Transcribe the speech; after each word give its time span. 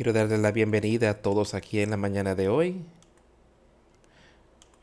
Quiero 0.00 0.14
darle 0.14 0.38
la 0.38 0.50
bienvenida 0.50 1.10
a 1.10 1.14
todos 1.20 1.52
aquí 1.52 1.80
en 1.80 1.90
la 1.90 1.98
mañana 1.98 2.34
de 2.34 2.48
hoy. 2.48 2.86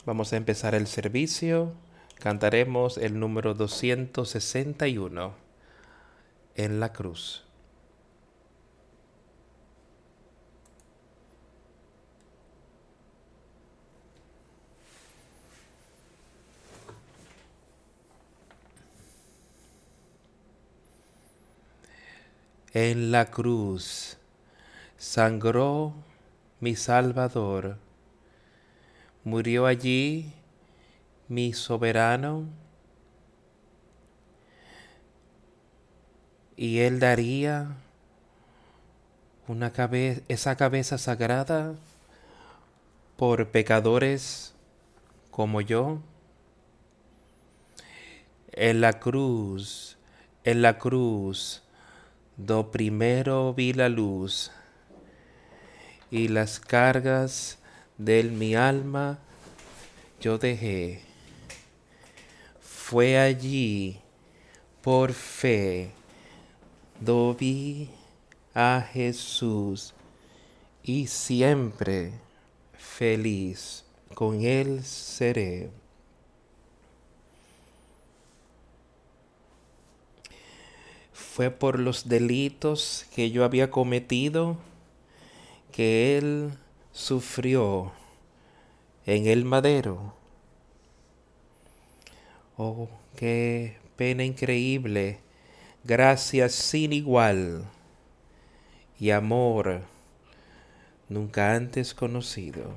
Vamos 0.05 0.31
a 0.31 0.37
empezar 0.37 0.75
el 0.75 0.85
servicio. 0.85 1.73
Cantaremos 2.19 2.99
el 2.99 3.19
número 3.19 3.55
261 3.55 5.33
en 6.53 6.79
la 6.79 6.93
cruz. 6.93 7.43
En 22.71 23.11
la 23.11 23.31
cruz 23.31 24.19
sangró 24.97 25.93
mi 26.59 26.75
Salvador. 26.75 27.77
Murió 29.23 29.65
allí 29.65 30.33
mi 31.27 31.53
soberano. 31.53 32.45
Y 36.55 36.79
él 36.79 36.99
daría 36.99 37.75
una 39.47 39.71
esa 40.27 40.55
cabeza 40.55 40.97
sagrada 40.97 41.75
por 43.15 43.49
pecadores 43.49 44.55
como 45.29 45.61
yo. 45.61 45.99
En 48.53 48.81
la 48.81 48.93
cruz, 48.93 49.97
en 50.43 50.63
la 50.63 50.79
cruz, 50.79 51.61
do 52.37 52.71
primero 52.71 53.53
vi 53.53 53.73
la 53.73 53.87
luz 53.87 54.51
y 56.11 56.27
las 56.27 56.59
cargas 56.59 57.57
de 57.97 58.23
mi 58.23 58.55
alma 58.55 59.19
yo 60.19 60.37
dejé. 60.37 61.01
Fue 62.61 63.17
allí 63.17 63.99
por 64.81 65.13
fe 65.13 65.91
do 66.99 67.35
vi 67.35 67.89
a 68.53 68.81
Jesús 68.81 69.93
y 70.83 71.07
siempre 71.07 72.11
feliz 72.77 73.83
con 74.15 74.41
él 74.41 74.83
seré. 74.83 75.69
Fue 81.13 81.51
por 81.51 81.77
los 81.77 82.09
delitos 82.09 83.05
que 83.13 83.29
yo 83.29 83.43
había 83.43 83.69
cometido 83.69 84.57
que 85.77 86.17
Él 86.17 86.53
sufrió 86.91 87.91
en 89.05 89.27
el 89.27 89.45
madero. 89.45 90.15
Oh, 92.57 92.89
qué 93.15 93.77
pena 93.95 94.23
increíble, 94.23 95.19
gracias 95.83 96.53
sin 96.53 96.93
igual 96.93 97.63
y 98.99 99.11
amor 99.11 99.83
nunca 101.09 101.53
antes 101.53 101.93
conocido. 101.93 102.73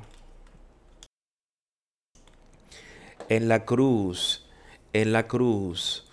En 3.30 3.48
la 3.48 3.64
cruz, 3.64 4.44
en 4.92 5.12
la 5.12 5.26
cruz, 5.26 6.04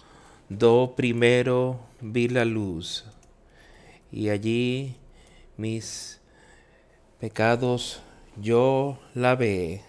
do 0.47 0.93
primero 0.95 1.81
vi 1.99 2.29
la 2.29 2.45
luz 2.45 3.03
y 4.09 4.29
allí 4.29 4.95
mis 5.57 6.16
pecados 7.19 7.99
yo 8.35 8.97
lavé. 9.15 9.81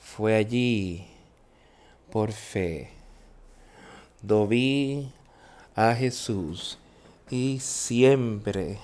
Fue 0.00 0.34
allí 0.34 1.06
por 2.10 2.32
fe. 2.32 2.90
Do 4.22 4.48
vi 4.48 5.12
a 5.76 5.94
Jesús 5.94 6.78
y 7.30 7.60
siempre 7.60 8.78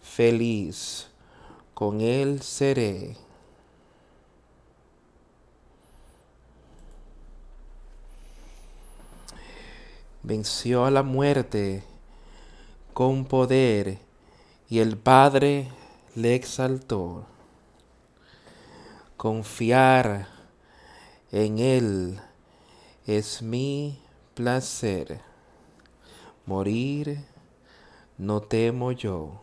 feliz 0.00 1.08
con 1.74 2.00
él 2.00 2.42
seré. 2.42 3.16
Venció 10.22 10.84
a 10.84 10.92
la 10.92 11.02
muerte 11.02 11.82
con 12.94 13.24
poder 13.24 13.98
y 14.72 14.78
el 14.78 14.96
Padre 14.96 15.68
le 16.14 16.34
exaltó. 16.34 17.26
Confiar 19.18 20.28
en 21.30 21.58
Él 21.58 22.20
es 23.06 23.42
mi 23.42 23.98
placer. 24.32 25.20
Morir 26.46 27.22
no 28.16 28.40
temo 28.40 28.92
yo. 28.92 29.42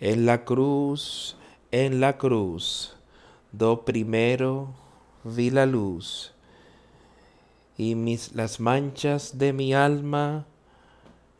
En 0.00 0.26
la 0.26 0.44
cruz, 0.44 1.34
en 1.70 1.98
la 1.98 2.18
cruz, 2.18 2.94
do 3.52 3.86
primero 3.86 4.74
vi 5.24 5.48
la 5.48 5.64
luz, 5.64 6.34
y 7.78 7.94
mis, 7.94 8.34
las 8.34 8.60
manchas 8.60 9.38
de 9.38 9.54
mi 9.54 9.72
alma 9.72 10.44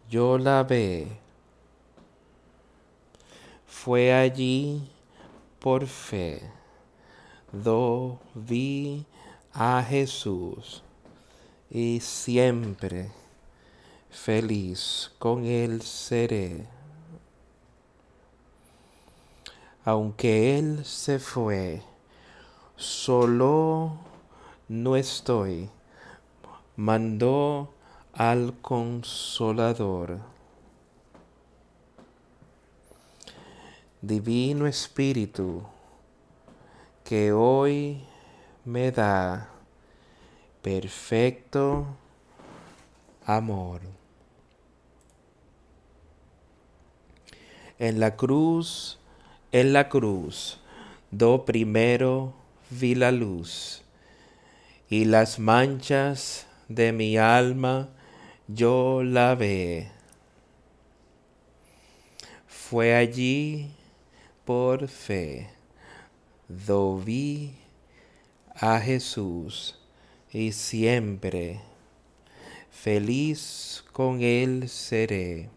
yo 0.08 0.38
la 0.38 0.62
ve. 0.62 1.08
Fue 3.66 4.12
allí 4.12 4.88
por 5.58 5.86
fe, 5.86 6.42
do 7.52 8.18
vi 8.34 9.04
a 9.52 9.82
Jesús 9.82 10.82
y 11.70 12.00
siempre 12.00 13.10
feliz 14.10 15.10
con 15.18 15.44
él 15.44 15.82
seré. 15.82 16.66
Aunque 19.84 20.58
él 20.58 20.84
se 20.84 21.18
fue, 21.18 21.82
solo 22.76 23.98
no 24.68 24.96
estoy, 24.96 25.68
mandó 26.76 27.73
al 28.16 28.54
Consolador. 28.62 30.20
Divino 34.00 34.68
Espíritu, 34.68 35.64
que 37.02 37.32
hoy 37.32 38.04
me 38.64 38.92
da 38.92 39.48
perfecto 40.62 41.86
amor. 43.26 43.80
En 47.80 47.98
la 47.98 48.14
cruz, 48.14 48.98
en 49.50 49.72
la 49.72 49.88
cruz, 49.88 50.60
do 51.10 51.44
primero 51.44 52.34
vi 52.70 52.94
la 52.94 53.10
luz 53.10 53.82
y 54.88 55.04
las 55.04 55.40
manchas 55.40 56.46
de 56.68 56.92
mi 56.92 57.16
alma 57.16 57.88
yo 58.46 59.02
la 59.02 59.34
ve. 59.34 59.88
Fue 62.46 62.94
allí 62.94 63.70
por 64.44 64.88
fe, 64.88 65.48
do 66.48 66.98
vi 66.98 67.54
a 68.54 68.78
Jesús 68.80 69.78
y 70.32 70.52
siempre 70.52 71.60
feliz 72.70 73.84
con 73.92 74.20
él 74.20 74.68
seré. 74.68 75.48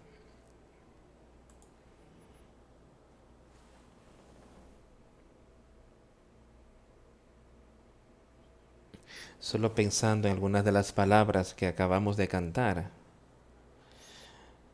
Solo 9.48 9.74
pensando 9.74 10.28
en 10.28 10.34
algunas 10.34 10.66
de 10.66 10.74
las 10.74 10.92
palabras 10.92 11.54
que 11.54 11.68
acabamos 11.68 12.18
de 12.18 12.28
cantar. 12.28 12.90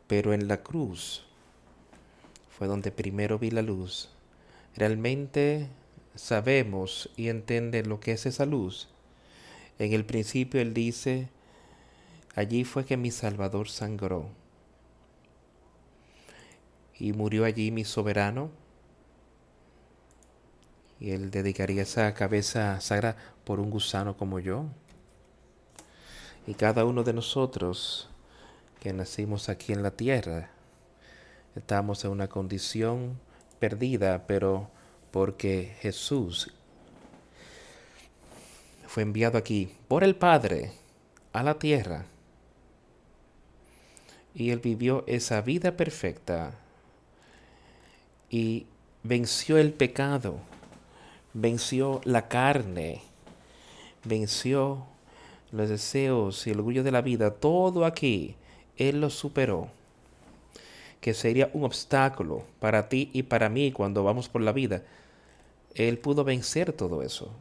Pero 0.08 0.34
en 0.34 0.48
la 0.48 0.64
cruz 0.64 1.28
fue 2.58 2.66
donde 2.66 2.92
primero 2.92 3.38
vi 3.38 3.52
la 3.52 3.62
luz. 3.62 4.10
Realmente 4.76 5.68
sabemos 6.16 7.12
y 7.16 7.28
entiende 7.28 7.86
lo 7.86 8.00
que 8.00 8.14
es 8.14 8.26
esa 8.26 8.48
luz. 8.48 8.90
En 9.78 9.94
el 9.94 10.06
principio 10.06 10.60
Él 10.60 10.74
dice, 10.74 11.30
allí 12.34 12.64
fue 12.64 12.84
que 12.84 12.98
mi 12.98 13.12
Salvador 13.12 13.70
sangró. 13.70 14.28
Y 16.98 17.14
murió 17.14 17.46
allí 17.46 17.70
mi 17.70 17.84
soberano. 17.84 18.50
Y 21.04 21.12
Él 21.12 21.32
dedicaría 21.32 21.82
esa 21.82 22.14
cabeza 22.14 22.80
sagrada 22.80 23.18
por 23.44 23.60
un 23.60 23.70
gusano 23.70 24.16
como 24.16 24.40
yo. 24.40 24.64
Y 26.48 26.54
cada 26.54 26.86
uno 26.86 27.04
de 27.04 27.12
nosotros 27.12 28.08
que 28.80 28.94
nacimos 28.94 29.50
aquí 29.50 29.74
en 29.74 29.84
la 29.84 29.92
tierra. 29.92 30.52
Estamos 31.58 32.06
en 32.06 32.12
una 32.12 32.30
condición 32.30 33.20
perdida, 33.60 34.26
pero 34.28 34.72
porque 35.12 35.76
Jesús 35.82 36.52
fue 38.88 39.04
enviado 39.04 39.38
aquí 39.38 39.76
por 39.90 40.06
el 40.06 40.16
Padre 40.16 40.72
a 41.34 41.44
la 41.44 41.60
tierra 41.60 42.06
y 44.34 44.50
él 44.52 44.60
vivió 44.60 45.04
esa 45.08 45.42
vida 45.42 45.78
perfecta 45.78 46.56
y 48.30 48.66
venció 49.04 49.58
el 49.58 49.74
pecado, 49.74 50.40
venció 51.34 52.02
la 52.04 52.28
carne, 52.28 53.02
venció 54.04 54.86
los 55.52 55.70
deseos 55.70 56.48
y 56.48 56.52
el 56.52 56.60
orgullo 56.60 56.84
de 56.84 56.92
la 56.92 57.02
vida, 57.02 57.32
todo 57.32 57.86
aquí, 57.86 58.36
Él 58.78 59.02
lo 59.02 59.10
superó, 59.10 59.70
que 61.02 61.14
sería 61.14 61.50
un 61.54 61.64
obstáculo 61.64 62.44
para 62.60 62.90
ti 62.90 63.10
y 63.14 63.24
para 63.24 63.50
mí 63.50 63.72
cuando 63.72 64.04
vamos 64.04 64.30
por 64.30 64.42
la 64.42 64.52
vida. 64.52 64.84
Él 65.76 65.98
pudo 65.98 66.24
vencer 66.24 66.72
todo 66.72 67.02
eso. 67.02 67.32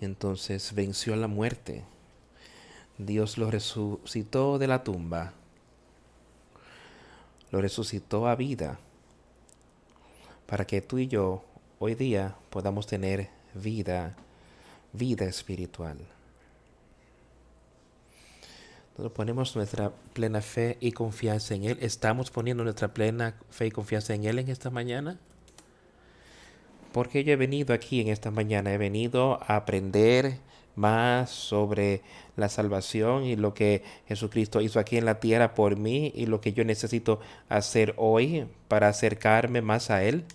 Entonces 0.00 0.74
venció 0.74 1.14
la 1.16 1.28
muerte. 1.28 1.84
Dios 2.98 3.38
lo 3.38 3.50
resucitó 3.50 4.58
de 4.58 4.66
la 4.66 4.82
tumba. 4.82 5.32
Lo 7.50 7.60
resucitó 7.60 8.28
a 8.28 8.34
vida 8.36 8.78
para 10.46 10.66
que 10.66 10.80
tú 10.80 10.98
y 10.98 11.06
yo 11.06 11.44
hoy 11.82 11.94
día 11.94 12.34
podamos 12.50 12.86
tener 12.86 13.30
vida, 13.54 14.14
vida 14.92 15.24
espiritual. 15.24 15.96
Nosotros 18.90 19.12
ponemos 19.12 19.56
nuestra 19.56 19.90
plena 20.12 20.42
fe 20.42 20.76
y 20.78 20.92
confianza 20.92 21.54
en 21.54 21.64
Él. 21.64 21.78
¿Estamos 21.80 22.30
poniendo 22.30 22.64
nuestra 22.64 22.88
plena 22.88 23.34
fe 23.48 23.68
y 23.68 23.70
confianza 23.70 24.14
en 24.14 24.24
Él 24.24 24.38
en 24.38 24.50
esta 24.50 24.68
mañana? 24.68 25.18
Porque 26.92 27.24
yo 27.24 27.32
he 27.32 27.36
venido 27.36 27.72
aquí 27.72 28.02
en 28.02 28.08
esta 28.08 28.30
mañana, 28.30 28.74
he 28.74 28.78
venido 28.78 29.40
a 29.46 29.56
aprender 29.56 30.36
más 30.76 31.30
sobre 31.30 32.02
la 32.36 32.50
salvación 32.50 33.24
y 33.24 33.36
lo 33.36 33.54
que 33.54 33.82
Jesucristo 34.06 34.60
hizo 34.60 34.80
aquí 34.80 34.98
en 34.98 35.06
la 35.06 35.18
tierra 35.18 35.54
por 35.54 35.78
mí 35.78 36.12
y 36.14 36.26
lo 36.26 36.42
que 36.42 36.52
yo 36.52 36.62
necesito 36.62 37.20
hacer 37.48 37.94
hoy 37.96 38.46
para 38.68 38.88
acercarme 38.88 39.62
más 39.62 39.88
a 39.88 40.04
Él. 40.04 40.26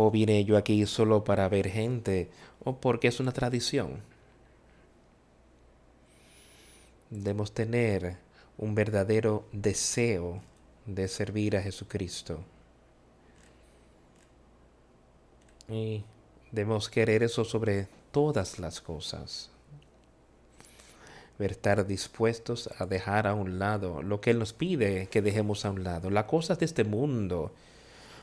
¿O 0.00 0.12
vine 0.12 0.44
yo 0.44 0.56
aquí 0.56 0.86
solo 0.86 1.24
para 1.24 1.48
ver 1.48 1.68
gente? 1.68 2.30
¿O 2.62 2.76
porque 2.76 3.08
es 3.08 3.18
una 3.18 3.32
tradición? 3.32 4.00
Debemos 7.10 7.50
tener 7.50 8.16
un 8.58 8.76
verdadero 8.76 9.44
deseo 9.50 10.40
de 10.86 11.08
servir 11.08 11.56
a 11.56 11.62
Jesucristo. 11.62 12.38
Y 15.68 16.04
debemos 16.52 16.88
querer 16.88 17.24
eso 17.24 17.44
sobre 17.44 17.88
todas 18.12 18.60
las 18.60 18.80
cosas. 18.80 19.50
Estar 21.40 21.84
dispuestos 21.88 22.70
a 22.78 22.86
dejar 22.86 23.26
a 23.26 23.34
un 23.34 23.58
lado 23.58 24.00
lo 24.02 24.20
que 24.20 24.30
Él 24.30 24.38
nos 24.38 24.52
pide 24.52 25.08
que 25.08 25.22
dejemos 25.22 25.64
a 25.64 25.72
un 25.72 25.82
lado. 25.82 26.08
Las 26.08 26.26
cosas 26.26 26.60
de 26.60 26.66
este 26.66 26.84
mundo, 26.84 27.50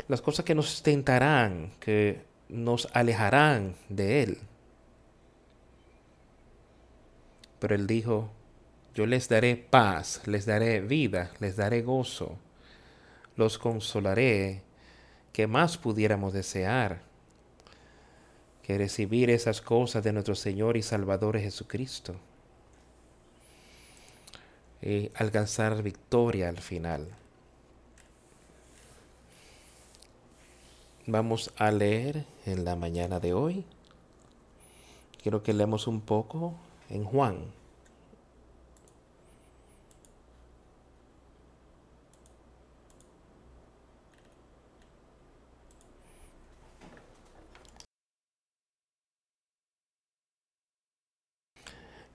las 0.07 0.21
cosas 0.21 0.45
que 0.45 0.55
nos 0.55 0.83
tentarán, 0.83 1.71
que 1.79 2.23
nos 2.49 2.87
alejarán 2.93 3.75
de 3.89 4.23
Él. 4.23 4.37
Pero 7.59 7.75
Él 7.75 7.87
dijo, 7.87 8.29
yo 8.93 9.05
les 9.05 9.27
daré 9.27 9.55
paz, 9.55 10.21
les 10.25 10.45
daré 10.45 10.81
vida, 10.81 11.31
les 11.39 11.55
daré 11.55 11.81
gozo, 11.81 12.37
los 13.35 13.57
consolaré, 13.57 14.61
que 15.33 15.47
más 15.47 15.77
pudiéramos 15.77 16.33
desear 16.33 17.01
que 18.65 18.79
recibir 18.79 19.29
esas 19.29 19.61
cosas 19.61 20.03
de 20.03 20.11
nuestro 20.11 20.33
Señor 20.33 20.75
y 20.75 20.81
Salvador 20.81 21.37
Jesucristo 21.37 22.15
y 24.81 25.11
alcanzar 25.13 25.83
victoria 25.83 26.49
al 26.49 26.57
final. 26.57 27.07
Vamos 31.07 31.51
a 31.57 31.71
leer 31.71 32.25
en 32.45 32.65
la 32.65 32.75
mañana 32.75 33.19
de 33.19 33.33
hoy. 33.33 33.63
Quiero 35.21 35.43
que 35.43 35.53
leamos 35.53 35.87
un 35.87 36.01
poco 36.01 36.55
en 36.89 37.03
Juan 37.03 37.37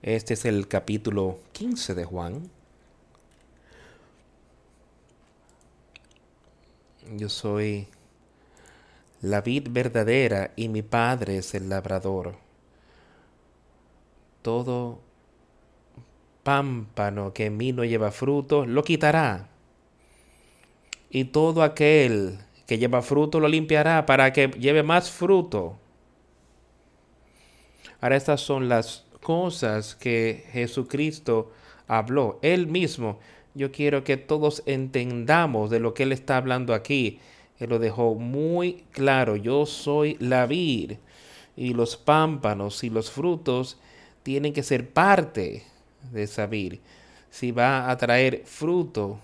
Este 0.01 0.33
es 0.33 0.45
el 0.45 0.67
capítulo 0.67 1.37
15 1.51 1.93
de 1.93 2.05
Juan. 2.05 2.49
Yo 7.17 7.29
soy 7.29 7.87
la 9.21 9.41
vid 9.41 9.67
verdadera 9.69 10.51
y 10.55 10.67
mi 10.67 10.81
padre 10.81 11.37
es 11.37 11.53
el 11.53 11.69
labrador. 11.69 12.35
Todo 14.41 14.99
pámpano 16.43 17.33
que 17.33 17.45
en 17.45 17.57
mí 17.57 17.71
no 17.71 17.85
lleva 17.85 18.11
fruto, 18.11 18.65
lo 18.65 18.83
quitará. 18.83 19.49
Y 21.09 21.25
todo 21.25 21.61
aquel 21.61 22.39
que 22.65 22.77
lleva 22.77 23.01
fruto 23.01 23.39
lo 23.39 23.47
limpiará 23.47 24.05
para 24.05 24.33
que 24.33 24.47
lleve 24.47 24.81
más 24.81 25.11
fruto. 25.11 25.77
Ahora 27.99 28.15
estas 28.15 28.41
son 28.41 28.69
las 28.69 29.05
cosas 29.21 29.95
que 29.95 30.45
Jesucristo 30.51 31.51
habló. 31.87 32.39
Él 32.41 32.65
mismo, 32.65 33.19
yo 33.53 33.71
quiero 33.71 34.03
que 34.03 34.17
todos 34.17 34.63
entendamos 34.65 35.69
de 35.69 35.79
lo 35.79 35.93
que 35.93 36.03
Él 36.03 36.11
está 36.11 36.37
hablando 36.37 36.73
aquí. 36.73 37.19
Él 37.61 37.69
lo 37.69 37.77
dejó 37.77 38.15
muy 38.15 38.85
claro. 38.91 39.35
Yo 39.35 39.67
soy 39.67 40.17
la 40.19 40.47
vid 40.47 40.93
y 41.55 41.75
los 41.75 41.95
pámpanos 41.95 42.83
y 42.83 42.89
los 42.89 43.11
frutos 43.11 43.77
tienen 44.23 44.51
que 44.51 44.63
ser 44.63 44.89
parte 44.89 45.63
de 46.11 46.23
esa 46.23 46.47
vid. 46.47 46.79
Si 47.29 47.51
va 47.51 47.91
a 47.91 47.97
traer 47.97 48.41
fruto, 48.45 49.19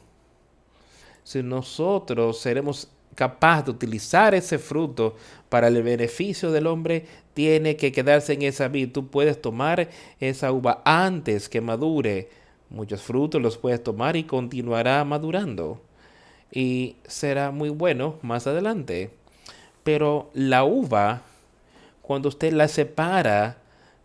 si 1.24 1.42
nosotros 1.42 2.40
seremos 2.40 2.90
capaz 3.16 3.64
de 3.64 3.72
utilizar 3.72 4.36
ese 4.36 4.60
fruto 4.60 5.16
para 5.50 5.70
el 5.70 5.82
beneficio 5.82 6.52
del 6.52 6.68
hombre, 6.68 7.08
tiene 7.34 7.76
que 7.76 7.92
quedarse 7.92 8.34
en 8.34 8.44
esa 8.44 8.68
vid. 8.68 8.92
Tú 8.92 9.08
puedes 9.08 9.42
tomar 9.42 9.90
esa 10.20 10.52
uva 10.52 10.84
antes 10.86 11.50
que 11.50 11.60
madure. 11.60 12.30
Muchos 12.70 13.02
frutos 13.02 13.42
los 13.42 13.58
puedes 13.58 13.84
tomar 13.84 14.16
y 14.16 14.26
continuará 14.26 15.04
madurando. 15.06 15.82
Y 16.52 16.96
será 17.08 17.52
muy 17.52 17.70
bueno 17.70 18.16
más 18.22 18.48
adelante. 18.48 19.12
Pero 19.84 20.30
la 20.34 20.64
uva, 20.64 21.22
cuando 22.02 22.30
usted 22.30 22.54
la 22.54 22.68
separa 22.68 23.58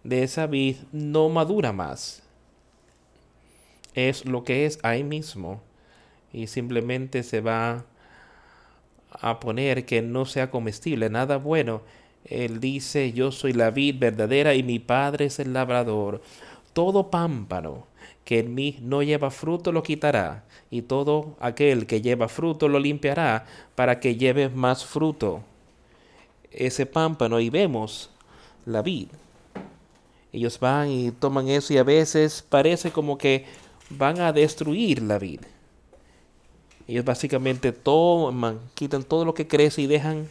de 0.04 0.22
esa 0.22 0.46
vid, 0.46 0.76
no 0.92 1.28
madura 1.28 1.72
más. 1.72 2.22
Es 3.94 4.24
lo 4.24 4.44
que 4.44 4.66
es 4.66 4.78
ahí 4.82 5.04
mismo. 5.04 5.60
Y 6.32 6.46
simplemente 6.46 7.22
se 7.22 7.40
va 7.40 7.84
a 9.10 9.40
poner 9.40 9.84
que 9.84 10.02
no 10.02 10.24
sea 10.24 10.50
comestible, 10.50 11.10
nada 11.10 11.36
bueno. 11.36 11.82
Él 12.24 12.60
dice, 12.60 13.12
yo 13.12 13.32
soy 13.32 13.52
la 13.52 13.70
vid 13.70 13.98
verdadera 13.98 14.54
y 14.54 14.62
mi 14.62 14.78
padre 14.78 15.26
es 15.26 15.38
el 15.38 15.52
labrador. 15.52 16.22
Todo 16.72 17.10
pámpano 17.10 17.86
que 18.24 18.38
en 18.38 18.54
mí 18.54 18.78
no 18.80 19.02
lleva 19.02 19.30
fruto 19.30 19.72
lo 19.72 19.82
quitará, 19.82 20.44
y 20.72 20.80
todo 20.80 21.36
aquel 21.38 21.86
que 21.86 22.00
lleva 22.00 22.28
fruto 22.28 22.66
lo 22.66 22.78
limpiará 22.78 23.44
para 23.74 24.00
que 24.00 24.16
lleve 24.16 24.48
más 24.48 24.86
fruto. 24.86 25.42
Ese 26.50 26.86
pámpano 26.86 27.38
y 27.40 27.50
vemos 27.50 28.08
la 28.64 28.80
vid. 28.80 29.08
Ellos 30.32 30.58
van 30.58 30.88
y 30.90 31.10
toman 31.10 31.48
eso 31.48 31.74
y 31.74 31.76
a 31.76 31.82
veces 31.82 32.42
parece 32.48 32.90
como 32.90 33.18
que 33.18 33.44
van 33.90 34.18
a 34.22 34.32
destruir 34.32 35.02
la 35.02 35.18
vid. 35.18 35.40
Ellos 36.88 37.04
básicamente 37.04 37.72
toman, 37.72 38.58
quitan 38.74 39.02
todo 39.02 39.26
lo 39.26 39.34
que 39.34 39.46
crece 39.46 39.82
y 39.82 39.86
dejan 39.86 40.26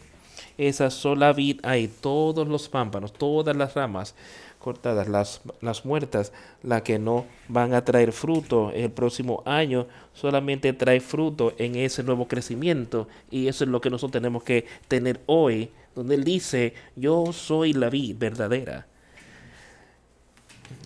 esa 0.57 0.89
sola 0.89 1.33
vid 1.33 1.59
ahí, 1.61 1.87
todos 1.87 2.47
los 2.47 2.67
pámpanos, 2.67 3.13
todas 3.13 3.55
las 3.55 3.75
ramas 3.75 4.15
cortadas, 4.61 5.09
las, 5.09 5.41
las 5.59 5.85
muertas, 5.85 6.31
las 6.63 6.83
que 6.83 6.99
no 6.99 7.25
van 7.49 7.73
a 7.73 7.83
traer 7.83 8.13
fruto 8.13 8.71
el 8.71 8.91
próximo 8.91 9.43
año, 9.45 9.87
solamente 10.13 10.71
trae 10.73 11.01
fruto 11.01 11.53
en 11.57 11.75
ese 11.75 12.03
nuevo 12.03 12.27
crecimiento. 12.27 13.07
Y 13.29 13.47
eso 13.47 13.63
es 13.65 13.69
lo 13.69 13.81
que 13.81 13.89
nosotros 13.89 14.21
tenemos 14.21 14.43
que 14.43 14.65
tener 14.87 15.19
hoy, 15.25 15.71
donde 15.95 16.15
Él 16.15 16.23
dice, 16.23 16.73
yo 16.95 17.33
soy 17.33 17.73
la 17.73 17.89
vid 17.89 18.15
verdadera. 18.17 18.87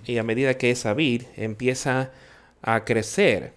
y 0.05 0.17
a 0.17 0.23
medida 0.23 0.57
que 0.57 0.71
esa 0.71 0.93
vid 0.93 1.23
empieza 1.35 2.11
a 2.61 2.83
crecer, 2.85 3.53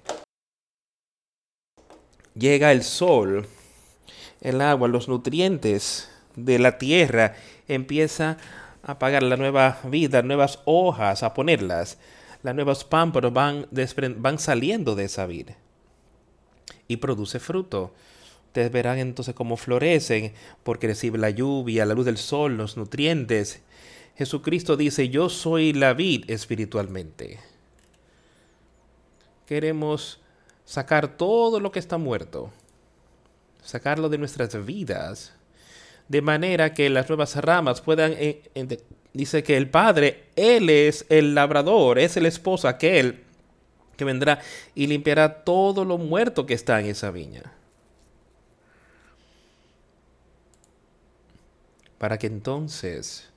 llega 2.34 2.72
el 2.72 2.82
sol, 2.82 3.46
el 4.40 4.60
agua, 4.60 4.88
los 4.88 5.08
nutrientes 5.08 6.10
de 6.36 6.58
la 6.58 6.78
tierra, 6.78 7.34
empieza 7.66 8.32
a 8.32 8.67
pagar 8.82 9.22
la 9.22 9.36
nueva 9.36 9.78
vida, 9.84 10.22
nuevas 10.22 10.60
hojas, 10.64 11.22
a 11.22 11.34
ponerlas. 11.34 11.98
Las 12.42 12.54
nuevas 12.54 12.84
pámpanos 12.84 13.32
van, 13.32 13.66
van 14.16 14.38
saliendo 14.38 14.94
de 14.94 15.04
esa 15.04 15.26
vid 15.26 15.50
y 16.86 16.96
produce 16.96 17.38
fruto. 17.38 17.92
Ustedes 18.46 18.72
verán 18.72 18.98
entonces 18.98 19.34
cómo 19.34 19.56
florecen 19.56 20.32
porque 20.62 20.86
recibe 20.86 21.18
la 21.18 21.30
lluvia, 21.30 21.84
la 21.84 21.94
luz 21.94 22.06
del 22.06 22.16
sol, 22.16 22.56
los 22.56 22.76
nutrientes. 22.76 23.60
Jesucristo 24.16 24.76
dice, 24.76 25.10
yo 25.10 25.28
soy 25.28 25.72
la 25.72 25.92
vid 25.92 26.28
espiritualmente. 26.30 27.38
Queremos 29.46 30.20
sacar 30.64 31.16
todo 31.16 31.60
lo 31.60 31.70
que 31.70 31.78
está 31.78 31.98
muerto, 31.98 32.50
sacarlo 33.62 34.08
de 34.08 34.18
nuestras 34.18 34.64
vidas, 34.66 35.32
de 36.08 36.22
manera 36.22 36.74
que 36.74 36.90
las 36.90 37.08
nuevas 37.08 37.36
ramas 37.36 37.80
puedan... 37.80 38.12
Eh, 38.12 38.42
dice 39.12 39.42
que 39.42 39.56
el 39.56 39.68
Padre, 39.68 40.24
Él 40.36 40.70
es 40.70 41.06
el 41.08 41.34
labrador, 41.34 41.98
es 41.98 42.16
el 42.16 42.26
esposo 42.26 42.68
aquel 42.68 43.24
que 43.96 44.04
vendrá 44.04 44.40
y 44.74 44.86
limpiará 44.86 45.42
todo 45.44 45.84
lo 45.84 45.98
muerto 45.98 46.46
que 46.46 46.54
está 46.54 46.80
en 46.80 46.86
esa 46.86 47.10
viña. 47.10 47.52
Para 51.98 52.16
que 52.16 52.28
entonces 52.28 53.28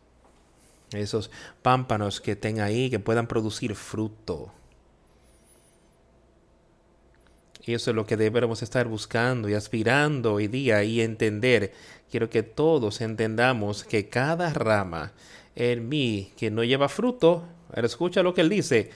esos 0.92 1.32
pámpanos 1.62 2.22
que 2.22 2.34
estén 2.34 2.60
ahí, 2.60 2.90
que 2.90 3.00
puedan 3.00 3.28
producir 3.28 3.76
fruto. 3.76 4.52
Y 7.64 7.74
eso 7.74 7.92
es 7.92 7.96
lo 7.96 8.06
que 8.06 8.18
debemos 8.18 8.64
estar 8.64 8.88
buscando 8.88 9.48
y 9.48 9.54
aspirando 9.54 10.34
hoy 10.34 10.48
día 10.48 10.84
y 10.84 11.02
entender. 11.02 11.74
Quiero 12.10 12.30
que 12.30 12.44
todos 12.44 13.02
entendamos 13.02 13.84
que 13.84 14.10
cada 14.10 14.52
rama 14.52 15.14
en 15.56 15.88
mí 15.88 16.32
que 16.38 16.50
no 16.50 16.64
lleva 16.64 16.90
fruto, 16.90 17.44
escucha 17.76 18.24
lo 18.24 18.34
que 18.34 18.42
él 18.42 18.50
dice, 18.50 18.90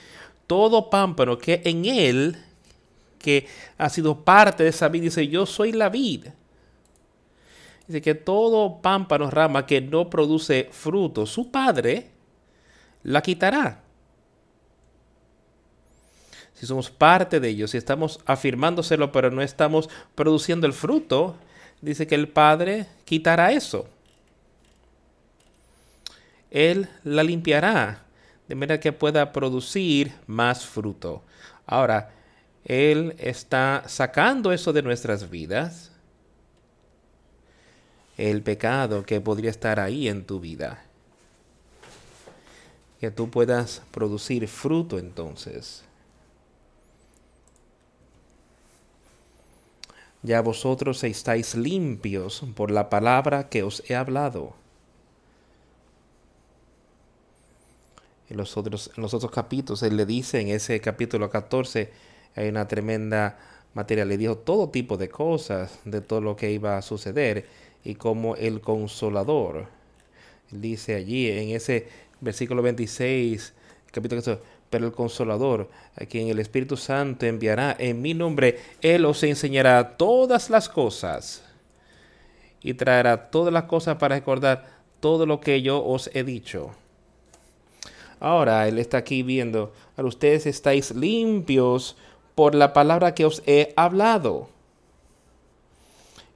todo 0.46 0.90
pámpano 0.90 1.38
que 1.38 1.62
en 1.64 1.84
él, 1.84 2.36
que 3.18 3.46
ha 3.78 3.88
sido 3.88 4.24
parte 4.24 4.64
de 4.64 4.70
esa 4.70 4.88
vida, 4.88 5.04
dice, 5.04 5.28
yo 5.28 5.46
soy 5.46 5.72
la 5.72 5.88
vid. 5.88 6.26
Dice 7.86 8.02
que 8.02 8.14
todo 8.14 8.80
pámpano, 8.82 9.30
rama 9.30 9.64
que 9.64 9.80
no 9.80 10.10
produce 10.10 10.68
fruto, 10.72 11.24
su 11.24 11.50
padre 11.50 12.10
la 13.04 13.22
quitará. 13.22 13.85
Si 16.56 16.64
somos 16.66 16.90
parte 16.90 17.38
de 17.38 17.50
ellos, 17.50 17.72
si 17.72 17.76
estamos 17.76 18.18
afirmándoselo, 18.24 19.12
pero 19.12 19.30
no 19.30 19.42
estamos 19.42 19.90
produciendo 20.14 20.66
el 20.66 20.72
fruto, 20.72 21.36
dice 21.82 22.06
que 22.06 22.14
el 22.14 22.28
Padre 22.28 22.86
quitará 23.04 23.52
eso. 23.52 23.86
Él 26.50 26.88
la 27.04 27.22
limpiará 27.22 28.04
de 28.48 28.54
manera 28.54 28.80
que 28.80 28.92
pueda 28.92 29.32
producir 29.32 30.14
más 30.26 30.64
fruto. 30.64 31.22
Ahora, 31.66 32.12
Él 32.64 33.14
está 33.18 33.84
sacando 33.86 34.50
eso 34.50 34.72
de 34.72 34.82
nuestras 34.82 35.28
vidas, 35.28 35.92
el 38.16 38.40
pecado 38.42 39.04
que 39.04 39.20
podría 39.20 39.50
estar 39.50 39.78
ahí 39.78 40.08
en 40.08 40.24
tu 40.24 40.40
vida. 40.40 40.82
Que 42.98 43.10
tú 43.10 43.28
puedas 43.28 43.82
producir 43.90 44.48
fruto 44.48 44.98
entonces. 44.98 45.85
Ya 50.26 50.40
vosotros 50.40 51.04
estáis 51.04 51.54
limpios 51.54 52.42
por 52.56 52.72
la 52.72 52.90
palabra 52.90 53.48
que 53.48 53.62
os 53.62 53.84
he 53.88 53.94
hablado. 53.94 54.54
en 58.28 58.36
los 58.36 58.56
otros, 58.56 58.90
en 58.96 59.02
los 59.02 59.14
otros 59.14 59.30
capítulos, 59.30 59.84
él 59.84 59.96
le 59.96 60.04
dice 60.04 60.40
en 60.40 60.48
ese 60.48 60.80
capítulo 60.80 61.30
14, 61.30 61.90
hay 62.34 62.48
una 62.48 62.66
tremenda 62.66 63.38
materia, 63.72 64.04
le 64.04 64.18
dijo 64.18 64.36
todo 64.38 64.70
tipo 64.70 64.96
de 64.96 65.08
cosas, 65.08 65.78
de 65.84 66.00
todo 66.00 66.20
lo 66.20 66.34
que 66.34 66.50
iba 66.50 66.76
a 66.76 66.82
suceder, 66.82 67.46
y 67.84 67.94
como 67.94 68.34
el 68.34 68.60
consolador, 68.60 69.68
dice 70.50 70.96
allí 70.96 71.30
en 71.30 71.50
ese 71.50 71.86
versículo 72.20 72.62
26, 72.62 73.52
capítulo 73.92 74.20
14, 74.22 74.42
el 74.84 74.92
consolador, 74.92 75.70
a 75.96 76.06
quien 76.06 76.28
el 76.28 76.38
Espíritu 76.38 76.76
Santo 76.76 77.26
enviará 77.26 77.74
en 77.78 78.02
mi 78.02 78.14
nombre, 78.14 78.58
Él 78.82 79.04
os 79.04 79.22
enseñará 79.22 79.96
todas 79.96 80.50
las 80.50 80.68
cosas 80.68 81.42
y 82.62 82.74
traerá 82.74 83.30
todas 83.30 83.52
las 83.52 83.64
cosas 83.64 83.96
para 83.96 84.16
recordar 84.16 84.66
todo 85.00 85.26
lo 85.26 85.40
que 85.40 85.62
yo 85.62 85.84
os 85.84 86.10
he 86.14 86.24
dicho. 86.24 86.72
Ahora 88.18 88.66
Él 88.66 88.78
está 88.78 88.98
aquí 88.98 89.22
viendo, 89.22 89.72
ustedes 89.96 90.46
estáis 90.46 90.94
limpios 90.94 91.96
por 92.34 92.54
la 92.54 92.72
palabra 92.72 93.14
que 93.14 93.24
os 93.24 93.42
he 93.46 93.72
hablado. 93.76 94.48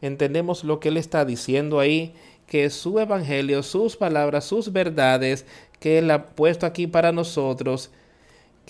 Entendemos 0.02 0.64
lo 0.64 0.80
que 0.80 0.88
Él 0.88 0.96
está 0.96 1.24
diciendo 1.24 1.80
ahí, 1.80 2.14
que 2.46 2.68
su 2.70 2.98
evangelio, 2.98 3.62
sus 3.62 3.96
palabras, 3.96 4.44
sus 4.44 4.72
verdades 4.72 5.46
que 5.78 5.98
Él 5.98 6.10
ha 6.10 6.26
puesto 6.26 6.66
aquí 6.66 6.86
para 6.86 7.12
nosotros, 7.12 7.90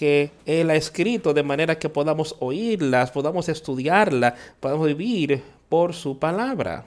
que 0.01 0.31
Él 0.47 0.71
ha 0.71 0.77
escrito 0.77 1.35
de 1.35 1.43
manera 1.43 1.79
que 1.79 1.91
podamos 1.91 2.35
oírlas, 2.39 3.11
podamos 3.11 3.51
estudiarla, 3.51 4.35
podamos 4.59 4.87
vivir 4.87 5.43
por 5.69 5.93
su 5.93 6.19
palabra. 6.19 6.87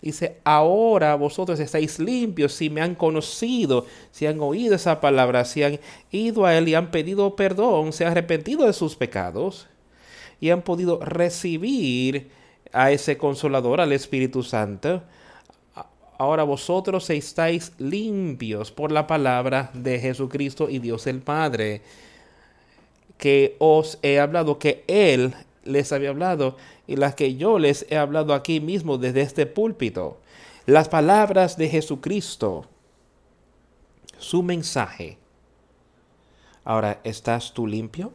Dice, 0.00 0.38
ahora 0.42 1.16
vosotros 1.16 1.60
estáis 1.60 1.98
limpios 1.98 2.54
si 2.54 2.70
me 2.70 2.80
han 2.80 2.94
conocido, 2.94 3.84
si 4.10 4.24
han 4.24 4.40
oído 4.40 4.74
esa 4.74 5.02
palabra, 5.02 5.44
si 5.44 5.62
han 5.62 5.80
ido 6.10 6.46
a 6.46 6.56
Él 6.56 6.66
y 6.68 6.74
han 6.74 6.90
pedido 6.90 7.36
perdón, 7.36 7.92
se 7.92 8.06
han 8.06 8.12
arrepentido 8.12 8.64
de 8.64 8.72
sus 8.72 8.96
pecados 8.96 9.66
y 10.40 10.48
han 10.48 10.62
podido 10.62 10.98
recibir 11.04 12.30
a 12.72 12.90
ese 12.90 13.18
consolador, 13.18 13.82
al 13.82 13.92
Espíritu 13.92 14.42
Santo. 14.42 15.02
Ahora 16.16 16.44
vosotros 16.44 17.10
estáis 17.10 17.74
limpios 17.76 18.72
por 18.72 18.92
la 18.92 19.06
palabra 19.06 19.70
de 19.74 19.98
Jesucristo 19.98 20.70
y 20.70 20.78
Dios 20.78 21.06
el 21.06 21.20
Padre, 21.20 21.82
que 23.20 23.54
os 23.58 23.98
he 24.02 24.18
hablado, 24.18 24.58
que 24.58 24.82
Él 24.88 25.34
les 25.62 25.92
había 25.92 26.08
hablado 26.08 26.56
y 26.88 26.96
las 26.96 27.14
que 27.14 27.36
yo 27.36 27.60
les 27.60 27.86
he 27.90 27.96
hablado 27.96 28.34
aquí 28.34 28.60
mismo 28.60 28.98
desde 28.98 29.20
este 29.20 29.46
púlpito. 29.46 30.18
Las 30.66 30.88
palabras 30.88 31.56
de 31.56 31.68
Jesucristo, 31.68 32.64
su 34.18 34.42
mensaje. 34.42 35.18
Ahora, 36.64 37.00
¿estás 37.04 37.52
tú 37.52 37.66
limpio? 37.66 38.12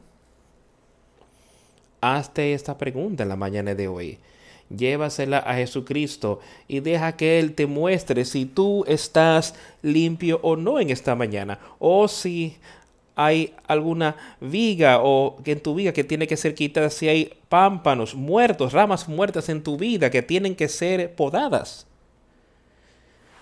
Hazte 2.02 2.54
esta 2.54 2.78
pregunta 2.78 3.24
en 3.24 3.30
la 3.30 3.36
mañana 3.36 3.76
de 3.76 3.88
hoy. 3.88 4.20
Llévasela 4.76 5.38
a 5.38 5.54
Jesucristo 5.56 6.40
y 6.68 6.80
deja 6.80 7.16
que 7.16 7.40
Él 7.40 7.54
te 7.54 7.68
muestre 7.68 8.26
si 8.26 8.46
tú 8.46 8.84
estás 8.88 9.54
limpio 9.84 10.40
o 10.42 10.56
no 10.56 10.80
en 10.80 10.90
esta 10.90 11.16
mañana. 11.16 11.60
O 11.78 12.08
si 12.08 12.58
hay 13.16 13.56
alguna 13.68 14.16
viga 14.42 15.00
o 15.02 15.38
en 15.46 15.62
tu 15.62 15.76
vida 15.76 15.94
que 15.94 16.04
tiene 16.04 16.28
que 16.28 16.38
ser 16.38 16.54
quitada, 16.54 16.90
si 16.90 17.08
hay 17.08 17.34
pámpanos 17.50 18.14
muertos, 18.14 18.74
ramas 18.74 19.08
muertas 19.08 19.50
en 19.50 19.64
tu 19.64 19.78
vida 19.78 20.10
que 20.12 20.22
tienen 20.22 20.56
que 20.56 20.68
ser 20.68 21.16
podadas 21.16 21.88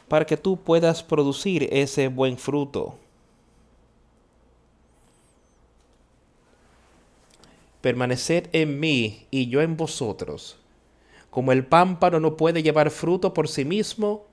para 0.07 0.25
que 0.25 0.37
tú 0.37 0.57
puedas 0.57 1.01
producir 1.01 1.67
ese 1.71 2.07
buen 2.07 2.37
fruto. 2.37 2.99
Permanecer 7.81 8.49
en 8.53 8.79
mí 8.79 9.25
y 9.31 9.47
yo 9.47 9.61
en 9.61 9.75
vosotros. 9.75 10.57
Como 11.31 11.51
el 11.51 11.65
pámpano 11.65 12.19
no 12.19 12.37
puede 12.37 12.61
llevar 12.61 12.91
fruto 12.91 13.33
por 13.33 13.47
sí 13.47 13.65
mismo, 13.65 14.27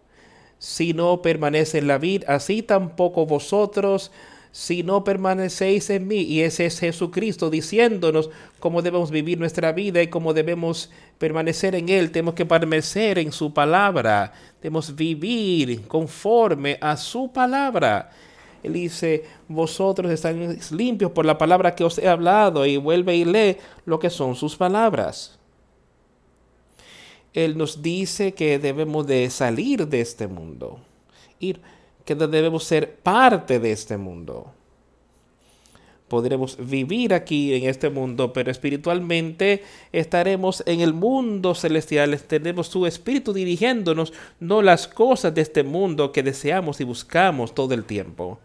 si 0.58 0.92
no 0.92 1.22
permanece 1.22 1.78
en 1.78 1.86
la 1.86 1.96
vid, 1.96 2.24
así 2.28 2.62
tampoco 2.62 3.24
vosotros 3.24 4.12
si 4.52 4.82
no 4.82 5.04
permanecéis 5.04 5.90
en 5.90 6.08
mí. 6.08 6.22
Y 6.22 6.40
ese 6.40 6.66
es 6.66 6.78
Jesucristo 6.80 7.50
diciéndonos 7.50 8.30
cómo 8.58 8.82
debemos 8.82 9.10
vivir 9.10 9.38
nuestra 9.38 9.72
vida 9.72 10.02
y 10.02 10.08
cómo 10.08 10.34
debemos 10.34 10.90
permanecer 11.18 11.74
en 11.74 11.88
Él. 11.88 12.10
Tenemos 12.10 12.34
que 12.34 12.46
permanecer 12.46 13.18
en 13.18 13.32
su 13.32 13.52
palabra. 13.52 14.32
Debemos 14.60 14.94
vivir 14.94 15.82
conforme 15.86 16.78
a 16.80 16.96
su 16.96 17.30
palabra. 17.30 18.10
Él 18.62 18.74
dice, 18.74 19.24
vosotros 19.48 20.10
estáis 20.10 20.70
limpios 20.70 21.12
por 21.12 21.24
la 21.24 21.38
palabra 21.38 21.74
que 21.74 21.84
os 21.84 21.98
he 21.98 22.08
hablado 22.08 22.66
y 22.66 22.76
vuelve 22.76 23.16
y 23.16 23.24
lee 23.24 23.56
lo 23.86 23.98
que 23.98 24.10
son 24.10 24.36
sus 24.36 24.56
palabras. 24.56 25.38
Él 27.32 27.56
nos 27.56 27.80
dice 27.80 28.34
que 28.34 28.58
debemos 28.58 29.06
de 29.06 29.30
salir 29.30 29.86
de 29.86 30.00
este 30.00 30.26
mundo, 30.26 30.80
ir 31.38 31.60
que 32.04 32.14
debemos 32.14 32.64
ser 32.64 32.96
parte 32.96 33.58
de 33.58 33.72
este 33.72 33.96
mundo. 33.96 34.52
podremos 36.10 36.56
vivir 36.58 37.14
aquí 37.14 37.54
en 37.54 37.68
este 37.68 37.88
mundo, 37.88 38.32
pero 38.32 38.50
espiritualmente 38.50 39.62
estaremos 39.92 40.60
en 40.66 40.80
el 40.80 40.92
mundo 40.92 41.54
celestial, 41.54 42.20
tenemos 42.22 42.66
su 42.66 42.84
espíritu 42.84 43.32
dirigiéndonos, 43.32 44.12
no 44.40 44.60
las 44.60 44.88
cosas 44.88 45.32
de 45.32 45.42
este 45.42 45.62
mundo 45.62 46.10
que 46.10 46.24
deseamos 46.24 46.80
y 46.80 46.84
buscamos 46.84 47.54
todo 47.54 47.74
el 47.74 47.84
tiempo. 47.84 48.40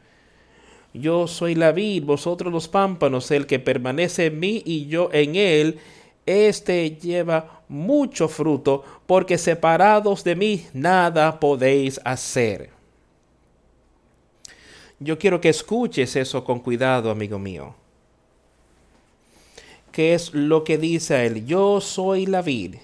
Yo 0.93 1.27
soy 1.27 1.55
la 1.55 1.71
vid, 1.71 2.03
vosotros 2.03 2.53
los 2.53 2.67
pámpanos, 2.67 3.31
el 3.31 3.47
que 3.47 3.57
permanece 3.57 4.27
en 4.27 4.39
mí 4.39 4.61
y 4.63 4.85
yo 4.85 5.09
en 5.11 5.35
él, 5.35 5.79
este 6.27 6.91
lleva 6.91 7.63
mucho 7.67 8.27
fruto, 8.27 8.83
porque 9.07 9.39
separados 9.39 10.23
de 10.23 10.35
mí 10.35 10.65
nada 10.73 11.39
podéis 11.39 11.99
hacer. 12.05 12.74
Yo 14.99 15.19
quiero 15.19 15.41
que 15.41 15.49
escuches 15.49 16.15
eso 16.15 16.43
con 16.43 16.59
cuidado, 16.59 17.11
amigo 17.11 17.37
mío. 17.37 17.75
¿Qué 19.91 20.13
es 20.13 20.33
lo 20.33 20.63
que 20.63 20.77
dice 20.77 21.25
él? 21.25 21.45
Yo 21.45 21.79
soy 21.81 22.25
la 22.25 22.41
vid, 22.41 22.75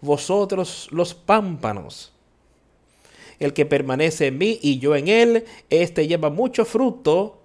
vosotros 0.00 0.88
los 0.90 1.14
pámpanos. 1.14 2.12
El 3.38 3.52
que 3.52 3.66
permanece 3.66 4.28
en 4.28 4.38
mí 4.38 4.58
y 4.62 4.78
yo 4.78 4.96
en 4.96 5.08
él, 5.08 5.44
éste 5.70 6.06
lleva 6.06 6.30
mucho 6.30 6.64
fruto, 6.64 7.40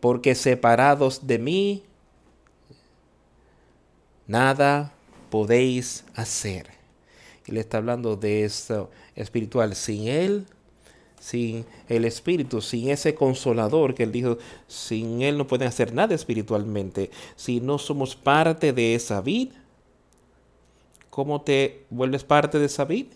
porque 0.00 0.34
separados 0.34 1.26
de 1.26 1.38
mí, 1.38 1.82
nada 4.26 4.94
podéis 5.30 6.04
hacer. 6.14 6.68
Y 7.46 7.52
le 7.52 7.60
está 7.60 7.78
hablando 7.78 8.16
de 8.16 8.44
esto 8.44 8.90
espiritual. 9.16 9.74
Sin 9.74 10.08
él 10.08 10.46
sin 11.20 11.66
el 11.88 12.04
Espíritu, 12.06 12.60
sin 12.60 12.88
ese 12.88 13.14
consolador 13.14 13.94
que 13.94 14.02
Él 14.02 14.10
dijo, 14.10 14.38
sin 14.66 15.22
Él 15.22 15.38
no 15.38 15.46
pueden 15.46 15.68
hacer 15.68 15.94
nada 15.94 16.14
espiritualmente. 16.14 17.10
Si 17.36 17.60
no 17.60 17.78
somos 17.78 18.16
parte 18.16 18.72
de 18.72 18.94
esa 18.96 19.20
vida, 19.20 19.52
¿cómo 21.10 21.42
te 21.42 21.84
vuelves 21.90 22.24
parte 22.24 22.58
de 22.58 22.66
esa 22.66 22.86
vida? 22.86 23.14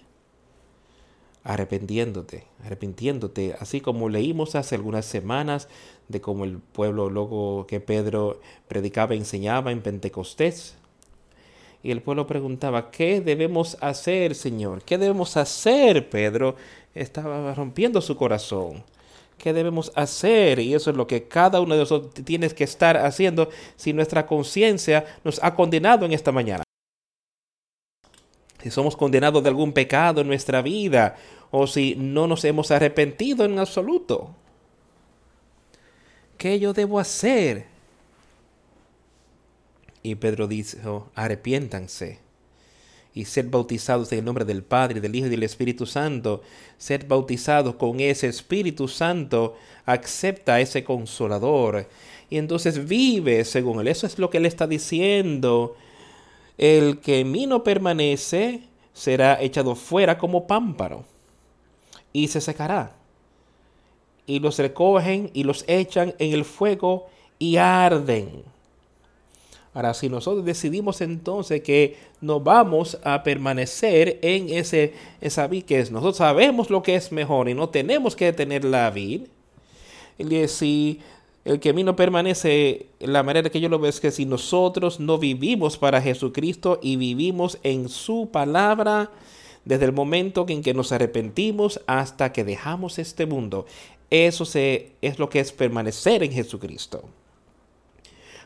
Arrepentiéndote, 1.43 2.47
arrepintiéndote, 2.65 3.57
así 3.59 3.81
como 3.81 4.09
leímos 4.09 4.55
hace 4.55 4.75
algunas 4.75 5.07
semanas 5.07 5.69
de 6.09 6.21
cómo 6.21 6.45
el 6.45 6.59
pueblo 6.59 7.09
luego 7.11 7.67
que 7.67 7.81
Pedro 7.81 8.41
predicaba, 8.69 9.15
enseñaba 9.15 9.73
en 9.73 9.83
Pentecostés. 9.83 10.77
Y 11.85 11.93
el 11.93 12.03
pueblo 12.03 12.27
preguntaba, 12.27 12.91
¿qué 12.91 13.21
debemos 13.21 13.77
hacer, 13.81 14.35
Señor? 14.35 14.83
¿Qué 14.83 14.99
debemos 14.99 15.37
hacer, 15.37 16.11
Pedro? 16.11 16.57
estaba 16.95 17.55
rompiendo 17.55 18.01
su 18.01 18.17
corazón. 18.17 18.85
¿Qué 19.39 19.53
debemos 19.53 19.93
hacer? 19.95 20.61
Y 20.61 20.75
eso 20.75 20.91
es 20.91 20.97
lo 20.97 21.07
que 21.07 21.29
cada 21.29 21.61
uno 21.61 21.75
de 21.75 21.81
nosotros 21.81 22.15
tiene 22.25 22.49
que 22.51 22.65
estar 22.65 22.97
haciendo 22.97 23.51
si 23.77 23.93
nuestra 23.93 24.27
conciencia 24.27 25.05
nos 25.25 25.43
ha 25.43 25.55
condenado 25.55 26.07
en 26.07 26.13
esta 26.13 26.33
mañana. 26.33 26.63
Si 28.63 28.71
somos 28.71 28.97
condenados 28.97 29.43
de 29.43 29.51
algún 29.51 29.73
pecado 29.73 30.21
en 30.23 30.29
nuestra 30.29 30.63
vida 30.63 31.17
o 31.51 31.67
si 31.67 31.97
no 31.97 32.27
nos 32.27 32.45
hemos 32.45 32.71
arrepentido 32.71 33.45
en 33.45 33.59
absoluto. 33.59 34.35
¿Qué 36.39 36.59
yo 36.59 36.73
debo 36.73 36.99
hacer? 36.99 37.74
Y 40.05 40.17
Pedro 40.17 40.47
dijo, 40.47 41.11
arrepiéntanse 41.17 42.21
y 43.15 43.25
ser 43.25 43.47
bautizados 43.47 44.13
en 44.13 44.19
el 44.19 44.25
nombre 44.25 44.45
del 44.45 44.63
Padre, 44.63 45.01
del 45.01 45.15
Hijo 45.15 45.29
y 45.29 45.31
del 45.31 45.45
Espíritu 45.45 45.87
Santo, 45.87 46.43
ser 46.77 47.07
bautizados 47.07 47.77
con 47.77 48.01
ese 48.01 48.27
Espíritu 48.27 48.87
Santo, 48.87 49.57
acepta 49.87 50.61
ese 50.61 50.85
consolador 50.85 51.89
y 52.29 52.37
entonces 52.37 52.87
vive 52.87 53.45
según 53.45 53.81
él. 53.81 53.89
Eso 53.89 54.07
es 54.07 54.19
lo 54.19 54.29
que 54.29 54.39
él 54.39 54.47
está 54.47 54.67
diciendo. 54.67 55.77
El 56.59 56.99
que 56.99 57.21
en 57.21 57.33
mí 57.33 57.47
no 57.47 57.65
permanece 57.65 58.63
será 58.93 59.41
echado 59.41 59.75
fuera 59.75 60.19
como 60.19 60.47
pámparo 60.47 61.05
y 62.13 62.29
se 62.29 62.43
secará. 62.43 62.93
Y 64.27 64.41
los 64.41 64.59
recogen 64.59 65.31
y 65.33 65.45
los 65.45 65.65
echan 65.67 66.15
en 66.19 66.35
el 66.35 66.45
fuego 66.45 67.07
y 67.39 67.57
arden. 67.57 68.54
Ahora, 69.75 69.93
si 69.93 70.09
nosotros 70.09 70.45
decidimos 70.45 71.01
entonces 71.01 71.61
que 71.61 71.97
no 72.21 72.39
vamos 72.39 72.97
a 73.03 73.25
permanecer 73.25 74.21
en 74.23 74.49
ese, 74.49 74.95
esa 75.21 75.49
vid 75.49 75.65
que 75.65 75.81
es, 75.81 75.91
nosotros 75.91 76.19
sabemos 76.19 76.71
lo 76.71 76.85
que 76.85 76.95
es 76.95 77.11
mejor 77.11 77.49
y 77.49 77.55
no 77.55 77.69
tenemos 77.69 78.15
que 78.15 78.33
tener 78.33 78.65
la 78.65 78.89
vid. 78.91 79.23
Y 80.17 80.47
si 80.47 81.01
el 81.45 81.59
que 81.59 81.71
a 81.71 81.73
mí 81.73 81.83
no 81.83 81.97
permanece, 81.97 82.87
la 83.01 83.25
manera 83.25 83.51
que 83.51 83.61
yo 83.61 83.69
lo 83.69 83.81
veo 83.81 83.91
es 83.91 83.99
que 83.99 84.13
si 84.13 84.27
nosotros 84.27 85.01
no 85.01 85.19
vivimos 85.19 85.77
para 85.77 86.01
Jesucristo 86.01 86.79
y 86.81 86.95
vivimos 86.95 87.59
en 87.65 87.89
su 87.89 88.31
palabra, 88.31 89.11
desde 89.65 89.87
el 89.87 89.93
momento 89.93 90.47
en 90.49 90.63
que 90.63 90.73
nos 90.73 90.93
arrepentimos 90.93 91.81
hasta 91.89 92.33
que 92.33 92.45
dejamos 92.45 93.01
este 93.01 93.27
mundo, 93.27 93.67
eso 94.09 94.45
se, 94.45 94.93
es 95.03 95.19
lo 95.19 95.29
que 95.29 95.41
es 95.41 95.51
permanecer 95.51 96.23
en 96.23 96.31
Jesucristo 96.31 97.09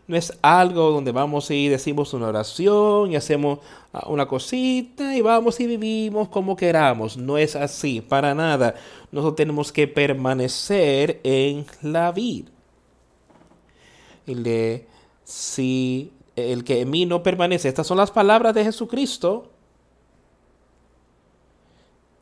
no 0.09 0.16
es 0.16 0.33
algo 0.40 0.90
donde 0.90 1.12
vamos 1.12 1.51
y 1.51 1.68
decimos 1.68 2.14
una 2.14 2.29
oración 2.29 3.12
y 3.12 3.16
hacemos 3.16 3.59
ah, 3.92 4.09
una 4.09 4.27
cosita 4.27 5.14
y 5.14 5.21
vamos 5.21 5.61
y 5.61 5.66
vivimos 5.66 6.31
como 6.31 6.57
queramos. 6.57 7.18
No 7.18 7.37
es 7.37 7.55
así, 7.55 8.01
para 8.01 8.35
nada. 8.35 8.75
Nosotros 9.12 9.37
tenemos 9.37 9.71
que 9.71 9.87
permanecer 9.87 11.21
en 11.25 11.66
la 11.83 12.11
vida. 12.11 12.51
Y 14.27 14.83
si 15.25 16.12
el 16.37 16.64
que 16.64 16.81
en 16.81 16.90
mí 16.90 17.05
no 17.05 17.23
permanece, 17.23 17.68
estas 17.68 17.87
son 17.87 17.99
las 17.99 18.11
palabras 18.11 18.55
de 18.55 18.64
Jesucristo, 18.64 19.51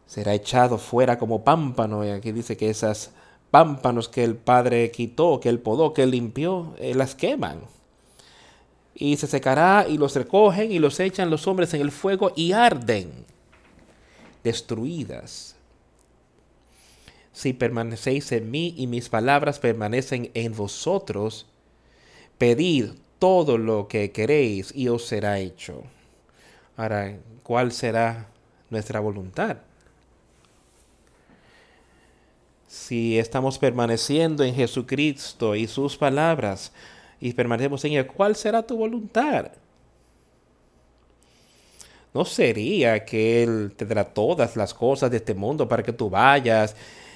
será 0.06 0.34
echado 0.34 0.76
fuera 0.76 1.18
como 1.18 1.44
pámpano. 1.44 2.04
Y 2.04 2.10
aquí 2.10 2.32
dice 2.32 2.56
que 2.56 2.68
esas 2.68 3.12
pámpanos 3.50 4.08
que 4.08 4.24
el 4.24 4.36
Padre 4.36 4.90
quitó, 4.90 5.40
que 5.40 5.48
él 5.48 5.58
podó, 5.58 5.94
que 5.94 6.02
él 6.02 6.10
limpió, 6.10 6.74
eh, 6.78 6.94
las 6.94 7.14
queman 7.14 7.60
y 8.98 9.16
se 9.18 9.26
secará 9.26 9.86
y 9.88 9.98
los 9.98 10.14
recogen 10.16 10.72
y 10.72 10.78
los 10.78 10.98
echan 11.00 11.30
los 11.30 11.46
hombres 11.46 11.74
en 11.74 11.82
el 11.82 11.92
fuego 11.92 12.32
y 12.34 12.52
arden, 12.52 13.26
destruidas. 14.42 15.54
Si 17.32 17.52
permanecéis 17.52 18.32
en 18.32 18.50
mí 18.50 18.74
y 18.78 18.86
mis 18.86 19.10
palabras 19.10 19.58
permanecen 19.58 20.30
en 20.32 20.56
vosotros, 20.56 21.46
pedid 22.38 22.92
todo 23.18 23.58
lo 23.58 23.86
que 23.88 24.10
queréis 24.12 24.74
y 24.74 24.88
os 24.88 25.04
será 25.04 25.38
hecho. 25.38 25.82
Ahora, 26.78 27.18
¿cuál 27.42 27.72
será 27.72 28.28
nuestra 28.70 29.00
voluntad? 29.00 29.58
Si 32.66 33.18
estamos 33.18 33.58
permaneciendo 33.58 34.44
en 34.44 34.54
Jesucristo 34.54 35.54
y 35.54 35.66
sus 35.66 35.96
palabras, 35.96 36.72
y 37.20 37.32
permanecemos 37.32 37.84
en 37.84 37.94
él, 37.94 38.06
¿cuál 38.06 38.36
será 38.36 38.62
tu 38.62 38.76
voluntad? 38.76 39.52
¿No 42.12 42.24
sería 42.24 43.04
que 43.04 43.42
Él 43.42 43.72
te 43.76 43.84
dará 43.84 44.04
todas 44.04 44.56
las 44.56 44.72
cosas 44.72 45.10
de 45.10 45.18
este 45.18 45.34
mundo 45.34 45.68
para 45.68 45.82
que 45.82 45.92
tú 45.92 46.08
vayas 46.08 46.74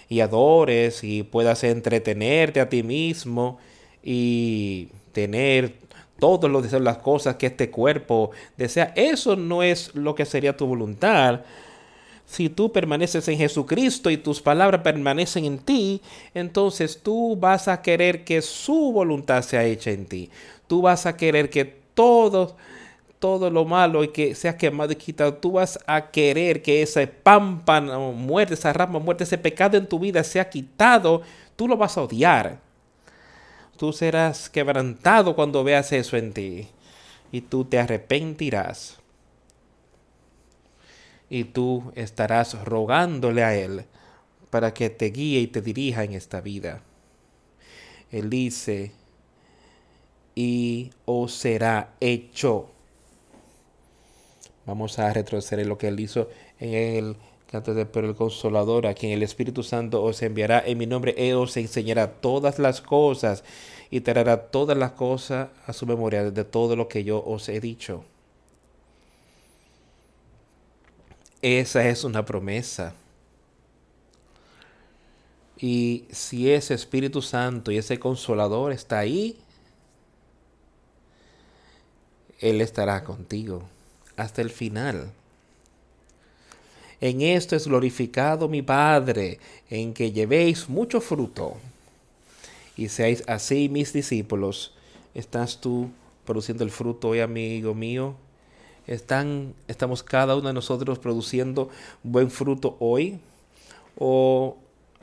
y 0.09 0.21
adores 0.21 1.03
y 1.03 1.23
puedas 1.23 1.65
entretenerte 1.65 2.61
a 2.61 2.69
ti 2.69 2.83
mismo 2.83 3.59
y 4.03 4.89
tener 5.13 5.75
todos 6.19 6.51
los 6.51 6.63
deseos, 6.63 6.83
las 6.83 6.99
cosas 6.99 7.37
que 7.37 7.47
este 7.47 7.71
cuerpo 7.71 8.31
desea? 8.59 8.93
Eso 8.95 9.37
no 9.37 9.63
es 9.63 9.95
lo 9.95 10.15
que 10.15 10.27
sería 10.27 10.57
tu 10.57 10.67
voluntad 10.67 11.41
si 12.31 12.49
tú 12.49 12.71
permaneces 12.71 13.27
en 13.27 13.39
Jesucristo 13.39 14.09
y 14.09 14.17
tus 14.17 14.41
palabras 14.41 14.83
permanecen 14.83 15.47
en 15.47 15.59
ti, 15.59 16.01
entonces 16.33 17.01
tú 17.03 17.35
vas 17.37 17.67
a 17.67 17.83
querer 17.83 18.23
que 18.23 18.41
su 18.41 18.93
voluntad 18.93 19.43
sea 19.43 19.65
hecha 19.65 19.91
en 19.91 20.07
ti. 20.07 20.31
Tú 20.69 20.81
vas 20.81 21.07
a 21.07 21.17
querer 21.17 21.51
que 21.51 21.65
todo, 21.65 22.57
todo 23.19 23.51
lo 23.51 23.65
malo 23.65 24.05
y 24.05 24.09
que 24.09 24.37
sea 24.37 24.57
quemado 24.57 24.93
y 24.93 24.97
quitado, 24.97 25.35
tú 25.35 25.53
vas 25.53 25.81
a 25.89 26.13
querer 26.13 26.63
que 26.63 26.83
ese 26.83 27.09
pámpano 27.09 28.13
muerte, 28.13 28.55
esa 28.55 28.73
rama 28.73 29.01
muerte, 29.01 29.25
ese 29.25 29.37
pecado 29.37 29.77
en 29.77 29.89
tu 29.89 29.99
vida 29.99 30.23
sea 30.23 30.49
quitado. 30.49 31.23
Tú 31.57 31.67
lo 31.67 31.77
vas 31.77 31.99
a 31.99 32.03
odiar. 32.03 32.61
Tú 33.77 33.93
serás 33.93 34.49
quebrantado 34.49 35.35
cuando 35.35 35.65
veas 35.65 35.91
eso 35.91 36.17
en 36.17 36.33
ti 36.33 36.69
y 37.33 37.41
tú 37.41 37.65
te 37.65 37.81
arrepentirás 37.81 39.00
y 41.31 41.45
tú 41.45 41.93
estarás 41.95 42.63
rogándole 42.65 43.45
a 43.45 43.57
Él 43.57 43.85
para 44.51 44.75
que 44.75 44.91
te 44.91 45.07
guíe 45.07 45.41
y 45.41 45.47
te 45.47 45.63
dirija 45.63 46.05
en 46.05 46.13
esta 46.13 46.41
vida. 46.41 46.83
Él 48.11 48.29
dice, 48.29 48.93
y 50.35 50.91
os 51.05 51.33
será 51.33 51.95
hecho. 52.01 52.69
Vamos 54.67 54.99
a 54.99 55.13
retroceder 55.13 55.67
lo 55.67 55.79
que 55.79 55.89
Él 55.89 56.01
hizo 56.01 56.29
en 56.59 56.75
el 56.75 57.17
canto 57.51 57.75
de 57.75 57.87
pero 57.87 58.09
el 58.09 58.15
consolador, 58.15 58.87
a 58.87 58.95
quien 58.95 59.13
el 59.13 59.23
Espíritu 59.23 59.63
Santo 59.63 60.03
os 60.03 60.23
enviará 60.23 60.63
en 60.65 60.79
mi 60.79 60.87
nombre, 60.87 61.15
Él 61.17 61.37
os 61.37 61.57
enseñará 61.57 62.21
todas 62.21 62.59
las 62.59 62.81
cosas 62.81 63.45
y 63.91 64.01
traerá 64.01 64.51
todas 64.51 64.77
las 64.77 64.93
cosas 64.93 65.49
a 65.67 65.73
su 65.73 65.87
memoria 65.87 66.31
de 66.31 66.45
todo 66.45 66.77
lo 66.77 66.89
que 66.89 67.05
yo 67.05 67.23
os 67.25 67.49
he 67.49 67.61
dicho. 67.61 68.05
Esa 71.43 71.89
es 71.89 72.05
una 72.05 72.25
promesa. 72.25 72.95
Y 75.59 76.05
si 76.11 76.51
ese 76.51 76.75
Espíritu 76.75 77.23
Santo 77.23 77.71
y 77.71 77.79
ese 77.79 77.99
Consolador 77.99 78.73
está 78.73 78.99
ahí, 78.99 79.39
Él 82.39 82.61
estará 82.61 83.05
contigo 83.05 83.63
hasta 84.17 84.43
el 84.43 84.51
final. 84.51 85.13
En 87.01 87.23
esto 87.23 87.57
es 87.57 87.67
glorificado 87.67 88.49
mi 88.49 88.61
Padre, 88.61 89.39
en 89.71 89.95
que 89.95 90.13
llevéis 90.13 90.69
mucho 90.69 91.01
fruto 91.01 91.57
y 92.77 92.89
seáis 92.89 93.25
así 93.27 93.69
mis 93.71 93.93
discípulos. 93.93 94.75
¿Estás 95.15 95.61
tú 95.61 95.91
produciendo 96.27 96.65
el 96.65 96.71
fruto 96.71 97.09
hoy, 97.09 97.21
amigo 97.21 97.75
mío? 97.75 98.15
¿Están, 98.91 99.55
¿Estamos 99.69 100.03
cada 100.03 100.35
uno 100.35 100.49
de 100.49 100.53
nosotros 100.53 100.99
produciendo 100.99 101.69
buen 102.03 102.29
fruto 102.29 102.77
hoy? 102.81 103.21
¿O 103.97 104.57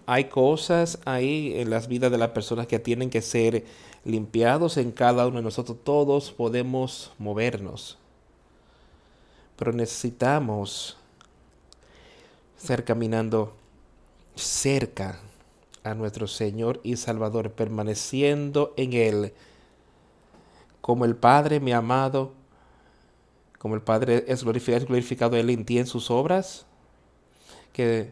hay 0.05 0.25
cosas 0.25 0.99
ahí 1.05 1.53
en 1.55 1.69
las 1.69 1.87
vidas 1.87 2.11
de 2.11 2.17
las 2.17 2.31
personas 2.31 2.67
que 2.67 2.79
tienen 2.79 3.09
que 3.09 3.21
ser 3.21 3.63
limpiados 4.03 4.75
en 4.75 4.91
cada 4.91 5.25
uno 5.25 5.37
de 5.37 5.43
nosotros? 5.43 5.77
Todos 5.85 6.31
podemos 6.31 7.13
movernos, 7.17 7.97
pero 9.55 9.71
necesitamos 9.71 10.97
ser 12.57 12.83
caminando 12.83 13.53
cerca 14.35 15.17
a 15.85 15.93
nuestro 15.93 16.27
Señor 16.27 16.81
y 16.83 16.97
Salvador, 16.97 17.51
permaneciendo 17.51 18.73
en 18.75 18.91
Él, 18.91 19.33
como 20.81 21.05
el 21.05 21.15
Padre 21.15 21.61
mi 21.61 21.71
amado, 21.71 22.33
como 23.67 23.75
el 23.75 23.81
Padre 23.81 24.23
es 24.29 24.43
glorificado, 24.43 24.77
es 24.77 24.87
glorificado 24.87 25.35
Él 25.35 25.49
en 25.49 25.65
ti 25.65 25.77
en 25.77 25.87
sus 25.87 26.09
obras, 26.09 26.65
que 27.73 28.11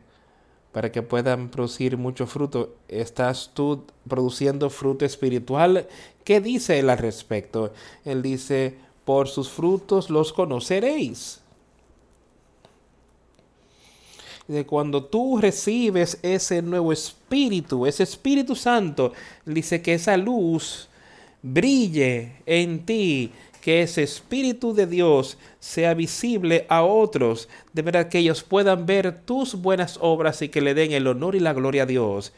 para 0.74 0.92
que 0.92 1.02
puedan 1.02 1.48
producir 1.48 1.96
mucho 1.96 2.28
fruto, 2.28 2.76
estás 2.90 3.52
tú 3.54 3.86
produciendo 4.06 4.70
fruto 4.70 5.06
espiritual. 5.06 5.88
¿Qué 6.26 6.42
dice 6.42 6.80
Él 6.80 6.90
al 6.90 6.98
respecto? 6.98 7.72
Él 8.04 8.22
dice, 8.22 8.76
por 9.06 9.30
sus 9.30 9.48
frutos 9.48 10.10
los 10.10 10.34
conoceréis 10.34 11.40
de 14.50 14.66
cuando 14.66 15.06
tú 15.06 15.38
recibes 15.38 16.20
ese 16.22 16.62
nuevo 16.62 16.92
espíritu, 16.92 17.86
ese 17.86 18.04
Espíritu 18.04 18.58
Santo, 18.58 19.14
dice 19.46 19.82
que 19.82 19.94
esa 19.94 20.18
luz 20.18 20.90
brille 21.42 22.34
en 22.46 22.86
ti, 22.86 23.32
que 23.66 23.82
ese 23.82 24.04
Espíritu 24.04 24.76
de 24.76 24.86
Dios 24.86 25.40
sea 25.60 25.96
visible 25.96 26.68
a 26.70 26.84
otros, 26.84 27.50
de 27.74 27.82
verdad 27.82 28.10
que 28.10 28.20
ellos 28.20 28.44
puedan 28.44 28.86
ver 28.86 29.24
tus 29.26 29.56
buenas 29.56 29.98
obras 30.02 30.44
y 30.44 30.50
que 30.50 30.62
le 30.62 30.76
den 30.76 30.92
el 30.92 31.08
honor 31.08 31.34
y 31.34 31.40
la 31.40 31.52
gloria 31.52 31.82
a 31.82 31.88
Dios 31.88 32.32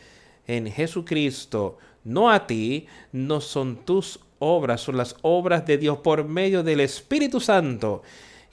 en 0.48 0.72
Jesucristo, 0.72 1.80
no 2.06 2.32
a 2.32 2.48
ti, 2.48 2.88
no 3.12 3.42
son 3.42 3.76
tus 3.76 4.22
obras, 4.40 4.80
son 4.80 4.96
las 4.96 5.18
obras 5.22 5.66
de 5.66 5.78
Dios 5.78 5.98
por 5.98 6.24
medio 6.24 6.64
del 6.64 6.80
Espíritu 6.80 7.42
Santo 7.42 8.04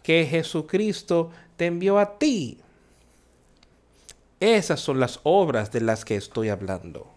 que 0.02 0.26
Jesucristo 0.26 1.30
te 1.56 1.66
envió 1.66 2.00
a 2.00 2.18
ti. 2.18 2.58
Esas 4.40 4.80
son 4.80 4.98
las 4.98 5.20
obras 5.22 5.70
de 5.70 5.80
las 5.80 6.04
que 6.04 6.16
estoy 6.16 6.48
hablando. 6.48 7.13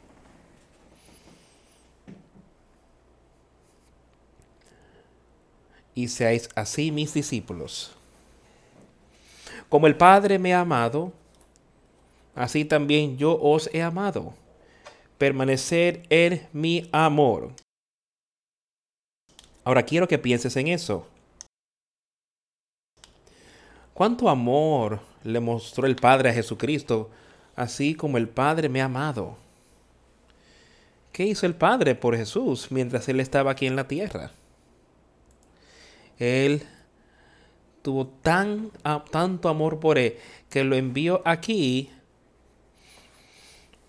Y 5.97 6.09
seáis 6.09 6.47
así 6.53 6.91
mis 6.91 7.11
discípulos. 7.11 7.91
Como 9.67 9.87
el 9.87 9.97
Padre 9.97 10.37
me 10.37 10.53
ha 10.53 10.59
amado, 10.59 11.11
así 12.35 12.65
también 12.65 13.17
yo 13.17 13.35
os 13.41 13.67
he 13.73 13.81
amado. 13.81 14.35
Permanecer 15.17 16.03
en 16.11 16.47
mi 16.53 16.87
amor. 16.91 17.51
Ahora 19.63 19.81
quiero 19.81 20.07
que 20.07 20.19
pienses 20.19 20.55
en 20.55 20.67
eso. 20.67 21.07
¿Cuánto 23.95 24.29
amor 24.29 24.99
le 25.23 25.39
mostró 25.39 25.87
el 25.87 25.95
Padre 25.95 26.29
a 26.29 26.33
Jesucristo, 26.33 27.09
así 27.55 27.95
como 27.95 28.17
el 28.17 28.29
Padre 28.29 28.69
me 28.69 28.83
ha 28.83 28.85
amado. 28.85 29.35
¿Qué 31.11 31.25
hizo 31.25 31.47
el 31.47 31.55
Padre 31.55 31.95
por 31.95 32.15
Jesús 32.15 32.67
mientras 32.69 33.09
Él 33.09 33.19
estaba 33.19 33.49
aquí 33.49 33.65
en 33.65 33.75
la 33.75 33.87
tierra? 33.87 34.31
Él 36.19 36.63
tuvo 37.81 38.07
tan, 38.07 38.71
tanto 39.11 39.49
amor 39.49 39.79
por 39.79 39.97
Él 39.97 40.17
que 40.49 40.63
lo 40.63 40.75
envió 40.75 41.21
aquí 41.25 41.89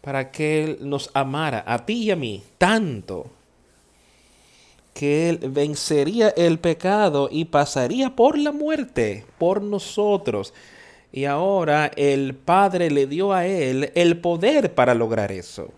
para 0.01 0.31
que 0.31 0.65
Él 0.65 0.79
nos 0.83 1.11
amara, 1.15 1.65
a 1.67 1.85
ti 1.85 2.05
y 2.05 2.11
a 2.11 2.17
mí, 2.17 2.43
tanto 2.57 3.31
que 4.95 5.29
Él 5.29 5.39
vencería 5.51 6.29
el 6.31 6.59
pecado 6.59 7.29
y 7.31 7.47
pasaría 7.47 8.15
por 8.15 8.39
la 8.39 8.53
muerte 8.53 9.27
por 9.39 9.63
nosotros 9.63 10.55
y 11.13 11.25
ahora 11.25 11.91
el 11.97 12.35
Padre 12.35 12.91
le 12.91 13.07
dio 13.07 13.33
a 13.33 13.47
él 13.47 13.93
el 13.95 14.19
poder 14.19 14.75
para 14.75 14.95
lograr 14.95 15.33
eso. 15.33 15.73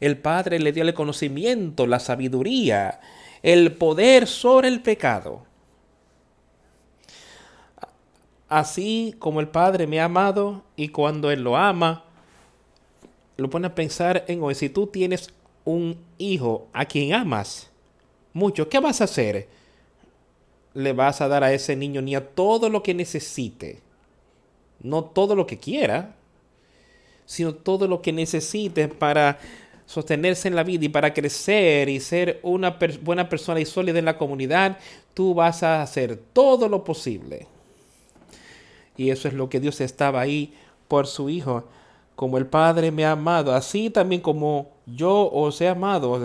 El 0.00 0.16
Padre 0.18 0.60
le 0.60 0.72
dio 0.72 0.84
el 0.84 0.94
conocimiento, 0.94 1.86
la 1.86 1.98
sabiduría, 1.98 3.00
el 3.42 3.72
poder 3.72 4.26
sobre 4.26 4.68
el 4.68 4.82
pecado. 4.82 5.42
Así 8.48 9.14
como 9.18 9.40
el 9.40 9.48
Padre 9.48 9.86
me 9.86 10.00
ha 10.00 10.04
amado 10.04 10.64
y 10.76 10.88
cuando 10.88 11.30
Él 11.30 11.42
lo 11.42 11.56
ama, 11.56 12.04
lo 13.36 13.50
pone 13.50 13.66
a 13.66 13.74
pensar 13.74 14.24
en 14.26 14.42
hoy. 14.42 14.54
Si 14.54 14.68
tú 14.68 14.86
tienes 14.86 15.30
un 15.64 15.98
hijo 16.16 16.68
a 16.72 16.86
quien 16.86 17.12
amas 17.12 17.70
mucho, 18.32 18.68
¿qué 18.68 18.80
vas 18.80 19.00
a 19.00 19.04
hacer? 19.04 19.48
Le 20.74 20.92
vas 20.92 21.20
a 21.20 21.28
dar 21.28 21.44
a 21.44 21.52
ese 21.52 21.76
niño 21.76 22.00
ni 22.00 22.14
a 22.14 22.26
todo 22.26 22.70
lo 22.70 22.82
que 22.82 22.94
necesite 22.94 23.82
no 24.80 25.04
todo 25.04 25.34
lo 25.34 25.46
que 25.46 25.58
quiera, 25.58 26.14
sino 27.26 27.54
todo 27.54 27.86
lo 27.88 28.00
que 28.00 28.12
necesite 28.12 28.88
para 28.88 29.38
sostenerse 29.88 30.48
en 30.48 30.54
la 30.54 30.64
vida 30.64 30.84
y 30.84 30.90
para 30.90 31.14
crecer 31.14 31.88
y 31.88 31.98
ser 31.98 32.40
una 32.42 32.76
buena 33.00 33.26
persona 33.26 33.58
y 33.58 33.64
sólida 33.64 33.98
en 33.98 34.04
la 34.04 34.18
comunidad, 34.18 34.76
tú 35.14 35.32
vas 35.32 35.62
a 35.62 35.80
hacer 35.80 36.20
todo 36.34 36.68
lo 36.68 36.84
posible. 36.84 37.46
Y 38.98 39.08
eso 39.08 39.28
es 39.28 39.34
lo 39.34 39.48
que 39.48 39.60
Dios 39.60 39.80
estaba 39.80 40.20
ahí 40.20 40.52
por 40.88 41.06
su 41.06 41.30
Hijo. 41.30 41.64
Como 42.16 42.36
el 42.36 42.46
Padre 42.46 42.90
me 42.90 43.06
ha 43.06 43.12
amado, 43.12 43.54
así 43.54 43.88
también 43.88 44.20
como 44.20 44.72
yo 44.84 45.30
os 45.32 45.58
he 45.62 45.68
amado, 45.68 46.20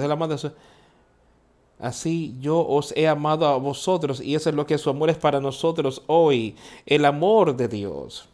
así 1.79 2.35
yo 2.41 2.67
os 2.67 2.93
he 2.97 3.07
amado 3.07 3.47
a 3.47 3.55
vosotros. 3.55 4.19
Y 4.19 4.35
eso 4.35 4.49
es 4.49 4.55
lo 4.55 4.65
que 4.65 4.77
su 4.77 4.89
amor 4.89 5.09
es 5.09 5.17
para 5.17 5.39
nosotros 5.39 6.03
hoy, 6.07 6.57
el 6.85 7.05
amor 7.05 7.55
de 7.55 7.69
Dios 7.69 8.27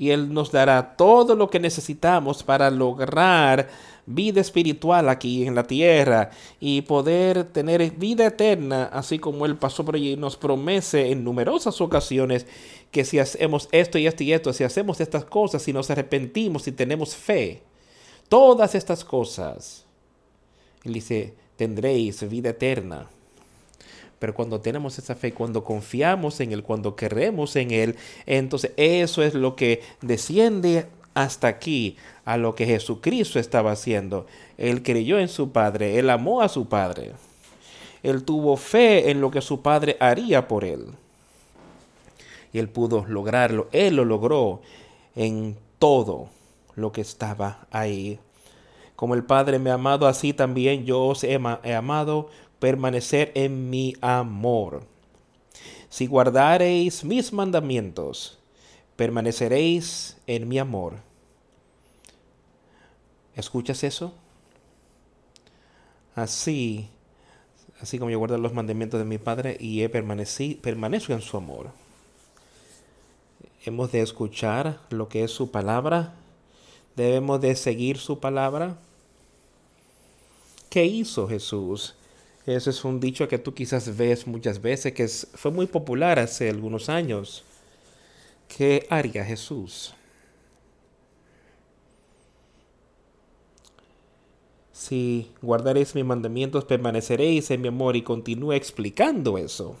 y 0.00 0.12
Él 0.12 0.32
nos 0.32 0.50
dará 0.50 0.96
todo 0.96 1.34
lo 1.34 1.50
que 1.50 1.60
necesitamos 1.60 2.42
para 2.42 2.70
lograr 2.70 3.68
vida 4.14 4.40
espiritual 4.40 5.08
aquí 5.08 5.46
en 5.46 5.54
la 5.54 5.64
tierra 5.64 6.30
y 6.58 6.82
poder 6.82 7.44
tener 7.44 7.90
vida 7.92 8.26
eterna, 8.26 8.84
así 8.92 9.18
como 9.18 9.46
Él 9.46 9.56
pasó 9.56 9.84
por 9.84 9.94
allí 9.94 10.16
nos 10.16 10.36
promete 10.36 11.10
en 11.10 11.24
numerosas 11.24 11.80
ocasiones 11.80 12.46
que 12.90 13.04
si 13.04 13.18
hacemos 13.18 13.68
esto 13.72 13.98
y 13.98 14.06
esto 14.06 14.24
y 14.24 14.32
esto, 14.32 14.52
si 14.52 14.64
hacemos 14.64 15.00
estas 15.00 15.24
cosas, 15.24 15.62
si 15.62 15.72
nos 15.72 15.90
arrepentimos, 15.90 16.62
si 16.62 16.72
tenemos 16.72 17.14
fe, 17.14 17.62
todas 18.28 18.74
estas 18.74 19.04
cosas, 19.04 19.84
Él 20.84 20.94
dice, 20.94 21.34
tendréis 21.56 22.28
vida 22.28 22.50
eterna. 22.50 23.08
Pero 24.18 24.34
cuando 24.34 24.60
tenemos 24.60 24.98
esa 24.98 25.14
fe, 25.14 25.32
cuando 25.32 25.64
confiamos 25.64 26.40
en 26.40 26.52
Él, 26.52 26.62
cuando 26.62 26.94
queremos 26.94 27.56
en 27.56 27.70
Él, 27.70 27.96
entonces 28.26 28.72
eso 28.76 29.22
es 29.22 29.34
lo 29.34 29.56
que 29.56 29.82
desciende 30.02 30.86
hasta 31.14 31.48
aquí 31.48 31.96
a 32.30 32.36
lo 32.36 32.54
que 32.54 32.64
Jesucristo 32.64 33.40
estaba 33.40 33.72
haciendo. 33.72 34.24
Él 34.56 34.84
creyó 34.84 35.18
en 35.18 35.26
su 35.26 35.50
Padre, 35.50 35.98
Él 35.98 36.08
amó 36.10 36.42
a 36.42 36.48
su 36.48 36.68
Padre. 36.68 37.10
Él 38.04 38.22
tuvo 38.22 38.56
fe 38.56 39.10
en 39.10 39.20
lo 39.20 39.32
que 39.32 39.40
su 39.40 39.62
Padre 39.62 39.96
haría 39.98 40.46
por 40.46 40.64
Él. 40.64 40.86
Y 42.52 42.60
Él 42.60 42.68
pudo 42.68 43.04
lograrlo. 43.08 43.66
Él 43.72 43.96
lo 43.96 44.04
logró 44.04 44.60
en 45.16 45.56
todo 45.80 46.28
lo 46.76 46.92
que 46.92 47.00
estaba 47.00 47.66
ahí. 47.72 48.20
Como 48.94 49.14
el 49.14 49.24
Padre 49.24 49.58
me 49.58 49.70
ha 49.70 49.74
amado, 49.74 50.06
así 50.06 50.32
también 50.32 50.84
yo 50.84 51.06
os 51.06 51.24
he, 51.24 51.34
amado 51.74 52.28
permanecer 52.60 53.32
en 53.34 53.70
mi 53.70 53.96
amor. 54.00 54.84
Si 55.88 56.06
guardareis 56.06 57.02
mis 57.02 57.32
mandamientos, 57.32 58.38
permaneceréis 58.94 60.16
en 60.28 60.46
mi 60.46 60.60
amor. 60.60 61.09
¿Escuchas 63.40 63.82
eso? 63.84 64.12
Así, 66.14 66.88
así 67.80 67.98
como 67.98 68.10
yo 68.10 68.18
guardo 68.18 68.36
los 68.36 68.52
mandamientos 68.52 69.00
de 69.00 69.06
mi 69.06 69.16
Padre 69.16 69.56
y 69.58 69.82
he 69.82 69.88
permanecido, 69.88 70.60
permanezco 70.60 71.14
en 71.14 71.22
su 71.22 71.38
amor. 71.38 71.70
Hemos 73.64 73.92
de 73.92 74.02
escuchar 74.02 74.80
lo 74.90 75.08
que 75.08 75.24
es 75.24 75.30
su 75.30 75.50
palabra. 75.50 76.14
Debemos 76.96 77.40
de 77.40 77.56
seguir 77.56 77.96
su 77.96 78.20
palabra. 78.20 78.76
¿Qué 80.68 80.84
hizo 80.84 81.26
Jesús? 81.26 81.94
Ese 82.44 82.70
es 82.70 82.84
un 82.84 83.00
dicho 83.00 83.26
que 83.26 83.38
tú 83.38 83.54
quizás 83.54 83.96
ves 83.96 84.26
muchas 84.26 84.60
veces, 84.60 84.92
que 84.92 85.08
fue 85.08 85.50
muy 85.50 85.66
popular 85.66 86.18
hace 86.18 86.50
algunos 86.50 86.90
años. 86.90 87.42
¿Qué 88.48 88.86
haría 88.90 89.24
Jesús? 89.24 89.94
Si 94.80 95.30
guardaréis 95.42 95.94
mis 95.94 96.06
mandamientos, 96.06 96.64
permaneceréis 96.64 97.50
en 97.50 97.60
mi 97.60 97.68
amor 97.68 97.96
y 97.96 98.02
continúa 98.02 98.56
explicando 98.56 99.36
eso. 99.36 99.76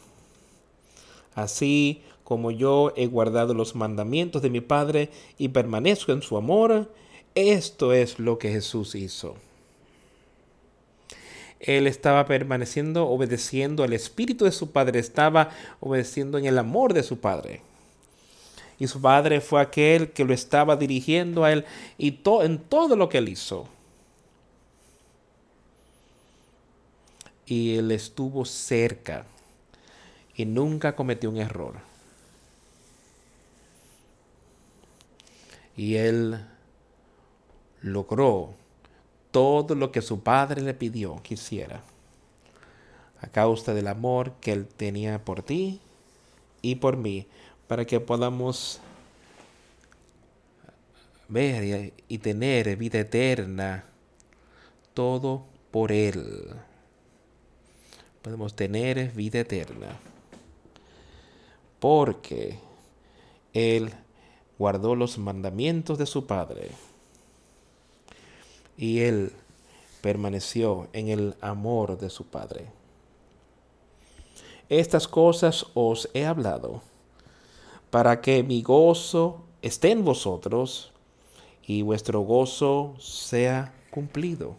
Así 1.34 2.02
como 2.22 2.50
yo 2.50 2.92
he 2.96 3.06
guardado 3.06 3.54
los 3.54 3.74
mandamientos 3.74 4.42
de 4.42 4.50
mi 4.50 4.60
Padre 4.60 5.08
y 5.38 5.48
permanezco 5.48 6.12
en 6.12 6.20
su 6.20 6.36
amor, 6.36 6.92
esto 7.34 7.94
es 7.94 8.18
lo 8.18 8.38
que 8.38 8.50
Jesús 8.50 8.94
hizo. 8.94 9.36
Él 11.60 11.86
estaba 11.86 12.26
permaneciendo, 12.26 13.08
obedeciendo 13.08 13.84
al 13.84 13.94
Espíritu 13.94 14.44
de 14.44 14.52
su 14.52 14.70
Padre, 14.70 14.98
estaba 14.98 15.48
obedeciendo 15.80 16.36
en 16.36 16.44
el 16.44 16.58
amor 16.58 16.92
de 16.92 17.04
su 17.04 17.20
Padre. 17.20 17.62
Y 18.78 18.86
su 18.86 19.00
Padre 19.00 19.40
fue 19.40 19.62
aquel 19.62 20.10
que 20.10 20.26
lo 20.26 20.34
estaba 20.34 20.76
dirigiendo 20.76 21.44
a 21.44 21.52
él 21.52 21.64
y 21.96 22.18
en 22.42 22.58
todo 22.58 22.96
lo 22.96 23.08
que 23.08 23.16
él 23.16 23.30
hizo. 23.30 23.66
Y 27.50 27.76
él 27.76 27.90
estuvo 27.90 28.44
cerca 28.44 29.26
y 30.36 30.44
nunca 30.44 30.94
cometió 30.94 31.28
un 31.30 31.38
error. 31.38 31.80
Y 35.76 35.96
él 35.96 36.46
logró 37.82 38.54
todo 39.32 39.74
lo 39.74 39.90
que 39.90 40.00
su 40.00 40.20
padre 40.22 40.62
le 40.62 40.74
pidió 40.74 41.20
que 41.24 41.34
hiciera 41.34 41.82
a 43.20 43.26
causa 43.26 43.74
del 43.74 43.88
amor 43.88 44.34
que 44.40 44.52
él 44.52 44.66
tenía 44.68 45.24
por 45.24 45.42
ti 45.42 45.80
y 46.62 46.76
por 46.76 46.96
mí, 46.96 47.26
para 47.66 47.84
que 47.84 47.98
podamos 47.98 48.80
ver 51.26 51.94
y 52.06 52.18
tener 52.18 52.76
vida 52.76 53.00
eterna, 53.00 53.86
todo 54.94 55.46
por 55.72 55.90
él 55.90 56.54
podemos 58.22 58.54
tener 58.54 59.12
vida 59.12 59.40
eterna. 59.40 59.98
Porque 61.78 62.58
Él 63.52 63.92
guardó 64.58 64.94
los 64.94 65.18
mandamientos 65.18 65.98
de 65.98 66.06
su 66.06 66.26
Padre 66.26 66.70
y 68.76 69.00
Él 69.00 69.32
permaneció 70.02 70.88
en 70.92 71.08
el 71.08 71.34
amor 71.40 71.98
de 71.98 72.10
su 72.10 72.26
Padre. 72.26 72.66
Estas 74.68 75.08
cosas 75.08 75.66
os 75.74 76.08
he 76.14 76.26
hablado 76.26 76.82
para 77.90 78.20
que 78.20 78.42
mi 78.42 78.62
gozo 78.62 79.42
esté 79.62 79.90
en 79.90 80.04
vosotros 80.04 80.92
y 81.66 81.82
vuestro 81.82 82.20
gozo 82.20 82.94
sea 82.98 83.74
cumplido. 83.90 84.56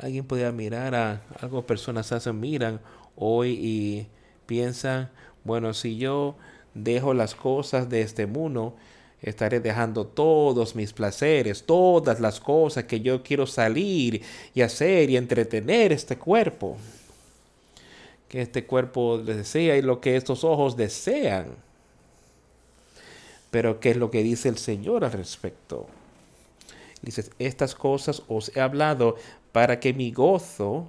Alguien 0.00 0.24
podría 0.24 0.50
mirar 0.50 0.94
a 0.94 1.22
algo 1.40 1.66
personas 1.66 2.10
hacen, 2.10 2.40
miran 2.40 2.80
hoy 3.16 3.50
y 3.52 4.06
piensan, 4.46 5.10
bueno, 5.44 5.72
si 5.72 5.96
yo 5.96 6.34
dejo 6.74 7.14
las 7.14 7.34
cosas 7.34 7.88
de 7.88 8.02
este 8.02 8.26
mundo, 8.26 8.74
estaré 9.22 9.60
dejando 9.60 10.06
todos 10.06 10.74
mis 10.74 10.92
placeres, 10.92 11.64
todas 11.64 12.20
las 12.20 12.40
cosas 12.40 12.84
que 12.84 13.00
yo 13.00 13.22
quiero 13.22 13.46
salir 13.46 14.22
y 14.52 14.62
hacer 14.62 15.10
y 15.10 15.16
entretener 15.16 15.92
este 15.92 16.18
cuerpo. 16.18 16.76
Que 18.28 18.42
este 18.42 18.66
cuerpo 18.66 19.18
desea 19.18 19.76
y 19.76 19.82
lo 19.82 20.00
que 20.00 20.16
estos 20.16 20.42
ojos 20.42 20.76
desean. 20.76 21.54
Pero 23.50 23.78
¿qué 23.78 23.92
es 23.92 23.96
lo 23.96 24.10
que 24.10 24.24
dice 24.24 24.48
el 24.48 24.58
Señor 24.58 25.04
al 25.04 25.12
respecto? 25.12 25.86
Dice, 27.00 27.30
estas 27.38 27.74
cosas 27.74 28.22
os 28.28 28.54
he 28.56 28.60
hablado 28.60 29.16
para 29.54 29.78
que 29.78 29.92
mi 29.92 30.10
gozo 30.10 30.88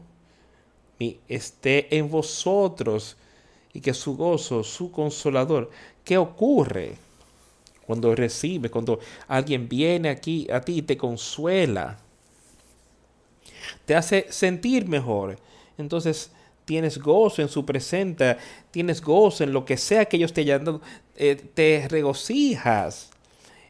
esté 1.28 1.96
en 1.96 2.10
vosotros 2.10 3.16
y 3.74 3.80
que 3.80 3.94
su 3.94 4.18
gozo, 4.18 4.64
su 4.64 4.92
consolador, 4.92 5.70
¿qué 6.04 6.18
ocurre 6.18 6.96
cuando 7.86 8.16
recibe, 8.16 8.72
cuando 8.72 8.98
alguien 9.28 9.70
viene 9.70 10.10
aquí 10.10 10.48
a 10.52 10.62
ti 10.62 10.80
y 10.80 10.82
te 10.82 10.98
consuela? 10.98 12.00
Te 13.86 13.94
hace 13.94 14.26
sentir 14.32 14.88
mejor. 14.88 15.38
Entonces 15.78 16.32
tienes 16.66 16.98
gozo 16.98 17.44
en 17.44 17.50
su 17.50 17.68
presencia, 17.68 18.40
tienes 18.72 19.00
gozo 19.00 19.44
en 19.44 19.54
lo 19.54 19.64
que 19.64 19.78
sea 19.78 20.06
que 20.06 20.18
ellos 20.18 20.34
te 20.34 20.42
hayan 20.42 20.66
dado, 20.66 20.82
eh, 21.18 21.36
te 21.36 21.88
regocijas 21.88 23.12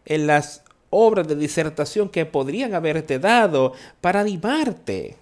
en 0.05 0.25
las 0.25 0.63
obras 0.95 1.27
de 1.27 1.35
disertación 1.35 2.07
que 2.07 2.25
podrían 2.25 2.73
haberte 2.73 3.19
dado 3.19 3.73
para 3.99 4.21
animarte. 4.21 5.17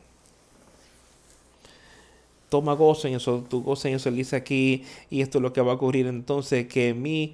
Toma 2.49 2.73
gozo 2.73 3.07
en 3.07 3.15
eso, 3.15 3.43
tu 3.49 3.63
gozo 3.63 3.87
en 3.87 3.95
eso 3.95 4.11
dice 4.11 4.35
aquí, 4.35 4.85
y 5.09 5.21
esto 5.21 5.39
es 5.39 5.41
lo 5.41 5.51
que 5.51 5.61
va 5.61 5.71
a 5.71 5.75
ocurrir 5.75 6.05
entonces, 6.05 6.67
que 6.67 6.93
mi, 6.93 7.33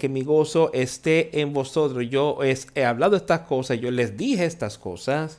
que 0.00 0.08
mi 0.08 0.24
gozo 0.24 0.72
esté 0.72 1.40
en 1.40 1.52
vosotros. 1.52 2.04
Yo 2.10 2.38
he 2.42 2.84
hablado 2.84 3.16
estas 3.16 3.42
cosas, 3.42 3.78
yo 3.80 3.92
les 3.92 4.16
dije 4.16 4.44
estas 4.44 4.76
cosas, 4.76 5.38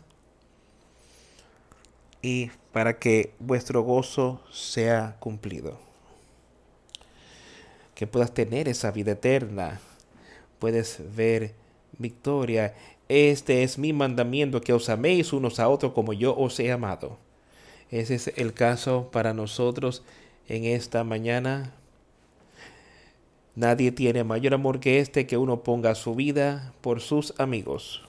y 2.21 2.49
para 2.71 2.97
que 2.97 3.33
vuestro 3.39 3.81
gozo 3.83 4.41
sea 4.53 5.17
cumplido. 5.19 5.77
Que 7.93 8.07
puedas 8.07 8.33
tener 8.33 8.69
esa 8.69 8.91
vida 8.91 9.11
eterna. 9.11 9.81
Puedes 10.59 11.01
ver 11.15 11.60
victoria. 12.01 12.75
Este 13.07 13.63
es 13.63 13.77
mi 13.77 13.93
mandamiento, 13.93 14.61
que 14.61 14.73
os 14.73 14.89
améis 14.89 15.33
unos 15.33 15.59
a 15.59 15.69
otros 15.69 15.93
como 15.93 16.13
yo 16.13 16.35
os 16.37 16.59
he 16.59 16.71
amado. 16.71 17.17
Ese 17.89 18.15
es 18.15 18.33
el 18.37 18.53
caso 18.53 19.09
para 19.11 19.33
nosotros 19.33 20.03
en 20.47 20.65
esta 20.65 21.03
mañana. 21.03 21.73
Nadie 23.55 23.91
tiene 23.91 24.23
mayor 24.23 24.53
amor 24.53 24.79
que 24.79 24.99
este 24.99 25.27
que 25.27 25.37
uno 25.37 25.61
ponga 25.61 25.93
su 25.95 26.15
vida 26.15 26.73
por 26.81 27.01
sus 27.01 27.33
amigos. 27.37 28.01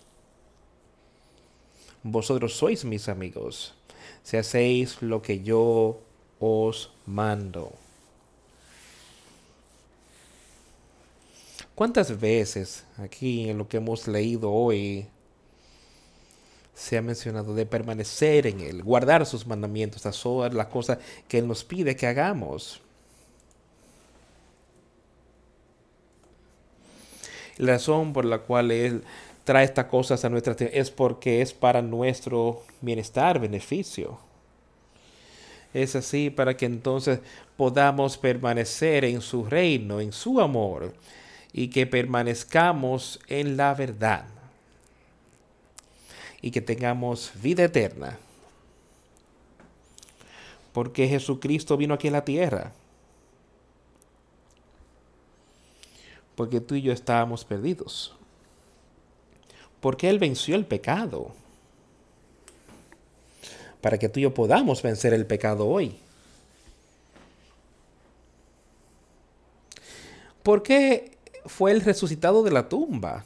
Vosotros 2.05 2.55
sois 2.55 2.85
mis 2.85 3.09
amigos, 3.09 3.74
si 4.22 4.37
hacéis 4.37 5.02
lo 5.02 5.22
que 5.22 5.42
yo 5.42 6.00
os 6.38 6.90
mando. 7.07 7.82
¿Cuántas 11.75 12.21
veces 12.21 12.85
aquí 12.99 13.49
en 13.49 13.59
lo 13.59 13.67
que 13.67 13.79
hemos 13.79 14.07
leído 14.07 14.53
hoy 14.53 15.07
se 16.75 16.99
ha 16.99 17.03
mencionado 17.03 17.55
de 17.55 17.65
permanecer 17.65 18.47
en 18.47 18.61
Él, 18.61 18.83
guardar 18.83 19.25
sus 19.25 19.47
mandamientos, 19.47 20.03
todas 20.23 20.53
las 20.53 20.67
cosas 20.67 20.99
que 21.29 21.39
Él 21.39 21.49
nos 21.49 21.65
pide 21.65 21.97
que 21.97 22.07
hagamos? 22.07 22.81
La 27.57 27.73
razón 27.75 28.13
por 28.13 28.25
la 28.25 28.39
cual 28.39 28.71
Él 28.71 29.03
trae 29.45 29.65
estas 29.65 29.87
cosas 29.87 30.25
a 30.25 30.29
nuestra 30.29 30.55
es 30.67 30.91
porque 30.91 31.43
es 31.43 31.53
para 31.53 31.81
nuestro 31.81 32.63
bienestar, 32.81 33.39
beneficio. 33.39 34.19
Es 35.73 35.97
así 35.97 36.29
para 36.29 36.57
que 36.57 36.67
entonces 36.67 37.21
podamos 37.57 38.19
permanecer 38.19 39.05
en 39.07 39.23
su 39.23 39.45
reino, 39.45 40.01
en 40.01 40.13
su 40.13 40.41
amor, 40.41 40.93
y 41.53 41.69
que 41.69 41.87
permanezcamos 41.87 43.21
en 43.29 43.57
la 43.57 43.75
verdad 43.75 44.25
y 46.41 46.51
que 46.51 46.61
tengamos 46.61 47.33
vida 47.41 47.65
eterna. 47.65 48.19
Porque 50.73 51.07
Jesucristo 51.07 51.77
vino 51.77 51.95
aquí 51.95 52.09
a 52.09 52.12
la 52.12 52.25
tierra. 52.25 52.73
Porque 56.35 56.61
tú 56.61 56.75
y 56.75 56.83
yo 56.83 56.93
estábamos 56.93 57.45
perdidos. 57.45 58.15
Porque 59.81 60.09
Él 60.09 60.19
venció 60.19 60.57
el 60.57 60.65
pecado. 60.65 61.33
Para 63.81 63.99
que 63.99 64.09
tú 64.09 64.19
y 64.19 64.23
yo 64.23 64.33
podamos 64.33 64.83
vencer 64.83 65.12
el 65.12 65.27
pecado 65.27 65.69
hoy. 65.69 65.97
¿Por 70.43 70.62
qué 70.62 71.12
fue 71.46 71.72
el 71.72 71.81
resucitado 71.81 72.42
de 72.42 72.50
la 72.50 72.68
tumba. 72.68 73.24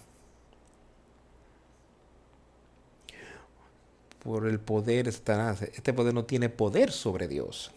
por 4.27 4.49
el 4.49 4.59
poder 4.59 5.07
de 5.07 5.13
Satanás. 5.13 5.63
Este 5.63 5.93
poder 5.93 6.13
no 6.13 6.25
tiene 6.25 6.49
poder 6.49 6.91
sobre 6.91 7.29
Dios. 7.29 7.71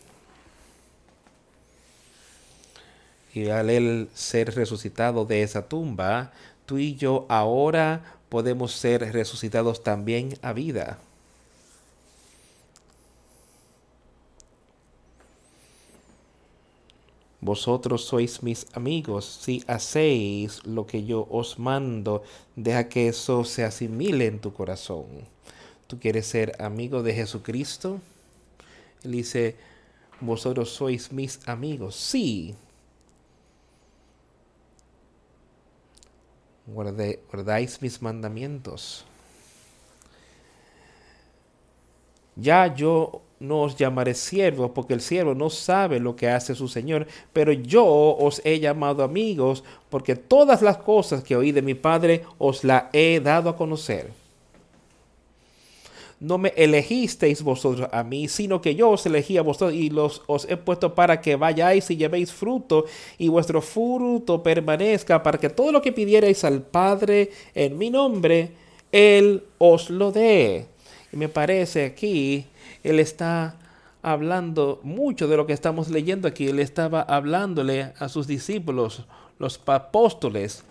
Y 3.35 3.49
al 3.49 3.69
él 3.69 4.09
ser 4.15 4.55
resucitado 4.55 5.25
de 5.25 5.43
esa 5.43 5.67
tumba, 5.67 6.31
tú 6.65 6.79
y 6.79 6.95
yo 6.95 7.27
ahora 7.29 8.17
podemos 8.29 8.71
ser 8.71 9.13
resucitados 9.13 9.83
también 9.83 10.39
a 10.41 10.53
vida. 10.53 10.97
Vosotros 17.41 18.03
sois 18.03 18.43
mis 18.43 18.67
amigos 18.73 19.25
si 19.25 19.63
hacéis 19.67 20.65
lo 20.65 20.85
que 20.85 21.05
yo 21.05 21.25
os 21.29 21.57
mando. 21.57 22.23
Deja 22.55 22.89
que 22.89 23.07
eso 23.07 23.45
se 23.45 23.63
asimile 23.63 24.25
en 24.25 24.39
tu 24.39 24.53
corazón. 24.53 25.05
¿Tú 25.87 25.99
quieres 25.99 26.27
ser 26.27 26.61
amigo 26.61 27.01
de 27.01 27.13
Jesucristo? 27.13 28.01
Él 29.03 29.11
dice, 29.13 29.55
vosotros 30.19 30.69
sois 30.69 31.11
mis 31.11 31.47
amigos. 31.47 31.95
Sí. 31.95 32.55
guardáis 36.67 37.81
mis 37.81 38.01
mandamientos. 38.01 39.05
Ya 42.35 42.73
yo 42.73 43.21
no 43.39 43.61
os 43.63 43.75
llamaré 43.75 44.13
siervos, 44.13 44.71
porque 44.71 44.93
el 44.93 45.01
siervo 45.01 45.33
no 45.33 45.49
sabe 45.49 45.99
lo 45.99 46.15
que 46.15 46.29
hace 46.29 46.55
su 46.55 46.67
Señor, 46.67 47.07
pero 47.31 47.51
yo 47.53 47.85
os 47.85 48.41
he 48.43 48.59
llamado 48.59 49.03
amigos, 49.03 49.63
porque 49.89 50.15
todas 50.15 50.61
las 50.61 50.77
cosas 50.77 51.23
que 51.23 51.35
oí 51.35 51.51
de 51.51 51.61
mi 51.61 51.73
Padre 51.73 52.23
os 52.37 52.63
las 52.63 52.85
he 52.93 53.19
dado 53.21 53.49
a 53.49 53.55
conocer. 53.55 54.11
No 56.19 56.37
me 56.37 56.49
elegisteis 56.57 57.41
vosotros 57.41 57.87
a 57.93 58.03
mí, 58.03 58.27
sino 58.27 58.59
que 58.59 58.75
yo 58.75 58.89
os 58.89 59.05
elegí 59.05 59.37
a 59.37 59.41
vosotros 59.41 59.73
y 59.73 59.89
los 59.89 60.21
os 60.27 60.43
he 60.49 60.57
puesto 60.57 60.93
para 60.93 61.21
que 61.21 61.37
vayáis 61.37 61.89
y 61.91 61.95
llevéis 61.95 62.33
fruto 62.33 62.83
y 63.17 63.29
vuestro 63.29 63.61
fruto 63.61 64.43
permanezca, 64.43 65.23
para 65.23 65.37
que 65.37 65.49
todo 65.49 65.71
lo 65.71 65.81
que 65.81 65.93
pidierais 65.93 66.43
al 66.43 66.61
Padre 66.61 67.31
en 67.55 67.77
mi 67.77 67.89
nombre, 67.89 68.51
Él 68.91 69.43
os 69.59 69.89
lo 69.89 70.11
dé. 70.11 70.65
Y 71.13 71.15
me 71.15 71.29
parece 71.29 71.85
aquí 71.85 72.45
él 72.83 72.99
está 72.99 73.55
hablando 74.01 74.79
mucho 74.83 75.27
de 75.27 75.37
lo 75.37 75.45
que 75.45 75.53
estamos 75.53 75.89
leyendo 75.89 76.27
aquí. 76.27 76.47
Él 76.47 76.59
estaba 76.59 77.01
hablándole 77.01 77.93
a 77.99 78.09
sus 78.09 78.27
discípulos, 78.27 79.05
los 79.37 79.59
apóstoles, 79.65 80.63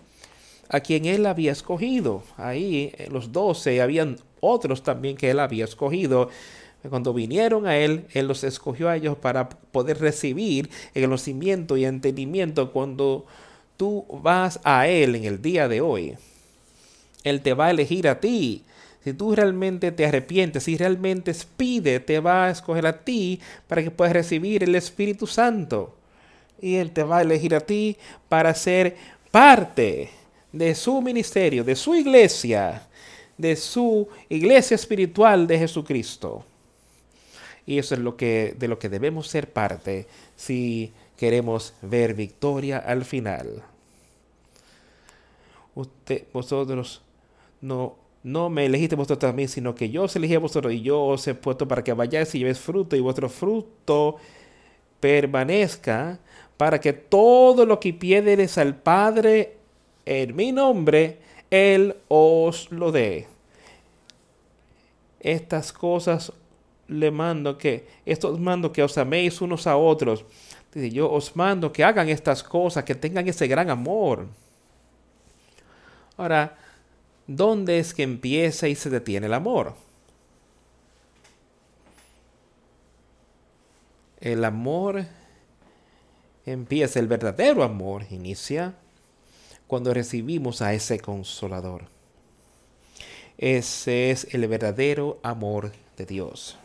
a 0.69 0.79
quien 0.79 1.05
él 1.05 1.25
había 1.25 1.51
escogido. 1.51 2.23
Ahí 2.37 2.91
eh, 2.97 3.09
los 3.11 3.31
doce, 3.31 3.81
habían 3.81 4.17
otros 4.39 4.83
también 4.83 5.17
que 5.17 5.31
él 5.31 5.39
había 5.39 5.65
escogido. 5.65 6.29
Cuando 6.87 7.13
vinieron 7.13 7.67
a 7.67 7.77
él, 7.77 8.05
él 8.13 8.27
los 8.27 8.43
escogió 8.43 8.87
a 8.87 8.95
ellos 8.95 9.17
para 9.17 9.49
poder 9.49 9.99
recibir 9.99 10.69
el 10.93 11.03
conocimiento 11.03 11.75
y 11.75 11.85
entendimiento. 11.85 12.71
Cuando 12.71 13.25
tú 13.75 14.05
vas 14.23 14.61
a 14.63 14.87
él 14.87 15.15
en 15.15 15.25
el 15.25 15.41
día 15.41 15.67
de 15.67 15.81
hoy, 15.81 16.15
él 17.23 17.41
te 17.41 17.53
va 17.53 17.65
a 17.65 17.71
elegir 17.71 18.07
a 18.07 18.21
ti 18.21 18.63
si 19.03 19.13
tú 19.13 19.33
realmente 19.33 19.91
te 19.91 20.05
arrepientes, 20.05 20.63
si 20.63 20.77
realmente 20.77 21.33
pide, 21.55 21.99
te 21.99 22.19
va 22.19 22.45
a 22.45 22.49
escoger 22.51 22.85
a 22.85 23.03
ti 23.03 23.39
para 23.67 23.81
que 23.81 23.91
puedas 23.91 24.13
recibir 24.13 24.63
el 24.63 24.75
Espíritu 24.75 25.25
Santo. 25.25 25.95
Y 26.61 26.75
Él 26.75 26.91
te 26.91 27.03
va 27.03 27.19
a 27.19 27.21
elegir 27.21 27.55
a 27.55 27.61
ti 27.61 27.97
para 28.27 28.53
ser 28.53 28.97
parte 29.31 30.09
de 30.51 30.75
su 30.75 31.01
ministerio, 31.01 31.63
de 31.63 31.75
su 31.75 31.95
iglesia, 31.95 32.87
de 33.37 33.55
su 33.55 34.09
iglesia 34.27 34.75
espiritual 34.75 35.47
de 35.47 35.59
Jesucristo. 35.59 36.43
Y 37.65 37.77
eso 37.77 37.93
es 37.93 38.01
lo 38.01 38.17
que, 38.17 38.55
de 38.57 38.67
lo 38.67 38.79
que 38.79 38.89
debemos 38.89 39.27
ser 39.27 39.49
parte 39.51 40.07
si 40.35 40.91
queremos 41.15 41.73
ver 41.81 42.15
victoria 42.15 42.79
al 42.79 43.05
final. 43.05 43.63
Usted, 45.75 46.25
vosotros 46.33 47.01
no 47.61 47.95
no 48.23 48.49
me 48.49 48.65
elegiste 48.65 48.95
vosotros 48.95 49.19
también, 49.19 49.49
sino 49.49 49.75
que 49.75 49.89
yo 49.89 50.03
os 50.03 50.15
elegí 50.15 50.35
a 50.35 50.39
vosotros 50.39 50.73
y 50.73 50.81
yo 50.81 51.03
os 51.03 51.27
he 51.27 51.35
puesto 51.35 51.67
para 51.67 51.83
que 51.83 51.93
vayáis 51.93 52.33
y 52.35 52.39
llevéis 52.39 52.59
fruto 52.59 52.95
y 52.95 52.99
vuestro 52.99 53.29
fruto 53.29 54.17
permanezca 54.99 56.19
para 56.57 56.79
que 56.79 56.91
todo 56.91 57.65
lo 57.65 57.79
que 57.79 57.93
pidiereis 57.93 58.57
al 58.57 58.75
Padre 58.75 59.57
en 60.05 60.35
mi 60.35 60.51
nombre, 60.51 61.19
Él 61.49 61.95
os 62.07 62.71
lo 62.71 62.91
dé. 62.91 63.27
Estas 65.19 65.71
cosas 65.71 66.33
le 66.87 67.11
mando 67.11 67.57
que, 67.57 67.87
estos 68.05 68.39
mando 68.39 68.73
que 68.73 68.83
os 68.83 68.97
améis 68.97 69.39
unos 69.41 69.67
a 69.67 69.77
otros. 69.77 70.25
Dice, 70.73 70.89
yo 70.89 71.11
os 71.11 71.35
mando 71.35 71.71
que 71.71 71.83
hagan 71.83 72.09
estas 72.09 72.43
cosas, 72.43 72.83
que 72.83 72.95
tengan 72.95 73.27
ese 73.27 73.47
gran 73.47 73.69
amor. 73.69 74.27
Ahora, 76.17 76.57
¿dónde 77.29 77.77
es 77.77 77.93
que 77.93 78.01
empieza 78.01 78.67
y 78.67 78.75
se 78.75 78.89
detiene 78.89 79.27
el 79.27 79.33
amor? 79.33 79.75
El 84.19 84.43
amor 84.43 85.05
empieza, 86.45 86.99
el 86.99 87.07
verdadero 87.07 87.63
amor 87.63 88.05
inicia 88.09 88.73
cuando 89.67 89.93
recibimos 89.93 90.61
a 90.61 90.73
ese 90.73 90.99
consolador. 90.99 91.83
Ese 93.37 94.09
es 94.09 94.27
el 94.33 94.47
verdadero 94.47 95.19
amor 95.21 95.71
de 95.97 96.05
Dios. 96.05 96.57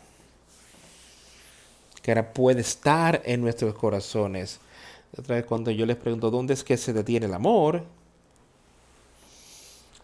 Que 2.01 2.11
ahora 2.11 2.33
puede 2.33 2.61
estar 2.61 3.21
en 3.23 3.41
nuestros 3.41 3.75
corazones. 3.75 4.59
Otra 5.17 5.35
vez 5.35 5.45
cuando 5.45 5.69
yo 5.71 5.85
les 5.85 5.95
pregunto, 5.95 6.31
¿dónde 6.31 6.55
es 6.55 6.63
que 6.63 6.75
se 6.75 6.91
detiene 6.91 7.27
el 7.27 7.33
amor? 7.35 7.83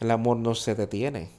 El 0.01 0.11
amor 0.11 0.37
no 0.37 0.55
se 0.55 0.75
detiene. 0.75 1.29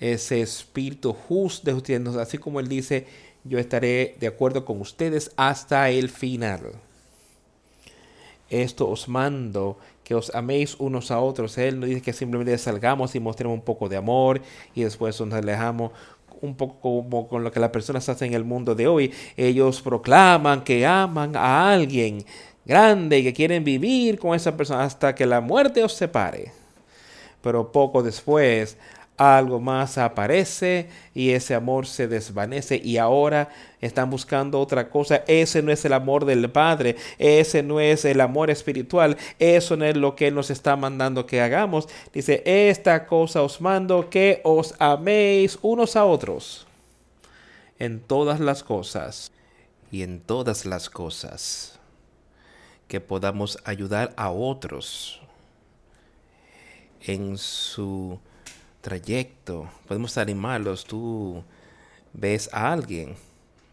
Ese 0.00 0.42
espíritu 0.42 1.14
justo 1.14 1.70
de 1.70 1.74
ustedes, 1.74 2.16
así 2.16 2.36
como 2.36 2.60
Él 2.60 2.68
dice, 2.68 3.06
yo 3.44 3.58
estaré 3.58 4.16
de 4.18 4.26
acuerdo 4.26 4.64
con 4.64 4.80
ustedes 4.80 5.30
hasta 5.36 5.88
el 5.90 6.10
final. 6.10 6.72
Esto 8.50 8.88
os 8.88 9.08
mando, 9.08 9.78
que 10.02 10.14
os 10.14 10.34
améis 10.34 10.76
unos 10.78 11.10
a 11.10 11.20
otros. 11.20 11.56
Él 11.56 11.80
no 11.80 11.86
dice 11.86 12.02
que 12.02 12.12
simplemente 12.12 12.58
salgamos 12.58 13.14
y 13.14 13.20
mostremos 13.20 13.54
un 13.56 13.64
poco 13.64 13.88
de 13.88 13.96
amor 13.96 14.42
y 14.74 14.82
después 14.82 15.18
nos 15.20 15.32
alejamos 15.32 15.92
un 16.40 16.56
poco 16.56 16.80
como 16.80 17.28
con 17.28 17.42
lo 17.42 17.50
que 17.50 17.60
las 17.60 17.70
personas 17.70 18.08
hacen 18.08 18.28
en 18.28 18.34
el 18.34 18.44
mundo 18.44 18.74
de 18.74 18.86
hoy. 18.86 19.12
Ellos 19.36 19.80
proclaman 19.80 20.62
que 20.62 20.84
aman 20.84 21.36
a 21.36 21.72
alguien, 21.72 22.24
grande 22.64 23.18
y 23.18 23.22
que 23.24 23.32
quieren 23.32 23.64
vivir 23.64 24.18
con 24.18 24.34
esa 24.34 24.56
persona 24.56 24.84
hasta 24.84 25.14
que 25.14 25.26
la 25.26 25.40
muerte 25.40 25.82
os 25.82 25.92
separe. 25.92 26.52
Pero 27.42 27.70
poco 27.70 28.02
después 28.02 28.76
algo 29.16 29.60
más 29.60 29.96
aparece 29.98 30.88
y 31.14 31.30
ese 31.30 31.54
amor 31.54 31.86
se 31.86 32.08
desvanece 32.08 32.80
y 32.82 32.96
ahora 32.96 33.48
están 33.80 34.10
buscando 34.10 34.60
otra 34.60 34.90
cosa. 34.90 35.22
Ese 35.28 35.62
no 35.62 35.70
es 35.70 35.84
el 35.84 35.92
amor 35.92 36.24
del 36.24 36.50
Padre, 36.50 36.96
ese 37.18 37.62
no 37.62 37.80
es 37.80 38.04
el 38.04 38.20
amor 38.20 38.50
espiritual, 38.50 39.16
eso 39.38 39.76
no 39.76 39.84
es 39.84 39.96
lo 39.96 40.16
que 40.16 40.30
nos 40.30 40.50
está 40.50 40.76
mandando 40.76 41.26
que 41.26 41.40
hagamos. 41.40 41.88
Dice, 42.12 42.42
esta 42.44 43.06
cosa 43.06 43.42
os 43.42 43.60
mando 43.60 44.10
que 44.10 44.40
os 44.42 44.74
améis 44.78 45.58
unos 45.62 45.96
a 45.96 46.04
otros 46.04 46.66
en 47.78 48.00
todas 48.00 48.40
las 48.40 48.62
cosas 48.62 49.30
y 49.92 50.02
en 50.02 50.20
todas 50.20 50.64
las 50.64 50.90
cosas 50.90 51.73
que 52.88 53.00
podamos 53.00 53.58
ayudar 53.64 54.12
a 54.16 54.30
otros 54.30 55.20
en 57.00 57.38
su 57.38 58.18
trayecto. 58.80 59.68
Podemos 59.86 60.18
animarlos. 60.18 60.84
Tú 60.84 61.42
ves 62.12 62.48
a 62.52 62.72
alguien, 62.72 63.16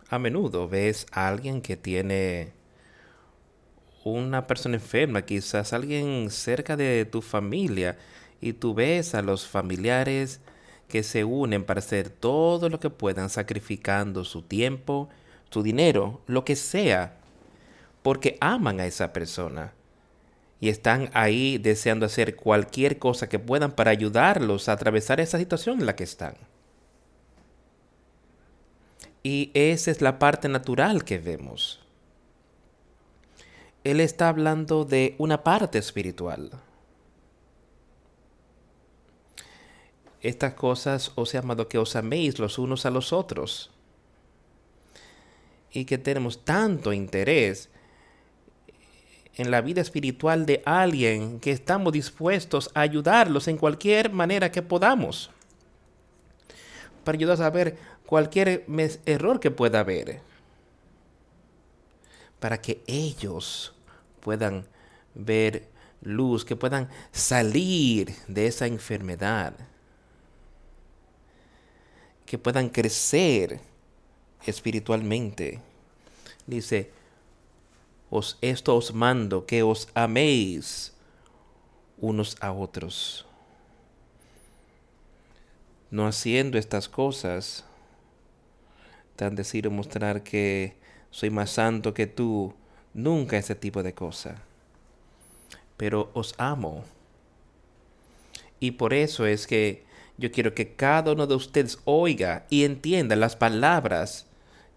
a 0.10 0.20
menudo 0.20 0.68
ves 0.68 1.06
a 1.12 1.28
alguien 1.28 1.62
que 1.62 1.78
tiene 1.78 2.54
una 4.04 4.48
persona 4.48 4.76
enferma, 4.76 5.24
quizás 5.24 5.74
alguien 5.74 6.30
cerca 6.32 6.76
de 6.76 7.06
tu 7.06 7.22
familia, 7.22 7.98
y 8.40 8.54
tú 8.54 8.74
ves 8.74 9.14
a 9.14 9.22
los 9.22 9.46
familiares 9.46 10.40
que 10.88 11.04
se 11.04 11.24
unen 11.24 11.64
para 11.64 11.80
hacer 11.80 12.10
todo 12.10 12.68
lo 12.70 12.80
que 12.80 12.90
puedan, 12.90 13.30
sacrificando 13.30 14.26
su 14.26 14.42
tiempo, 14.42 15.10
su 15.52 15.62
dinero, 15.62 16.22
lo 16.26 16.44
que 16.44 16.56
sea, 16.56 17.21
porque 18.04 18.38
aman 18.42 18.80
a 18.80 18.86
esa 18.86 19.14
persona 19.14 19.74
y 20.60 20.70
están 20.70 21.10
ahí 21.14 21.58
deseando 21.58 22.06
hacer 22.06 22.36
cualquier 22.36 23.00
cosa 23.00 23.28
que 23.28 23.40
puedan 23.40 23.72
para 23.72 23.92
ayudarlos 23.92 24.70
a 24.70 24.74
atravesar 24.74 25.20
esa 25.20 25.38
situación 25.38 25.80
en 25.80 25.86
la 25.86 25.96
que 25.96 26.04
están. 26.04 26.36
Y 29.24 29.52
esa 29.54 29.92
es 29.92 30.02
la 30.02 30.20
parte 30.20 30.50
natural 30.50 31.04
que 31.04 31.20
vemos. 31.20 31.80
Él 33.84 34.00
está 34.00 34.30
hablando 34.30 34.86
de 34.86 35.16
una 35.18 35.44
parte 35.44 35.80
espiritual. 35.80 36.52
estas 40.22 40.54
cosas 40.54 41.12
os 41.16 41.34
he 41.34 41.38
amado 41.38 41.68
que 41.68 41.80
os 41.80 41.96
améis 41.96 42.38
los 42.38 42.60
unos 42.60 42.86
a 42.86 42.92
los 42.92 43.12
otros. 43.12 43.72
Y 45.72 45.86
que 45.86 45.98
tenemos 45.98 46.46
tanto 46.46 46.94
interés 46.94 47.70
en 49.36 49.52
la 49.52 49.62
vida 49.62 49.82
espiritual 49.82 50.46
de 50.46 50.62
alguien 50.66 51.40
que 51.40 51.52
estamos 51.52 51.94
dispuestos 51.94 52.70
a 52.74 52.82
ayudarlos 52.82 53.48
en 53.48 53.58
cualquier 53.58 54.12
manera 54.12 54.52
que 54.52 54.62
podamos. 54.62 55.30
Para 57.04 57.18
ayudar 57.18 57.42
a 57.42 57.50
ver 57.50 57.78
cualquier 58.06 58.66
error 59.06 59.40
que 59.40 59.52
pueda 59.52 59.80
haber. 59.80 60.20
Para 62.40 62.60
que 62.60 62.82
ellos 62.88 63.74
puedan 64.20 64.66
ver 65.16 65.68
luz, 66.02 66.44
que 66.44 66.56
puedan 66.56 66.90
salir 67.12 68.14
de 68.28 68.48
esa 68.48 68.68
enfermedad 68.68 69.54
que 72.32 72.38
puedan 72.38 72.70
crecer 72.70 73.60
espiritualmente. 74.46 75.60
Dice, 76.48 76.90
os, 78.12 78.38
esto 78.42 78.76
os 78.76 78.94
mando, 78.94 79.46
que 79.46 79.64
os 79.64 79.88
améis 79.96 80.94
unos 81.98 82.36
a 82.42 82.52
otros. 82.52 83.26
No 85.90 86.06
haciendo 86.06 86.58
estas 86.58 86.90
cosas, 86.90 87.64
tan 89.16 89.36
decir 89.36 89.70
mostrar 89.70 90.24
que 90.24 90.76
soy 91.10 91.30
más 91.30 91.52
santo 91.52 91.94
que 91.94 92.06
tú, 92.06 92.54
nunca 92.94 93.38
ese 93.38 93.56
tipo 93.56 93.82
de 93.82 93.94
cosa. 93.94 94.44
Pero 95.78 96.12
os 96.14 96.36
amo. 96.38 96.84
Y 98.60 98.72
por 98.72 98.94
eso 98.94 99.26
es 99.26 99.48
que 99.48 99.86
yo 100.18 100.32
quiero 100.32 100.54
que 100.54 100.76
cada 100.76 101.14
uno 101.14 101.28
de 101.28 101.36
ustedes 101.36 101.80
oiga 101.86 102.46
y 102.50 102.66
entienda 102.66 103.16
las 103.16 103.38
palabras 103.38 104.28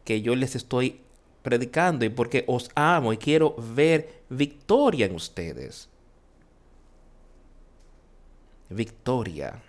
que 0.05 0.23
yo 0.23 0.37
les 0.37 0.55
estoy 0.55 1.01
predicando 1.45 2.07
y 2.07 2.09
porque 2.09 2.43
os 2.49 2.71
amo 2.75 3.13
y 3.13 3.19
quiero 3.19 3.55
ver 3.59 4.23
victoria 4.31 5.05
en 5.05 5.15
ustedes. 5.15 5.91
Victoria. 8.71 9.63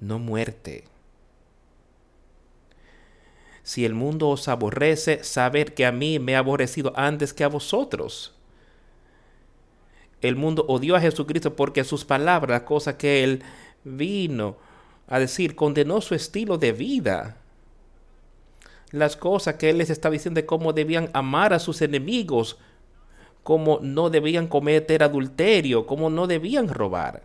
No 0.00 0.18
muerte. 0.18 0.82
Si 3.62 3.84
el 3.84 3.94
mundo 3.94 4.30
os 4.30 4.48
aborrece, 4.48 5.22
saber 5.22 5.74
que 5.74 5.86
a 5.86 5.92
mí 5.92 6.18
me 6.18 6.34
ha 6.34 6.40
aborrecido 6.40 6.92
antes 6.96 7.32
que 7.32 7.44
a 7.44 7.48
vosotros 7.48 8.34
el 10.22 10.34
mundo 10.34 10.64
odió 10.66 10.96
a 10.96 11.00
Jesucristo 11.00 11.54
porque 11.54 11.84
sus 11.84 12.04
palabras, 12.04 12.62
la 12.62 12.64
cosa 12.64 12.98
que 12.98 13.22
él 13.22 13.42
vino 13.84 14.56
a 15.06 15.20
decir, 15.20 15.54
condenó 15.54 16.00
su 16.00 16.16
estilo 16.16 16.58
de 16.58 16.72
vida. 16.72 17.43
Las 18.94 19.16
cosas 19.16 19.56
que 19.56 19.70
él 19.70 19.78
les 19.78 19.90
estaba 19.90 20.12
diciendo 20.12 20.40
de 20.40 20.46
cómo 20.46 20.72
debían 20.72 21.10
amar 21.14 21.52
a 21.52 21.58
sus 21.58 21.82
enemigos, 21.82 22.58
cómo 23.42 23.80
no 23.82 24.08
debían 24.08 24.46
cometer 24.46 25.02
adulterio, 25.02 25.84
cómo 25.84 26.10
no 26.10 26.28
debían 26.28 26.68
robar, 26.68 27.24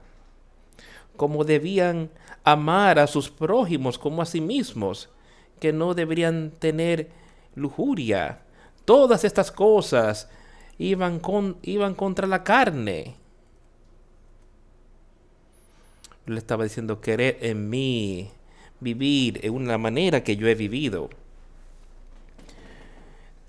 cómo 1.16 1.44
debían 1.44 2.10
amar 2.44 2.98
a 2.98 3.06
sus 3.06 3.30
prójimos 3.30 4.00
como 4.00 4.24
a 4.24 4.26
sí 4.26 4.42
mismos, 4.42 5.10
que 5.60 5.72
no 5.72 5.94
deberían 5.94 6.50
tener 6.58 7.12
lujuria. 7.54 8.40
Todas 8.84 9.24
estas 9.24 9.52
cosas 9.52 10.28
iban, 10.80 11.20
con, 11.20 11.58
iban 11.62 11.94
contra 11.94 12.26
la 12.26 12.44
carne. 12.44 13.16
Le 16.26 16.40
estaba 16.40 16.64
diciendo, 16.64 17.00
querer 17.00 17.38
en 17.42 17.70
mí, 17.70 18.32
vivir 18.80 19.40
en 19.44 19.54
una 19.54 19.78
manera 19.78 20.24
que 20.24 20.36
yo 20.36 20.48
he 20.48 20.56
vivido. 20.56 21.12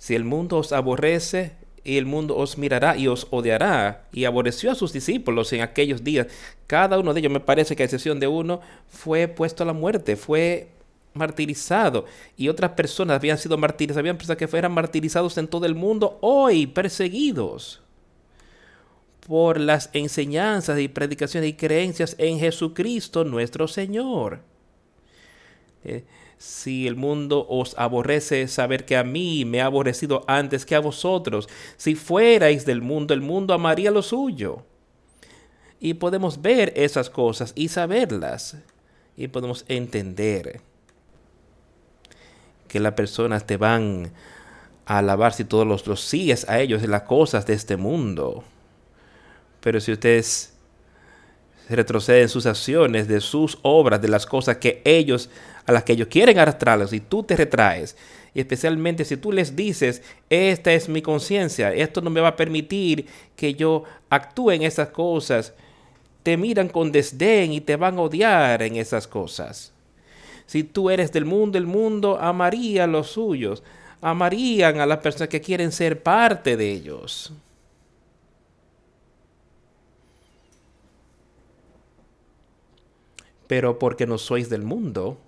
Si 0.01 0.15
el 0.15 0.25
mundo 0.25 0.57
os 0.57 0.73
aborrece, 0.73 1.53
y 1.85 1.99
el 1.99 2.07
mundo 2.07 2.37
os 2.37 2.57
mirará 2.57 2.97
y 2.97 3.07
os 3.07 3.27
odiará. 3.31 4.07
Y 4.13 4.25
aborreció 4.25 4.71
a 4.71 4.75
sus 4.75 4.95
discípulos 4.95 5.53
en 5.53 5.61
aquellos 5.61 6.03
días. 6.03 6.27
Cada 6.67 6.99
uno 6.99 7.13
de 7.13 7.21
ellos, 7.21 7.33
me 7.33 7.41
parece 7.41 7.77
que 7.77 7.83
a 7.83 7.85
excepción 7.85 8.19
de 8.19 8.27
uno, 8.27 8.63
fue 8.89 9.29
puesto 9.29 9.63
a 9.63 9.67
la 9.67 9.75
muerte, 9.75 10.17
fue 10.17 10.69
martirizado 11.13 12.07
y 12.37 12.49
otras 12.49 12.71
personas 12.71 13.17
habían 13.17 13.37
sido 13.37 13.59
martirizadas, 13.59 13.99
habían 13.99 14.17
personas 14.17 14.39
que 14.39 14.49
fueran 14.49 14.73
martirizados 14.73 15.37
en 15.37 15.49
todo 15.49 15.67
el 15.67 15.75
mundo, 15.75 16.19
hoy 16.23 16.67
perseguidos 16.67 17.83
por 19.27 19.61
las 19.61 19.91
enseñanzas 19.93 20.81
y 20.81 20.89
predicaciones 20.89 21.51
y 21.51 21.55
creencias 21.55 22.17
en 22.19 22.39
Jesucristo 22.39 23.25
nuestro 23.25 23.69
Señor. 23.69 24.41
Eh, 25.85 26.05
si 26.41 26.87
el 26.87 26.97
mundo 26.97 27.47
os 27.51 27.75
aborrece, 27.77 28.49
saber 28.49 28.87
que 28.87 28.97
a 28.97 29.05
mí 29.05 29.45
me 29.45 29.61
ha 29.61 29.67
aborrecido 29.67 30.25
antes 30.27 30.65
que 30.65 30.75
a 30.75 30.81
vosotros. 30.81 31.51
Si 31.77 31.95
fuerais 31.95 32.65
del 32.65 32.81
mundo, 32.81 33.13
el 33.13 33.21
mundo 33.21 33.53
amaría 33.53 33.91
lo 33.91 34.01
suyo. 34.01 34.63
Y 35.81 35.93
podemos 35.93 36.41
ver 36.41 36.73
esas 36.77 37.11
cosas 37.11 37.53
y 37.55 37.69
saberlas. 37.69 38.57
Y 39.19 39.29
podemos 39.29 39.67
entender 39.69 40.63
que 42.69 42.81
las 42.81 42.95
personas 42.95 43.47
te 43.47 43.59
van 43.59 44.11
a 44.87 44.97
alabar 44.97 45.35
si 45.35 45.45
todos 45.45 45.67
los, 45.67 45.87
los 45.87 46.01
sigues 46.01 46.49
a 46.49 46.59
ellos 46.59 46.83
en 46.83 46.93
las 46.93 47.03
cosas 47.03 47.45
de 47.45 47.53
este 47.53 47.77
mundo. 47.77 48.45
Pero 49.61 49.79
si 49.79 49.93
ustedes 49.93 50.55
retroceden 51.71 52.29
sus 52.29 52.47
acciones, 52.47 53.07
de 53.07 53.21
sus 53.21 53.59
obras, 53.63 54.03
de 54.03 54.09
las 54.09 54.27
cosas 54.27 54.57
que 54.57 54.83
ellos, 54.85 55.31
a 55.71 55.73
las 55.73 55.85
que 55.85 55.93
ellos 55.93 56.09
quieren 56.09 56.39
arrastrarlos, 56.39 56.93
y 56.93 57.01
tú 57.01 57.23
te 57.23 57.37
retraes, 57.37 57.97
y 58.35 58.41
especialmente 58.41 59.05
si 59.05 59.17
tú 59.17 59.33
les 59.33 59.57
dices, 59.57 60.03
esta 60.29 60.73
es 60.73 60.89
mi 60.89 61.01
conciencia, 61.01 61.73
esto 61.73 62.01
no 62.01 62.11
me 62.11 62.21
va 62.21 62.29
a 62.29 62.37
permitir 62.37 63.07
que 63.37 63.55
yo 63.55 63.85
actúe 64.09 64.51
en 64.51 64.63
esas 64.63 64.89
cosas, 64.89 65.55
te 66.23 66.37
miran 66.37 66.69
con 66.69 66.93
desdén 66.93 67.53
y 67.53 67.61
te 67.61 67.77
van 67.77 67.99
a 67.99 68.03
odiar 68.03 68.63
en 68.63 68.77
esas 68.77 69.07
cosas. 69.07 69.73
Si 70.47 70.65
tú 70.65 70.91
eres 70.91 71.13
del 71.13 71.25
mundo, 71.25 71.57
el 71.57 71.67
mundo 71.67 72.19
amaría 72.21 72.85
a 72.85 72.89
los 72.89 73.13
suyos, 73.13 73.63
amarían 74.01 74.81
a 74.81 74.87
las 74.87 74.99
personas 74.99 75.29
que 75.29 75.41
quieren 75.41 75.71
ser 75.71 76.03
parte 76.03 76.57
de 76.57 76.71
ellos. 76.73 77.33
Pero 83.47 83.79
porque 83.79 84.07
no 84.07 84.19
sois 84.19 84.49
del 84.49 84.63
mundo, 84.63 85.19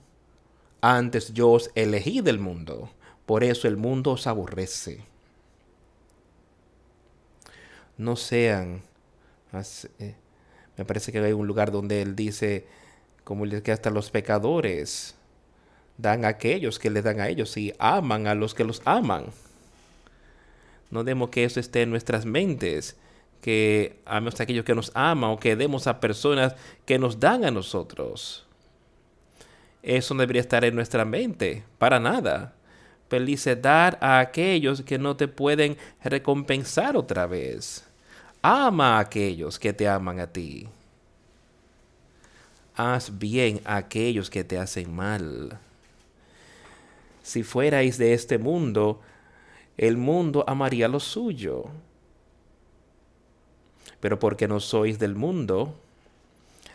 antes 0.82 1.32
yo 1.32 1.50
os 1.52 1.70
elegí 1.74 2.20
del 2.20 2.38
mundo, 2.38 2.90
por 3.24 3.44
eso 3.44 3.68
el 3.68 3.78
mundo 3.78 4.10
os 4.12 4.26
aborrece. 4.26 5.04
No 7.96 8.16
sean, 8.16 8.82
eh, 9.98 10.16
me 10.76 10.84
parece 10.84 11.12
que 11.12 11.20
hay 11.20 11.32
un 11.32 11.46
lugar 11.46 11.70
donde 11.70 12.02
él 12.02 12.16
dice, 12.16 12.66
como 13.24 13.44
que 13.62 13.72
hasta 13.72 13.90
los 13.90 14.10
pecadores 14.10 15.14
dan 15.98 16.24
a 16.24 16.28
aquellos 16.28 16.78
que 16.78 16.90
le 16.90 17.00
dan 17.00 17.20
a 17.20 17.28
ellos 17.28 17.56
y 17.56 17.72
aman 17.78 18.26
a 18.26 18.34
los 18.34 18.54
que 18.54 18.64
los 18.64 18.82
aman. 18.84 19.26
No 20.90 21.04
demos 21.04 21.30
que 21.30 21.44
eso 21.44 21.60
esté 21.60 21.82
en 21.82 21.90
nuestras 21.90 22.26
mentes, 22.26 22.96
que 23.40 24.00
amemos 24.04 24.40
a 24.40 24.42
aquellos 24.42 24.64
que 24.64 24.74
nos 24.74 24.90
aman 24.94 25.30
o 25.30 25.38
que 25.38 25.54
demos 25.54 25.86
a 25.86 26.00
personas 26.00 26.56
que 26.86 26.98
nos 26.98 27.20
dan 27.20 27.44
a 27.44 27.50
nosotros. 27.50 28.46
Eso 29.82 30.14
no 30.14 30.20
debería 30.20 30.42
estar 30.42 30.64
en 30.64 30.74
nuestra 30.74 31.04
mente, 31.04 31.64
para 31.78 31.98
nada. 31.98 32.54
Felice 33.08 33.56
dar 33.56 33.98
a 34.00 34.20
aquellos 34.20 34.82
que 34.82 34.98
no 34.98 35.16
te 35.16 35.28
pueden 35.28 35.76
recompensar 36.02 36.96
otra 36.96 37.26
vez. 37.26 37.84
Ama 38.40 38.96
a 38.96 39.00
aquellos 39.00 39.58
que 39.58 39.72
te 39.72 39.88
aman 39.88 40.20
a 40.20 40.26
ti 40.26 40.68
haz 42.74 43.18
bien 43.18 43.60
a 43.64 43.76
aquellos 43.76 44.30
que 44.30 44.44
te 44.44 44.58
hacen 44.58 44.94
mal. 44.94 45.58
Si 47.22 47.42
fuerais 47.42 47.98
de 47.98 48.14
este 48.14 48.38
mundo, 48.38 49.00
el 49.76 49.96
mundo 49.96 50.44
amaría 50.46 50.88
lo 50.88 51.00
suyo. 51.00 51.66
Pero 54.00 54.18
porque 54.18 54.48
no 54.48 54.58
sois 54.58 54.98
del 54.98 55.14
mundo, 55.14 55.76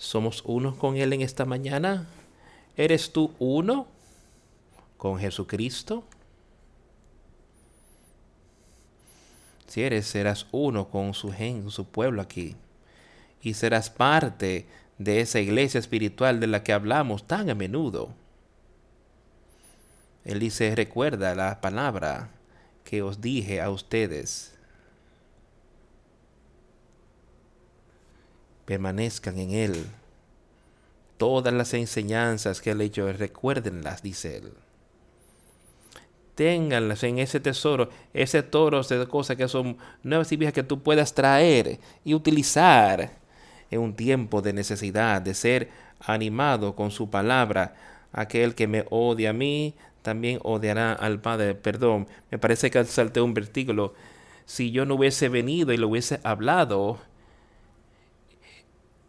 ¿Somos 0.00 0.42
uno 0.46 0.78
con 0.78 0.96
Él 0.96 1.12
en 1.12 1.20
esta 1.20 1.44
mañana? 1.44 2.06
¿Eres 2.74 3.12
tú 3.12 3.34
uno 3.38 3.86
con 4.96 5.18
Jesucristo? 5.18 6.04
Si 9.66 9.82
eres, 9.82 10.06
serás 10.06 10.46
uno 10.52 10.88
con 10.88 11.12
su 11.12 11.30
gente, 11.30 11.70
su 11.70 11.84
pueblo 11.84 12.22
aquí. 12.22 12.56
Y 13.42 13.52
serás 13.52 13.90
parte 13.90 14.64
de 14.96 15.20
esa 15.20 15.38
iglesia 15.38 15.78
espiritual 15.78 16.40
de 16.40 16.46
la 16.46 16.62
que 16.62 16.72
hablamos 16.72 17.26
tan 17.26 17.50
a 17.50 17.54
menudo. 17.54 18.08
Él 20.24 20.38
dice, 20.38 20.74
recuerda 20.74 21.34
la 21.34 21.60
palabra 21.60 22.30
que 22.84 23.02
os 23.02 23.20
dije 23.20 23.60
a 23.60 23.68
ustedes. 23.68 24.54
Permanezcan 28.70 29.36
en 29.36 29.50
Él. 29.50 29.84
Todas 31.16 31.52
las 31.52 31.74
enseñanzas 31.74 32.60
que 32.60 32.70
Él 32.70 32.80
ha 32.80 32.84
hecho, 32.84 33.12
recuérdenlas, 33.12 34.00
dice 34.00 34.36
Él. 34.36 34.52
Ténganlas 36.36 37.02
en 37.02 37.18
ese 37.18 37.40
tesoro, 37.40 37.90
ese 38.14 38.44
toro 38.44 38.80
de 38.84 39.08
cosas 39.08 39.36
que 39.36 39.48
son 39.48 39.76
nuevas 40.04 40.30
y 40.30 40.36
viejas 40.36 40.54
que 40.54 40.62
tú 40.62 40.84
puedas 40.84 41.12
traer 41.12 41.80
y 42.04 42.14
utilizar 42.14 43.10
en 43.72 43.80
un 43.80 43.92
tiempo 43.92 44.40
de 44.40 44.52
necesidad, 44.52 45.20
de 45.20 45.34
ser 45.34 45.68
animado 45.98 46.76
con 46.76 46.92
su 46.92 47.10
palabra. 47.10 47.74
Aquel 48.12 48.54
que 48.54 48.68
me 48.68 48.86
odia 48.88 49.30
a 49.30 49.32
mí, 49.32 49.74
también 50.02 50.38
odiará 50.44 50.92
al 50.92 51.20
Padre. 51.20 51.56
Perdón, 51.56 52.06
me 52.30 52.38
parece 52.38 52.70
que 52.70 52.84
salté 52.84 53.20
un 53.20 53.34
versículo. 53.34 53.94
Si 54.46 54.70
yo 54.70 54.86
no 54.86 54.94
hubiese 54.94 55.28
venido 55.28 55.72
y 55.72 55.76
lo 55.76 55.88
hubiese 55.88 56.20
hablado, 56.22 57.00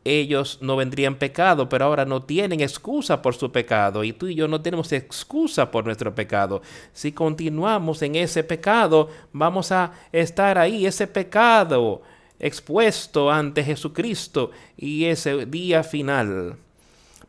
ellos 0.03 0.57
no 0.61 0.75
vendrían 0.75 1.15
pecado, 1.15 1.69
pero 1.69 1.85
ahora 1.85 2.05
no 2.05 2.23
tienen 2.23 2.61
excusa 2.61 3.21
por 3.21 3.35
su 3.35 3.51
pecado 3.51 4.03
y 4.03 4.13
tú 4.13 4.27
y 4.27 4.35
yo 4.35 4.47
no 4.47 4.61
tenemos 4.61 4.91
excusa 4.91 5.69
por 5.69 5.85
nuestro 5.85 6.15
pecado. 6.15 6.61
Si 6.93 7.11
continuamos 7.11 8.01
en 8.01 8.15
ese 8.15 8.43
pecado, 8.43 9.09
vamos 9.31 9.71
a 9.71 9.91
estar 10.11 10.57
ahí, 10.57 10.85
ese 10.85 11.07
pecado 11.07 12.01
expuesto 12.39 13.29
ante 13.29 13.63
Jesucristo 13.63 14.51
y 14.75 15.05
ese 15.05 15.45
día 15.45 15.83
final. 15.83 16.57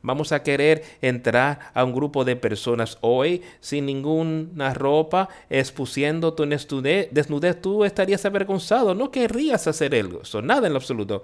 Vamos 0.01 0.33
a 0.33 0.43
querer 0.43 0.83
entrar 1.01 1.71
a 1.75 1.85
un 1.85 1.93
grupo 1.93 2.25
de 2.25 2.35
personas 2.35 2.99
hoy 3.03 3.43
sin 3.61 3.87
ninguna 3.87 4.75
ropa, 4.75 5.29
expusiendo 5.49 6.35
tu 6.35 6.45
desnudez. 6.45 7.61
Tú 7.61 7.85
estarías 7.85 8.25
avergonzado, 8.25 8.95
no 8.95 9.13
querrías 9.13 9.69
hacer 9.69 9.95
eso, 9.95 10.43
nada 10.43 10.67
en 10.67 10.73
lo 10.73 10.79
absoluto 10.79 11.23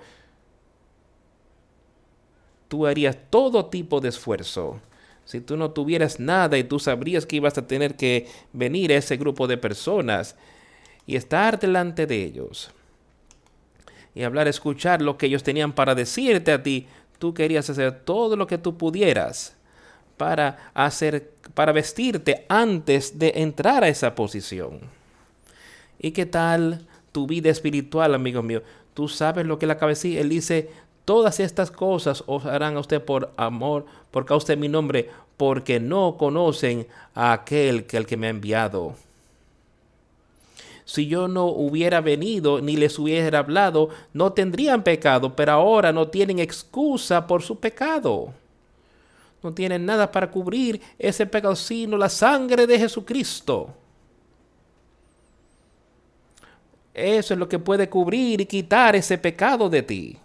tú 2.68 2.86
harías 2.86 3.16
todo 3.30 3.66
tipo 3.66 4.00
de 4.00 4.10
esfuerzo. 4.10 4.80
Si 5.24 5.40
tú 5.40 5.56
no 5.56 5.72
tuvieras 5.72 6.20
nada 6.20 6.56
y 6.56 6.64
tú 6.64 6.78
sabrías 6.78 7.26
que 7.26 7.36
ibas 7.36 7.58
a 7.58 7.66
tener 7.66 7.96
que 7.96 8.28
venir 8.52 8.92
a 8.92 8.96
ese 8.96 9.16
grupo 9.16 9.46
de 9.46 9.58
personas 9.58 10.36
y 11.06 11.16
estar 11.16 11.58
delante 11.58 12.06
de 12.06 12.24
ellos 12.24 12.70
y 14.14 14.22
hablar, 14.22 14.48
escuchar 14.48 15.02
lo 15.02 15.18
que 15.18 15.26
ellos 15.26 15.42
tenían 15.42 15.72
para 15.72 15.94
decirte 15.94 16.52
a 16.52 16.62
ti, 16.62 16.86
tú 17.18 17.34
querías 17.34 17.68
hacer 17.68 18.00
todo 18.00 18.36
lo 18.36 18.46
que 18.46 18.58
tú 18.58 18.78
pudieras 18.78 19.54
para 20.16 20.70
hacer 20.74 21.32
para 21.54 21.72
vestirte 21.72 22.44
antes 22.48 23.18
de 23.18 23.32
entrar 23.36 23.84
a 23.84 23.88
esa 23.88 24.14
posición. 24.14 24.80
¿Y 25.98 26.12
qué 26.12 26.26
tal 26.26 26.86
tu 27.12 27.26
vida 27.26 27.50
espiritual, 27.50 28.14
amigo 28.14 28.42
mío? 28.42 28.62
Tú 28.94 29.08
sabes 29.08 29.46
lo 29.46 29.58
que 29.58 29.66
la 29.66 29.78
cabecilla, 29.78 30.22
dice, 30.22 30.70
Todas 31.08 31.40
estas 31.40 31.70
cosas 31.70 32.22
os 32.26 32.44
harán 32.44 32.76
a 32.76 32.80
usted 32.80 33.02
por 33.02 33.32
amor, 33.38 33.86
por 34.10 34.26
causa 34.26 34.48
de 34.48 34.58
mi 34.58 34.68
nombre, 34.68 35.08
porque 35.38 35.80
no 35.80 36.18
conocen 36.18 36.86
a 37.14 37.32
aquel 37.32 37.86
que 37.86 37.96
el 37.96 38.04
que 38.04 38.18
me 38.18 38.26
ha 38.26 38.30
enviado. 38.30 38.94
Si 40.84 41.06
yo 41.06 41.26
no 41.26 41.46
hubiera 41.46 42.02
venido 42.02 42.60
ni 42.60 42.76
les 42.76 42.98
hubiera 42.98 43.38
hablado, 43.38 43.88
no 44.12 44.34
tendrían 44.34 44.82
pecado, 44.82 45.34
pero 45.34 45.52
ahora 45.52 45.94
no 45.94 46.08
tienen 46.08 46.40
excusa 46.40 47.26
por 47.26 47.40
su 47.42 47.58
pecado. 47.58 48.34
No 49.42 49.54
tienen 49.54 49.86
nada 49.86 50.12
para 50.12 50.30
cubrir 50.30 50.78
ese 50.98 51.24
pecado, 51.24 51.56
sino 51.56 51.96
la 51.96 52.10
sangre 52.10 52.66
de 52.66 52.78
Jesucristo. 52.80 53.70
Eso 56.92 57.32
es 57.32 57.40
lo 57.40 57.48
que 57.48 57.58
puede 57.58 57.88
cubrir 57.88 58.42
y 58.42 58.44
quitar 58.44 58.94
ese 58.94 59.16
pecado 59.16 59.70
de 59.70 59.82
ti 59.82 60.18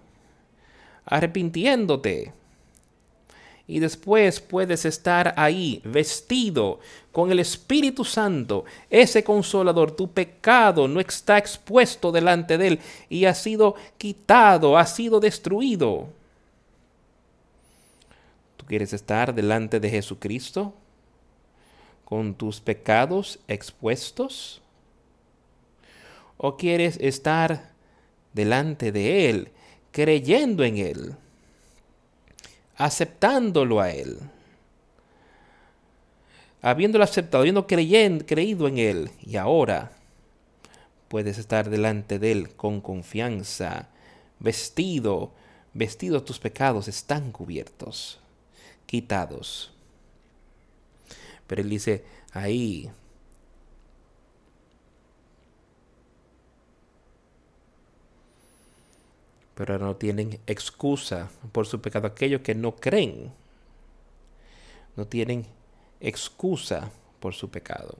arrepintiéndote. 1.05 2.33
Y 3.65 3.79
después 3.79 4.41
puedes 4.41 4.83
estar 4.83 5.33
ahí 5.37 5.81
vestido 5.85 6.79
con 7.13 7.31
el 7.31 7.39
Espíritu 7.39 8.03
Santo, 8.03 8.65
ese 8.89 9.23
consolador. 9.23 9.91
Tu 9.91 10.11
pecado 10.11 10.87
no 10.87 10.99
está 10.99 11.37
expuesto 11.37 12.11
delante 12.11 12.57
de 12.57 12.67
Él 12.67 12.79
y 13.09 13.25
ha 13.25 13.33
sido 13.33 13.75
quitado, 13.97 14.77
ha 14.77 14.85
sido 14.85 15.21
destruido. 15.21 16.09
¿Tú 18.57 18.65
quieres 18.65 18.91
estar 18.91 19.33
delante 19.33 19.79
de 19.79 19.89
Jesucristo 19.89 20.73
con 22.03 22.33
tus 22.33 22.59
pecados 22.59 23.39
expuestos? 23.47 24.61
¿O 26.37 26.57
quieres 26.57 26.97
estar 26.99 27.71
delante 28.33 28.91
de 28.91 29.29
Él 29.29 29.51
creyendo 29.93 30.63
en 30.63 30.77
Él, 30.77 31.15
aceptándolo 32.75 33.79
a 33.79 33.91
Él, 33.91 34.17
habiéndolo 36.61 37.03
aceptado, 37.03 37.41
habiendo 37.41 37.67
creído 37.67 38.67
en 38.67 38.77
Él, 38.79 39.11
y 39.21 39.37
ahora 39.37 39.91
puedes 41.07 41.37
estar 41.37 41.69
delante 41.69 42.17
de 42.17 42.31
Él 42.31 42.55
con 42.55 42.81
confianza, 42.81 43.87
vestido, 44.39 45.31
vestido 45.75 46.23
tus 46.23 46.39
pecados 46.39 46.87
están 46.87 47.31
cubiertos, 47.31 48.19
quitados. 48.87 49.71
Pero 51.45 51.61
Él 51.61 51.69
dice, 51.69 52.03
ahí 52.31 52.89
pero 59.55 59.77
no 59.77 59.95
tienen 59.95 60.39
excusa 60.47 61.29
por 61.51 61.65
su 61.65 61.81
pecado. 61.81 62.07
Aquellos 62.07 62.41
que 62.41 62.55
no 62.55 62.75
creen, 62.75 63.31
no 64.95 65.05
tienen 65.05 65.45
excusa 65.99 66.91
por 67.19 67.33
su 67.33 67.49
pecado. 67.49 67.95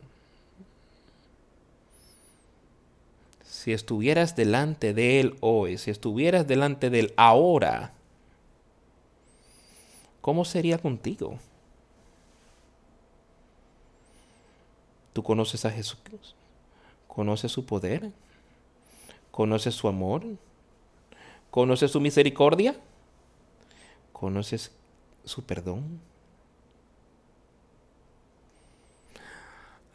Si 3.43 3.72
estuvieras 3.72 4.36
delante 4.36 4.93
de 4.93 5.20
Él 5.20 5.38
hoy, 5.39 5.78
si 5.78 5.91
estuvieras 5.91 6.47
delante 6.47 6.89
de 6.89 6.99
Él 6.99 7.14
ahora, 7.16 7.93
¿cómo 10.22 10.43
sería 10.43 10.78
contigo? 10.78 11.39
¿Tú 15.14 15.24
conoces 15.24 15.64
a 15.66 15.72
Jesús? 15.72 15.99
¿Conoces 17.08 17.51
su 17.51 17.66
poder? 17.66 18.12
¿Conoces 19.32 19.76
su 19.76 19.88
amor? 19.88 20.24
¿Conoces 21.54 21.91
su 21.91 21.99
misericordia? 22.01 22.76
¿Conoces 24.12 24.72
su 25.24 25.43
perdón? 25.43 25.99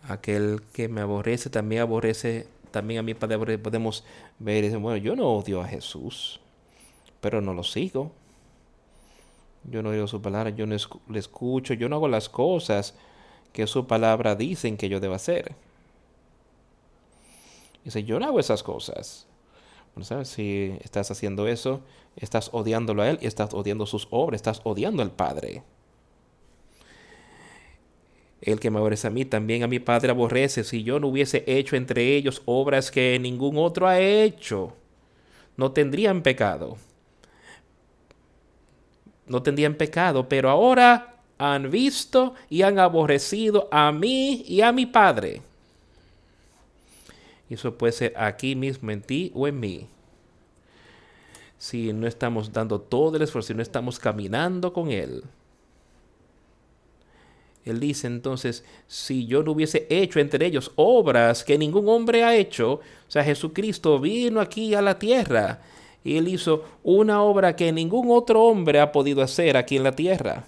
Aquel 0.05 0.63
que 0.73 0.87
me 0.87 1.01
aborrece 1.01 1.51
también 1.51 1.83
aborrece, 1.83 2.47
también 2.71 3.01
a 3.01 3.03
mi 3.03 3.15
Padre 3.15 3.59
podemos 3.59 4.05
ver, 4.39 4.71
bueno, 4.79 4.99
yo 4.99 5.17
no 5.17 5.33
odio 5.33 5.61
a 5.61 5.67
Jesús, 5.67 6.39
pero 7.21 7.41
no 7.41 7.53
lo 7.53 7.65
sigo. 7.65 8.13
Yo 9.65 9.83
no 9.83 9.89
oigo 9.89 10.07
su 10.07 10.23
palabra, 10.23 10.51
yo 10.51 10.65
no 10.65 10.77
le 11.09 11.19
escucho, 11.19 11.75
yo 11.75 11.89
no 11.89 11.97
hago 11.97 12.07
las 12.07 12.29
cosas 12.29 12.95
que 13.53 13.67
su 13.67 13.85
palabra 13.85 14.37
dicen 14.37 14.77
que 14.77 14.89
yo 14.89 15.01
debo 15.01 15.15
hacer. 15.15 15.57
Dice, 17.83 18.05
yo 18.05 18.21
no 18.21 18.27
hago 18.27 18.39
esas 18.39 18.63
cosas. 18.63 19.27
Si 20.25 20.77
estás 20.81 21.11
haciendo 21.11 21.49
eso, 21.49 21.83
estás 22.17 22.51
odiándolo 22.53 23.03
a 23.03 23.11
Él 23.11 23.19
y 23.21 23.27
estás 23.27 23.53
odiando 23.53 23.87
sus 23.87 24.07
obras, 24.11 24.39
estás 24.39 24.61
odiando 24.65 25.03
al 25.03 25.11
Padre. 25.11 25.63
El 28.41 28.61
que 28.61 28.71
me 28.71 28.79
aborrece 28.79 29.09
a 29.09 29.11
mí, 29.11 29.25
también 29.25 29.65
a 29.65 29.67
mi 29.67 29.81
Padre 29.81 30.11
aborrece. 30.11 30.63
Si 30.63 30.85
yo 30.85 31.01
no 31.01 31.09
hubiese 31.09 31.45
hecho 31.47 31.77
entre 31.77 32.15
ellos 32.15 32.43
obras 32.45 32.91
que 32.91 33.19
ningún 33.19 33.59
otro 33.59 33.89
ha 33.89 33.99
hecho, 33.99 34.75
no 35.57 35.73
tendrían 35.73 36.23
pecado. 36.23 36.77
No 39.27 39.43
tendrían 39.43 39.75
pecado, 39.75 40.29
pero 40.29 40.49
ahora 40.51 41.17
han 41.37 41.71
visto 41.71 42.35
y 42.49 42.63
han 42.63 42.79
aborrecido 42.79 43.69
a 43.71 43.93
mí 43.93 44.45
y 44.47 44.61
a 44.61 44.73
mi 44.73 44.87
Padre. 44.87 45.43
Y 47.49 47.55
eso 47.55 47.77
puede 47.77 47.93
ser 47.93 48.15
aquí 48.17 48.55
mismo 48.55 48.91
en 48.91 49.03
ti 49.03 49.33
o 49.35 49.49
en 49.49 49.59
mí. 49.59 49.87
Si 51.57 51.93
no 51.93 52.07
estamos 52.07 52.53
dando 52.53 52.81
todo 52.81 53.17
el 53.17 53.23
esfuerzo, 53.23 53.49
si 53.49 53.55
no 53.55 53.63
estamos 53.63 53.99
caminando 53.99 54.73
con 54.73 54.91
Él. 54.91 55.25
Él 57.65 57.81
dice 57.81 58.07
entonces, 58.07 58.65
si 58.87 59.27
yo 59.27 59.43
no 59.43 59.53
hubiese 59.53 59.87
hecho 59.91 60.21
entre 60.21 60.47
ellos 60.47 60.73
obras 60.77 61.45
que 61.45 61.59
ningún 61.59 61.89
hombre 61.89 62.25
ha 62.25 62.35
hecho, 62.35 62.75
o 62.75 63.11
sea, 63.11 63.23
Jesucristo 63.25 63.99
vino 63.99 64.41
aquí 64.41 64.75
a 64.75 64.81
la 64.81 64.99
tierra 64.99 65.61
y 66.05 66.17
él 66.17 66.29
hizo 66.29 66.65
una 66.83 67.23
obra 67.23 67.57
que 67.57 67.71
ningún 67.73 68.11
otro 68.11 68.45
hombre 68.45 68.81
ha 68.81 68.93
podido 68.93 69.23
hacer 69.23 69.57
aquí 69.57 69.77
en 69.77 69.85
la 69.85 69.93
tierra. 69.93 70.45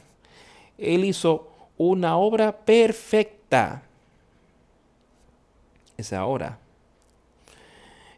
Él 0.78 1.05
hizo 1.05 1.48
una 1.76 2.16
obra 2.16 2.57
perfecta. 2.57 3.82
Es 5.98 6.12
ahora. 6.14 6.59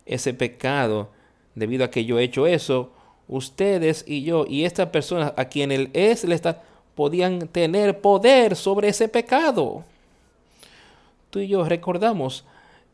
Ese 0.07 0.35
pecado, 0.35 1.11
debido 1.55 1.85
a 1.85 1.91
que 1.91 2.05
yo 2.05 2.19
he 2.19 2.25
hecho 2.25 2.47
eso, 2.47 2.91
ustedes 3.29 4.05
y 4.07 4.23
yo 4.23 4.45
y 4.49 4.65
esta 4.65 4.91
persona 4.91 5.33
a 5.37 5.45
quien 5.47 5.73
él 5.73 5.91
es, 5.93 6.25
le 6.25 6.35
está, 6.35 6.63
podían 6.95 7.49
tener 7.49 8.01
poder 8.01 8.57
sobre 8.57 8.89
ese 8.89 9.09
pecado. 9.09 9.85
Tú 11.31 11.39
y 11.39 11.49
yo 11.49 11.65
recordamos 11.65 12.45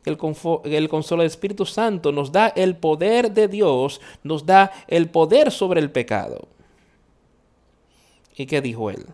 que 0.03 0.09
el, 0.11 0.17
el 0.65 0.89
consuelo 0.89 1.23
del 1.23 1.31
Espíritu 1.31 1.65
Santo 1.65 2.11
nos 2.11 2.31
da 2.31 2.47
el 2.49 2.75
poder 2.75 3.31
de 3.31 3.47
Dios, 3.47 3.99
nos 4.23 4.45
da 4.45 4.71
el 4.87 5.09
poder 5.09 5.51
sobre 5.51 5.81
el 5.81 5.91
pecado. 5.91 6.47
¿Y 8.37 8.45
qué 8.45 8.61
dijo 8.61 8.89
él? 8.89 9.05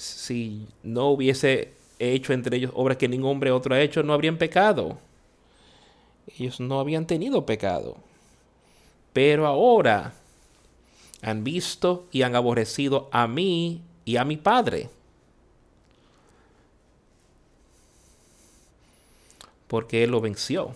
si 0.00 0.66
no 0.82 1.10
hubiese 1.10 1.74
hecho 1.98 2.32
entre 2.32 2.56
ellos 2.56 2.72
obras 2.74 2.96
que 2.96 3.06
ningún 3.06 3.32
hombre 3.32 3.50
otro 3.50 3.74
ha 3.74 3.80
hecho, 3.82 4.02
no 4.02 4.14
habrían 4.14 4.38
pecado. 4.38 4.96
Ellos 6.38 6.60
no 6.60 6.80
habían 6.80 7.06
tenido 7.06 7.46
pecado. 7.46 7.96
Pero 9.12 9.46
ahora 9.46 10.14
han 11.22 11.44
visto 11.44 12.06
y 12.12 12.22
han 12.22 12.36
aborrecido 12.36 13.08
a 13.12 13.26
mí 13.26 13.82
y 14.04 14.16
a 14.16 14.24
mi 14.24 14.36
Padre. 14.36 14.88
Porque 19.66 20.04
Él 20.04 20.10
lo 20.10 20.20
venció. 20.20 20.72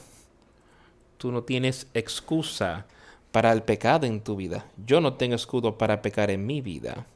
Tú 1.19 1.33
no 1.33 1.43
tienes 1.43 1.87
excusa 1.95 2.87
para 3.33 3.53
el 3.53 3.63
pecado 3.63 4.07
en 4.07 4.21
tu 4.21 4.37
vida. 4.37 4.67
Yo 4.87 5.01
no 5.01 5.15
tengo 5.15 5.35
escudo 5.35 5.79
para 5.79 6.03
pecar 6.03 6.31
en 6.31 6.47
mi 6.47 6.61
vida 6.61 7.07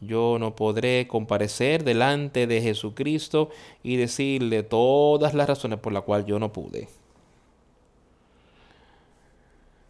yo 0.00 0.38
no 0.38 0.56
podré 0.56 1.06
comparecer 1.06 1.84
delante 1.84 2.46
de 2.46 2.60
Jesucristo 2.60 3.50
y 3.82 3.96
decirle 3.96 4.62
todas 4.62 5.34
las 5.34 5.46
razones 5.46 5.78
por 5.78 5.92
las 5.92 6.02
cuales 6.02 6.26
yo 6.26 6.38
no 6.38 6.52
pude. 6.52 6.88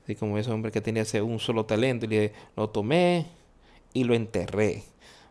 Así 0.05 0.17
como 0.17 0.39
ese 0.39 0.51
hombre 0.51 0.73
que 0.73 0.81
tenía 0.81 1.03
ese 1.03 1.23
un 1.23 1.39
solo 1.39 1.65
talento, 1.65 2.07
y 2.07 2.09
le, 2.09 2.33
lo 2.57 2.71
tomé 2.71 3.27
y 3.93 4.05
lo 4.05 4.15
enterré, 4.15 4.83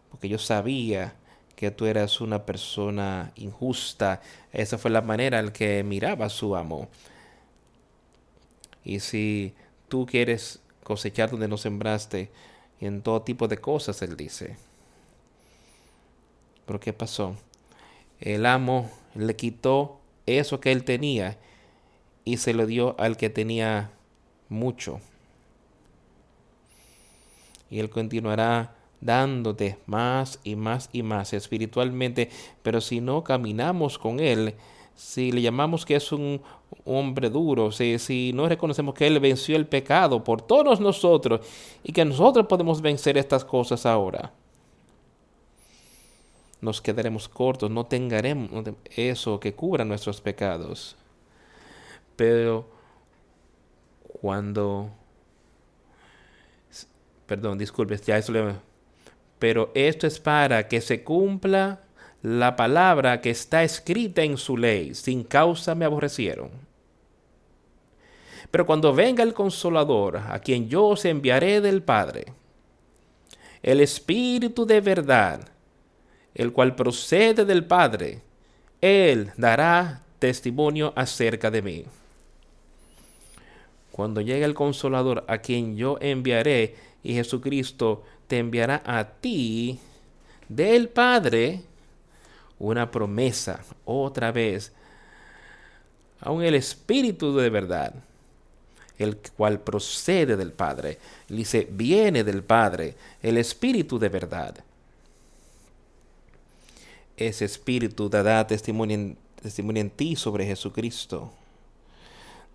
porque 0.10 0.30
yo 0.30 0.38
sabía 0.38 1.16
que 1.56 1.72
tú 1.72 1.86
eras 1.86 2.22
una 2.22 2.46
persona 2.46 3.32
injusta. 3.36 4.22
Esa 4.52 4.78
fue 4.78 4.90
la 4.90 5.02
manera 5.02 5.40
en 5.40 5.52
que 5.52 5.84
miraba 5.84 6.30
su 6.30 6.56
amo. 6.56 6.88
Y 8.84 9.00
si 9.00 9.54
tú 9.88 10.06
quieres 10.06 10.60
cosechar 10.84 11.30
donde 11.30 11.48
no 11.48 11.58
sembraste, 11.58 12.32
y 12.80 12.88
en 12.88 13.04
todo 13.04 13.22
tipo 13.22 13.48
de 13.48 13.58
cosas, 13.58 14.02
él 14.02 14.18
dice. 14.18 14.58
Pero 16.66 16.80
¿qué 16.80 16.94
pasó? 16.94 17.36
El 18.20 18.46
amo 18.48 18.90
le 19.14 19.36
quitó 19.36 20.00
eso 20.26 20.60
que 20.60 20.72
él 20.72 20.84
tenía 20.84 21.38
y 22.26 22.38
se 22.38 22.54
lo 22.54 22.66
dio 22.66 22.96
al 23.00 23.18
que 23.18 23.30
tenía 23.30 23.92
mucho. 24.52 25.00
Y 27.70 27.80
él 27.80 27.90
continuará 27.90 28.76
dándote 29.00 29.78
más 29.88 30.40
y 30.44 30.56
más 30.56 30.90
y 30.94 31.02
más 31.02 31.34
espiritualmente, 31.34 32.30
pero 32.62 32.82
si 32.82 33.02
no 33.02 33.24
caminamos 33.24 33.98
con 33.98 34.20
él, 34.20 34.54
si 34.96 35.32
le 35.32 35.42
llamamos 35.42 35.86
que 35.86 35.96
es 35.96 36.12
un 36.12 36.42
hombre 36.86 37.30
duro, 37.30 37.72
si, 37.72 37.98
si 37.98 38.34
no 38.34 38.48
reconocemos 38.48 38.94
que 38.94 39.08
Él 39.08 39.20
venció 39.20 39.56
el 39.56 39.66
pecado 39.66 40.24
por 40.24 40.42
todos 40.42 40.80
nosotros 40.80 41.42
y 41.84 41.92
que 41.92 42.06
nosotros 42.06 42.46
podemos 42.48 42.82
vencer 42.82 43.18
estas 43.18 43.44
cosas 43.44 43.86
ahora, 43.86 44.32
nos 46.62 46.82
quedaremos 46.82 47.28
cortos, 47.28 47.72
no 47.72 47.86
tendremos 47.88 48.52
eso 48.96 49.40
que 49.40 49.54
cubra 49.56 49.84
nuestros 49.84 50.22
pecados. 50.22 50.96
Pero 52.16 52.68
cuando, 54.22 54.92
perdón, 57.26 57.58
disculpe, 57.58 57.98
ya 57.98 58.18
eso 58.18 58.32
le, 58.32 58.54
pero 59.40 59.72
esto 59.74 60.06
es 60.06 60.20
para 60.20 60.68
que 60.68 60.80
se 60.80 61.04
cumpla 61.04 61.82
la 62.22 62.56
palabra 62.56 63.20
que 63.20 63.32
está 63.32 63.64
escrita 63.64 64.22
en 64.22 64.38
su 64.38 64.58
ley, 64.58 64.94
sin 64.94 65.24
causa 65.24 65.74
me 65.74 65.86
aborrecieron. 65.86 66.52
Pero 68.52 68.68
cuando 68.68 68.94
venga 68.94 69.24
el 69.24 69.34
consolador, 69.34 70.18
a 70.18 70.38
quien 70.38 70.70
yo 70.70 70.86
os 70.86 71.04
enviaré 71.06 71.62
del 71.62 71.82
Padre, 71.82 72.26
el 73.64 73.82
Espíritu 73.82 74.68
de 74.68 74.82
verdad, 74.82 75.50
el 76.36 76.54
cual 76.54 76.76
procede 76.76 77.44
del 77.44 77.66
Padre, 77.66 78.22
Él 78.82 79.32
dará 79.36 80.04
testimonio 80.20 80.94
acerca 80.96 81.50
de 81.50 81.62
mí. 81.64 81.86
Cuando 83.92 84.22
llegue 84.22 84.46
el 84.46 84.54
consolador, 84.54 85.26
a 85.28 85.40
quien 85.40 85.76
yo 85.76 85.98
enviaré, 86.00 86.76
y 87.04 87.14
Jesucristo 87.14 88.04
te 88.28 88.38
enviará 88.38 88.82
a 88.86 89.04
ti 89.06 89.80
del 90.48 90.90
Padre, 90.90 91.62
una 92.60 92.92
promesa 92.92 93.64
otra 93.86 94.32
vez. 94.32 94.72
Aún 96.22 96.44
el 96.44 96.56
Espíritu 96.56 97.36
de 97.36 97.50
verdad, 97.50 97.94
el 99.00 99.18
cual 99.36 99.60
procede 99.62 100.38
del 100.38 100.54
Padre, 100.54 101.00
dice, 101.28 101.68
viene 101.72 102.24
del 102.24 102.44
Padre, 102.44 102.96
el 103.22 103.38
Espíritu 103.38 103.98
de 103.98 104.10
verdad. 104.10 104.56
Ese 107.18 107.46
Espíritu 107.46 108.10
dará 108.10 108.46
testimonio 108.46 108.96
en, 108.96 109.18
testimonio 109.42 109.82
en 109.82 109.90
ti 109.90 110.16
sobre 110.16 110.46
Jesucristo. 110.46 111.32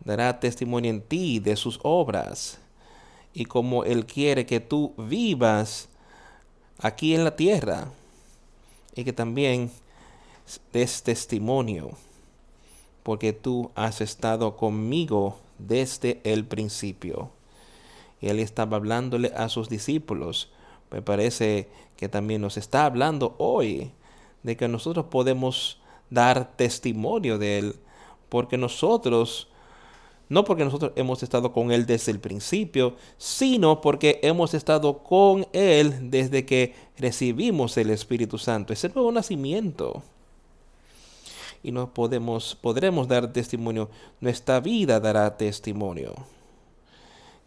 Dará 0.04 0.38
testimonio 0.38 0.90
en 0.90 1.00
ti 1.00 1.40
de 1.40 1.56
sus 1.56 1.80
obras 1.82 2.58
y 3.32 3.44
como 3.44 3.84
Él 3.84 4.06
quiere 4.06 4.46
que 4.46 4.60
tú 4.60 4.94
vivas 4.96 5.88
aquí 6.78 7.14
en 7.14 7.24
la 7.24 7.36
tierra 7.36 7.88
y 8.94 9.04
que 9.04 9.12
también 9.12 9.70
des 10.72 11.02
testimonio, 11.02 11.90
porque 13.02 13.32
tú 13.32 13.70
has 13.74 14.00
estado 14.00 14.56
conmigo 14.56 15.38
desde 15.58 16.20
el 16.24 16.44
principio. 16.44 17.30
Y 18.20 18.28
él 18.28 18.38
estaba 18.38 18.76
hablándole 18.76 19.32
a 19.36 19.48
sus 19.48 19.68
discípulos. 19.68 20.50
Me 20.90 21.02
parece 21.02 21.68
que 21.96 22.08
también 22.08 22.40
nos 22.40 22.56
está 22.56 22.86
hablando 22.86 23.34
hoy 23.38 23.90
de 24.42 24.56
que 24.56 24.68
nosotros 24.68 25.06
podemos 25.10 25.78
dar 26.08 26.56
testimonio 26.56 27.38
de 27.38 27.58
él, 27.58 27.76
porque 28.28 28.56
nosotros, 28.56 29.48
no 30.28 30.44
porque 30.44 30.64
nosotros 30.64 30.92
hemos 30.96 31.22
estado 31.22 31.52
con 31.52 31.70
él 31.70 31.86
desde 31.86 32.12
el 32.12 32.20
principio, 32.20 32.96
sino 33.18 33.80
porque 33.80 34.20
hemos 34.22 34.54
estado 34.54 34.98
con 35.02 35.46
él 35.52 36.10
desde 36.10 36.44
que 36.44 36.74
recibimos 36.98 37.76
el 37.76 37.90
Espíritu 37.90 38.38
Santo, 38.38 38.72
ese 38.72 38.88
nuevo 38.88 39.12
nacimiento 39.12 40.02
y 41.66 41.72
no 41.72 41.92
podemos, 41.92 42.54
podremos 42.54 43.08
dar 43.08 43.32
testimonio. 43.32 43.90
Nuestra 44.20 44.60
vida 44.60 45.00
dará 45.00 45.36
testimonio. 45.36 46.14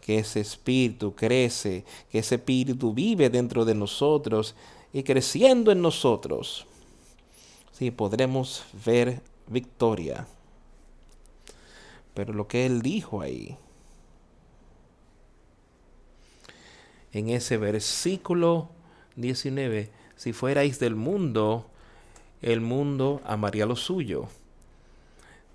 Que 0.02 0.18
ese 0.18 0.40
espíritu 0.40 1.14
crece, 1.14 1.84
que 2.10 2.18
ese 2.18 2.34
espíritu 2.34 2.92
vive 2.92 3.30
dentro 3.30 3.64
de 3.64 3.74
nosotros 3.74 4.54
y 4.92 5.02
creciendo 5.04 5.72
en 5.72 5.80
nosotros. 5.80 6.66
Sí, 7.72 7.90
podremos 7.90 8.62
ver 8.84 9.22
victoria. 9.46 10.26
Pero 12.14 12.32
lo 12.32 12.48
que 12.48 12.66
él 12.66 12.82
dijo 12.82 13.20
ahí, 13.20 13.56
en 17.12 17.28
ese 17.28 17.56
versículo 17.56 18.70
19, 19.16 19.90
si 20.16 20.32
fuerais 20.32 20.78
del 20.78 20.94
mundo, 20.94 21.66
el 22.42 22.60
mundo 22.60 23.20
amaría 23.24 23.66
lo 23.66 23.76
suyo. 23.76 24.28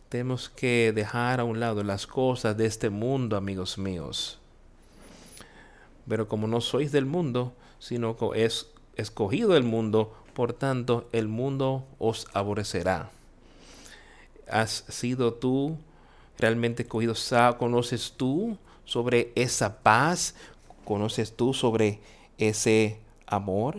Tenemos 0.10 0.50
que 0.50 0.92
dejar 0.94 1.40
a 1.40 1.44
un 1.44 1.60
lado 1.60 1.84
las 1.84 2.08
cosas 2.08 2.56
de 2.58 2.66
este 2.66 2.90
mundo, 2.90 3.38
amigos 3.38 3.78
míos. 3.78 4.40
Pero 6.08 6.28
como 6.28 6.48
no 6.48 6.62
sois 6.62 6.92
del 6.92 7.06
mundo, 7.06 7.54
sino 7.80 8.16
que 8.16 8.46
es 8.46 8.72
escogido 8.96 9.58
el 9.58 9.64
mundo, 9.64 10.14
por 10.34 10.54
tanto 10.54 11.10
el 11.12 11.28
mundo 11.28 11.86
os 11.98 12.28
aborrecerá. 12.34 13.12
¿Has 14.48 14.86
sido 14.90 15.34
tú 15.34 15.78
realmente? 16.38 16.86
¿Conoces 17.58 18.14
tú 18.18 18.58
sobre 18.84 19.32
esa 19.36 19.80
paz? 19.80 20.36
¿Conoces 20.84 21.36
tú 21.36 21.54
sobre 21.54 22.00
ese 22.38 23.00
amor? 23.28 23.78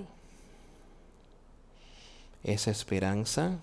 ¿Esa 2.42 2.70
esperanza? 2.70 3.58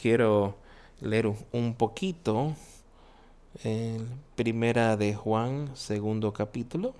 Quiero 0.00 0.56
leer 1.00 1.32
un 1.52 1.74
poquito 1.74 2.54
en 3.64 4.08
Primera 4.34 4.96
de 4.96 5.14
Juan, 5.14 5.70
segundo 5.74 6.32
capítulo. 6.32 6.94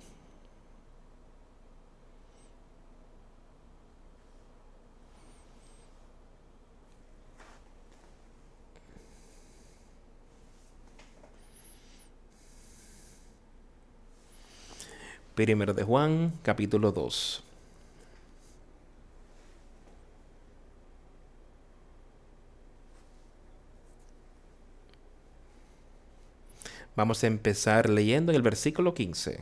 Primero 15.37 15.75
de 15.75 15.83
Juan, 15.83 16.33
capítulo 16.41 16.91
2. 16.91 17.43
Vamos 26.95 27.23
a 27.23 27.27
empezar 27.27 27.87
leyendo 27.87 28.31
en 28.31 28.35
el 28.37 28.41
versículo 28.41 28.95
15. 28.95 29.41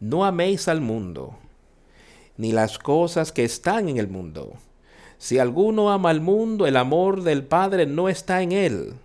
No 0.00 0.26
améis 0.26 0.68
al 0.68 0.82
mundo, 0.82 1.38
ni 2.36 2.52
las 2.52 2.78
cosas 2.78 3.32
que 3.32 3.44
están 3.44 3.88
en 3.88 3.96
el 3.96 4.08
mundo. 4.08 4.52
Si 5.16 5.38
alguno 5.38 5.90
ama 5.90 6.10
al 6.10 6.20
mundo, 6.20 6.66
el 6.66 6.76
amor 6.76 7.22
del 7.22 7.46
Padre 7.46 7.86
no 7.86 8.10
está 8.10 8.42
en 8.42 8.52
él. 8.52 8.98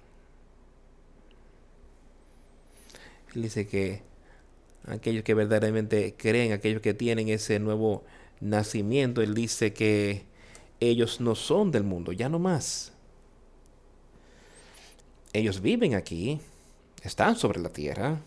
Él 3.36 3.44
dice 3.44 3.68
que 3.68 4.02
aquellos 4.86 5.24
que 5.24 5.34
verdaderamente 5.34 6.16
creen, 6.18 6.52
aquellos 6.52 6.82
que 6.82 6.94
tienen 6.94 7.30
ese 7.30 7.60
nuevo 7.60 8.04
nacimiento, 8.40 9.22
él 9.22 9.34
dice 9.34 9.74
que 9.74 10.26
ellos 10.80 11.20
no 11.20 11.36
son 11.36 11.72
del 11.72 11.84
mundo, 11.84 12.12
ya 12.12 12.30
no 12.30 12.40
más. 12.40 12.94
Ellos 15.34 15.62
viven 15.62 15.96
aquí, 15.96 16.40
están 17.04 17.36
sobre 17.36 17.60
la 17.60 17.70
tierra, 17.70 18.20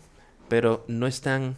pero 0.47 0.85
no 0.87 1.07
están 1.07 1.55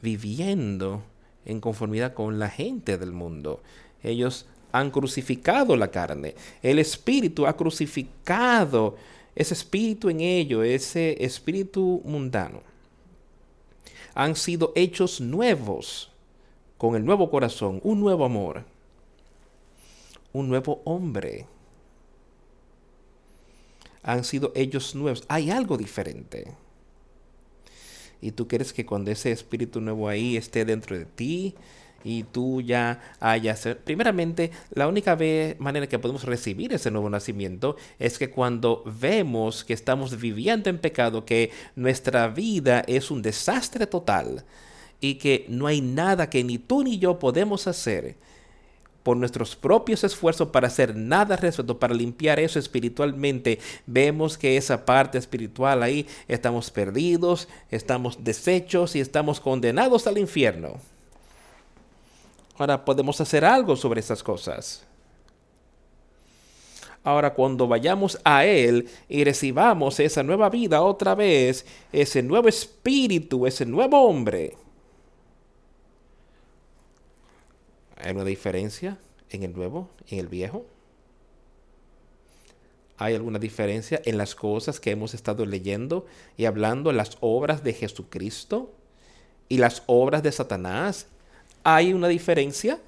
viviendo 0.00 1.02
en 1.44 1.60
conformidad 1.60 2.14
con 2.14 2.38
la 2.38 2.48
gente 2.48 2.98
del 2.98 3.12
mundo. 3.12 3.62
Ellos 4.02 4.46
han 4.72 4.90
crucificado 4.90 5.76
la 5.76 5.90
carne. 5.90 6.34
El 6.62 6.78
Espíritu 6.78 7.46
ha 7.46 7.56
crucificado 7.56 8.96
ese 9.34 9.54
espíritu 9.54 10.08
en 10.08 10.20
ellos, 10.20 10.64
ese 10.64 11.22
espíritu 11.24 12.02
mundano. 12.04 12.62
Han 14.14 14.36
sido 14.36 14.72
hechos 14.74 15.20
nuevos 15.20 16.10
con 16.78 16.94
el 16.94 17.04
nuevo 17.04 17.30
corazón, 17.30 17.80
un 17.82 18.00
nuevo 18.00 18.24
amor 18.24 18.64
un 20.34 20.48
nuevo 20.48 20.82
hombre. 20.84 21.46
Han 24.02 24.24
sido 24.24 24.52
ellos 24.54 24.94
nuevos. 24.94 25.24
Hay 25.28 25.50
algo 25.50 25.78
diferente. 25.78 26.52
Y 28.20 28.32
tú 28.32 28.46
quieres 28.46 28.72
que 28.72 28.84
cuando 28.84 29.10
ese 29.10 29.30
espíritu 29.30 29.80
nuevo 29.80 30.08
ahí 30.08 30.36
esté 30.36 30.64
dentro 30.64 30.98
de 30.98 31.06
ti 31.06 31.54
y 32.04 32.24
tú 32.24 32.60
ya 32.60 33.00
hayas... 33.18 33.66
Primeramente, 33.84 34.50
la 34.72 34.86
única 34.86 35.18
manera 35.58 35.88
que 35.88 35.98
podemos 35.98 36.24
recibir 36.24 36.72
ese 36.72 36.90
nuevo 36.90 37.08
nacimiento 37.10 37.76
es 37.98 38.18
que 38.18 38.30
cuando 38.30 38.82
vemos 38.84 39.64
que 39.64 39.72
estamos 39.72 40.20
viviendo 40.20 40.70
en 40.70 40.78
pecado, 40.78 41.24
que 41.24 41.50
nuestra 41.74 42.28
vida 42.28 42.84
es 42.86 43.10
un 43.10 43.22
desastre 43.22 43.86
total 43.86 44.44
y 45.00 45.14
que 45.14 45.46
no 45.48 45.66
hay 45.66 45.80
nada 45.80 46.30
que 46.30 46.44
ni 46.44 46.58
tú 46.58 46.84
ni 46.84 46.98
yo 46.98 47.18
podemos 47.18 47.66
hacer 47.66 48.16
por 49.02 49.18
nuestros 49.18 49.54
propios 49.54 50.02
esfuerzos 50.02 50.48
para 50.48 50.66
hacer 50.66 50.96
nada 50.96 51.36
respecto, 51.36 51.78
para 51.78 51.94
limpiar 51.94 52.40
eso 52.40 52.58
espiritualmente, 52.58 53.58
vemos 53.86 54.38
que 54.38 54.56
esa 54.56 54.86
parte 54.86 55.18
espiritual 55.18 55.82
ahí 55.82 56.06
estamos 56.26 56.70
perdidos, 56.70 57.48
estamos 57.70 58.24
deshechos 58.24 58.96
y 58.96 59.00
estamos 59.00 59.40
condenados 59.40 60.06
al 60.06 60.16
infierno. 60.16 60.80
Ahora 62.56 62.84
podemos 62.84 63.20
hacer 63.20 63.44
algo 63.44 63.76
sobre 63.76 64.00
esas 64.00 64.22
cosas. 64.22 64.84
Ahora 67.02 67.34
cuando 67.34 67.68
vayamos 67.68 68.18
a 68.24 68.46
Él 68.46 68.88
y 69.08 69.24
recibamos 69.24 70.00
esa 70.00 70.22
nueva 70.22 70.48
vida 70.48 70.80
otra 70.80 71.14
vez, 71.14 71.66
ese 71.92 72.22
nuevo 72.22 72.48
espíritu, 72.48 73.46
ese 73.46 73.66
nuevo 73.66 74.00
hombre, 74.02 74.56
¿Hay 78.04 78.12
una 78.12 78.24
diferencia 78.24 78.98
en 79.30 79.44
el 79.44 79.54
nuevo 79.54 79.88
en 80.08 80.18
el 80.18 80.28
viejo? 80.28 80.66
¿Hay 82.98 83.14
alguna 83.14 83.38
diferencia 83.38 84.00
en 84.04 84.18
las 84.18 84.34
cosas 84.34 84.78
que 84.78 84.90
hemos 84.90 85.14
estado 85.14 85.46
leyendo 85.46 86.04
y 86.36 86.44
hablando, 86.44 86.92
las 86.92 87.16
obras 87.20 87.64
de 87.64 87.72
Jesucristo 87.72 88.74
y 89.48 89.56
las 89.56 89.82
obras 89.86 90.22
de 90.22 90.32
Satanás? 90.32 91.06
¿Hay 91.64 91.94
una 91.94 92.08
diferencia? 92.08 92.78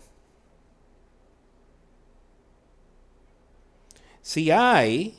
Si 4.20 4.50
hay, 4.50 5.16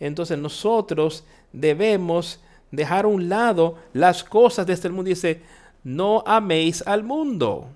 entonces 0.00 0.38
nosotros 0.38 1.24
debemos 1.52 2.40
dejar 2.70 3.04
a 3.04 3.08
un 3.08 3.28
lado 3.28 3.76
las 3.92 4.24
cosas 4.24 4.66
de 4.66 4.72
este 4.72 4.88
mundo. 4.88 5.08
Dice, 5.08 5.42
no 5.82 6.22
améis 6.26 6.82
al 6.86 7.04
mundo. 7.04 7.68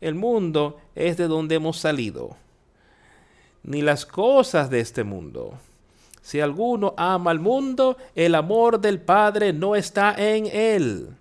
El 0.00 0.14
mundo 0.14 0.80
es 0.94 1.16
de 1.16 1.28
donde 1.28 1.56
hemos 1.56 1.78
salido, 1.78 2.36
ni 3.62 3.82
las 3.82 4.06
cosas 4.06 4.70
de 4.70 4.80
este 4.80 5.04
mundo. 5.04 5.58
Si 6.22 6.40
alguno 6.40 6.94
ama 6.96 7.30
al 7.30 7.38
mundo, 7.38 7.96
el 8.14 8.34
amor 8.34 8.80
del 8.80 9.00
Padre 9.00 9.52
no 9.52 9.76
está 9.76 10.14
en 10.16 10.46
él. 10.46 11.16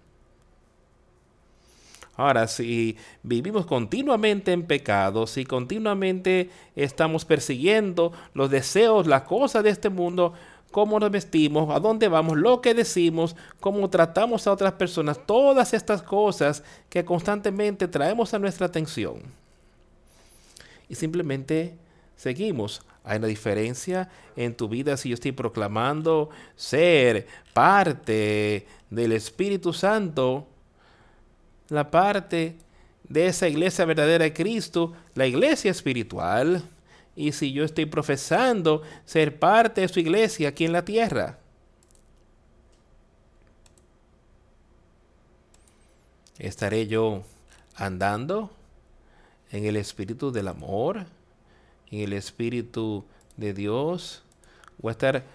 Ahora, 2.20 2.50
si 2.50 2.98
vivimos 3.24 3.66
continuamente 3.66 4.52
en 4.52 4.64
pecado, 4.64 5.26
si 5.26 5.46
continuamente 5.46 6.50
estamos 6.76 7.24
persiguiendo 7.24 8.12
los 8.34 8.50
deseos, 8.52 9.08
las 9.08 9.22
cosas 9.22 9.64
de 9.64 9.70
este 9.70 9.88
mundo, 9.88 10.34
cómo 10.70 11.00
nos 11.00 11.12
vestimos, 11.12 11.74
a 11.74 11.80
dónde 11.80 12.10
vamos, 12.10 12.38
lo 12.38 12.60
que 12.60 12.74
decimos, 12.74 13.38
cómo 13.62 13.90
tratamos 13.90 14.48
a 14.48 14.52
otras 14.52 14.74
personas, 14.74 15.26
todas 15.26 15.74
estas 15.74 16.04
cosas 16.04 16.62
que 16.90 17.06
constantemente 17.06 17.88
traemos 17.88 18.34
a 18.34 18.40
nuestra 18.40 18.66
atención. 18.66 19.22
Y 20.90 20.96
simplemente 20.96 21.78
seguimos. 22.18 22.82
Hay 23.06 23.20
una 23.20 23.28
diferencia 23.28 24.10
en 24.36 24.56
tu 24.56 24.68
vida 24.68 24.98
si 24.98 25.08
yo 25.08 25.14
estoy 25.14 25.32
proclamando 25.32 26.32
ser 26.58 27.28
parte 27.54 28.68
del 28.90 29.14
Espíritu 29.14 29.72
Santo, 29.72 30.50
la 31.70 31.92
parte 31.92 32.58
de 33.08 33.28
esa 33.28 33.48
iglesia 33.48 33.86
verdadera 33.86 34.24
de 34.24 34.34
Cristo, 34.34 34.94
la 35.16 35.28
iglesia 35.28 35.72
espiritual 35.72 36.64
y 37.16 37.32
si 37.32 37.52
yo 37.52 37.66
estoy 37.66 37.86
profesando 37.86 38.82
ser 39.06 39.40
parte 39.40 39.82
de 39.82 39.88
su 39.88 40.00
iglesia 40.00 40.50
aquí 40.50 40.66
en 40.66 40.72
la 40.72 40.86
tierra. 40.86 41.38
¿Estaré 46.38 46.88
yo 46.88 47.24
andando 47.76 48.50
en 49.52 49.66
el 49.66 49.76
espíritu 49.76 50.32
del 50.32 50.48
amor, 50.48 51.06
en 51.92 52.00
el 52.00 52.14
espíritu 52.14 53.04
de 53.36 53.54
Dios? 53.54 54.24
¿O 54.82 54.90
estar 54.90 55.26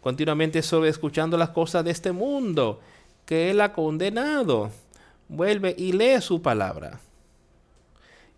continuamente 0.00 0.62
solo 0.62 0.86
escuchando 0.86 1.36
las 1.36 1.50
cosas 1.50 1.84
de 1.84 1.90
este 1.90 2.12
mundo 2.12 2.80
que 3.26 3.50
Él 3.50 3.60
ha 3.60 3.72
condenado? 3.72 4.70
Vuelve 5.32 5.74
y 5.78 5.92
lee 5.92 6.20
su 6.20 6.42
palabra. 6.42 7.00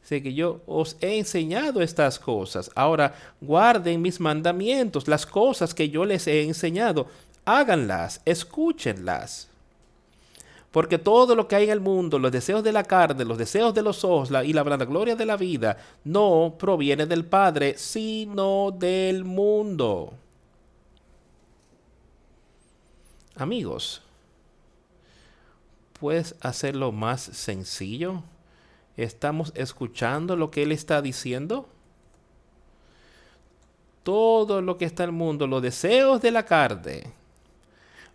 Sé 0.04 0.22
que 0.22 0.32
yo 0.32 0.60
os 0.66 0.96
he 1.00 1.18
enseñado 1.18 1.82
estas 1.82 2.20
cosas. 2.20 2.70
Ahora 2.76 3.14
guarden 3.40 4.00
mis 4.00 4.20
mandamientos, 4.20 5.08
las 5.08 5.26
cosas 5.26 5.74
que 5.74 5.88
yo 5.88 6.04
les 6.04 6.26
he 6.28 6.42
enseñado. 6.42 7.06
Háganlas, 7.44 8.20
escúchenlas. 8.24 9.48
Porque 10.70 10.98
todo 10.98 11.34
lo 11.34 11.48
que 11.48 11.56
hay 11.56 11.64
en 11.64 11.70
el 11.70 11.80
mundo, 11.80 12.18
los 12.18 12.30
deseos 12.30 12.62
de 12.62 12.72
la 12.72 12.84
carne, 12.84 13.24
los 13.24 13.38
deseos 13.38 13.74
de 13.74 13.82
los 13.82 14.04
ojos 14.04 14.30
y 14.44 14.52
la 14.52 14.62
gloria 14.62 15.16
de 15.16 15.26
la 15.26 15.36
vida, 15.36 15.76
no 16.04 16.54
proviene 16.56 17.06
del 17.06 17.24
Padre, 17.24 17.76
sino 17.76 18.70
del 18.70 19.24
mundo. 19.24 20.12
Amigos, 23.36 24.00
puedes 25.98 26.34
hacerlo 26.40 26.92
más 26.92 27.20
sencillo? 27.20 28.22
¿Estamos 28.96 29.52
escuchando 29.56 30.36
lo 30.36 30.50
que 30.50 30.62
Él 30.62 30.72
está 30.72 31.02
diciendo? 31.02 31.68
Todo 34.02 34.60
lo 34.60 34.76
que 34.76 34.84
está 34.84 35.04
en 35.04 35.10
el 35.10 35.16
mundo, 35.16 35.46
los 35.46 35.62
deseos 35.62 36.20
de 36.20 36.30
la 36.30 36.44
carne, 36.44 37.04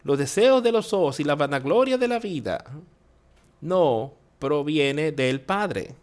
los 0.03 0.17
deseos 0.17 0.63
de 0.63 0.71
los 0.71 0.93
ojos 0.93 1.19
y 1.19 1.23
la 1.23 1.35
vanagloria 1.35 1.97
de 1.97 2.07
la 2.07 2.19
vida, 2.19 2.63
no 3.59 4.13
proviene 4.37 5.11
del 5.11 5.41
Padre. 5.41 5.95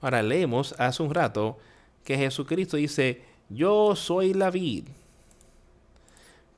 Ahora 0.00 0.22
leemos 0.22 0.74
hace 0.78 1.02
un 1.02 1.12
rato 1.12 1.58
que 2.04 2.16
Jesucristo 2.16 2.76
dice, 2.76 3.22
yo 3.48 3.94
soy 3.94 4.32
la 4.32 4.50
vid, 4.50 4.84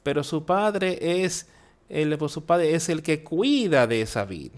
pero 0.03 0.23
su 0.23 0.45
Padre 0.45 1.25
es 1.25 1.49
el, 1.95 2.19
pues, 2.19 2.33
su 2.33 2.45
padre 2.45 2.75
es 2.75 2.89
el 2.89 3.03
que 3.03 3.23
cuida 3.23 3.87
de 3.87 4.03
esa 4.03 4.25
vid. 4.25 4.51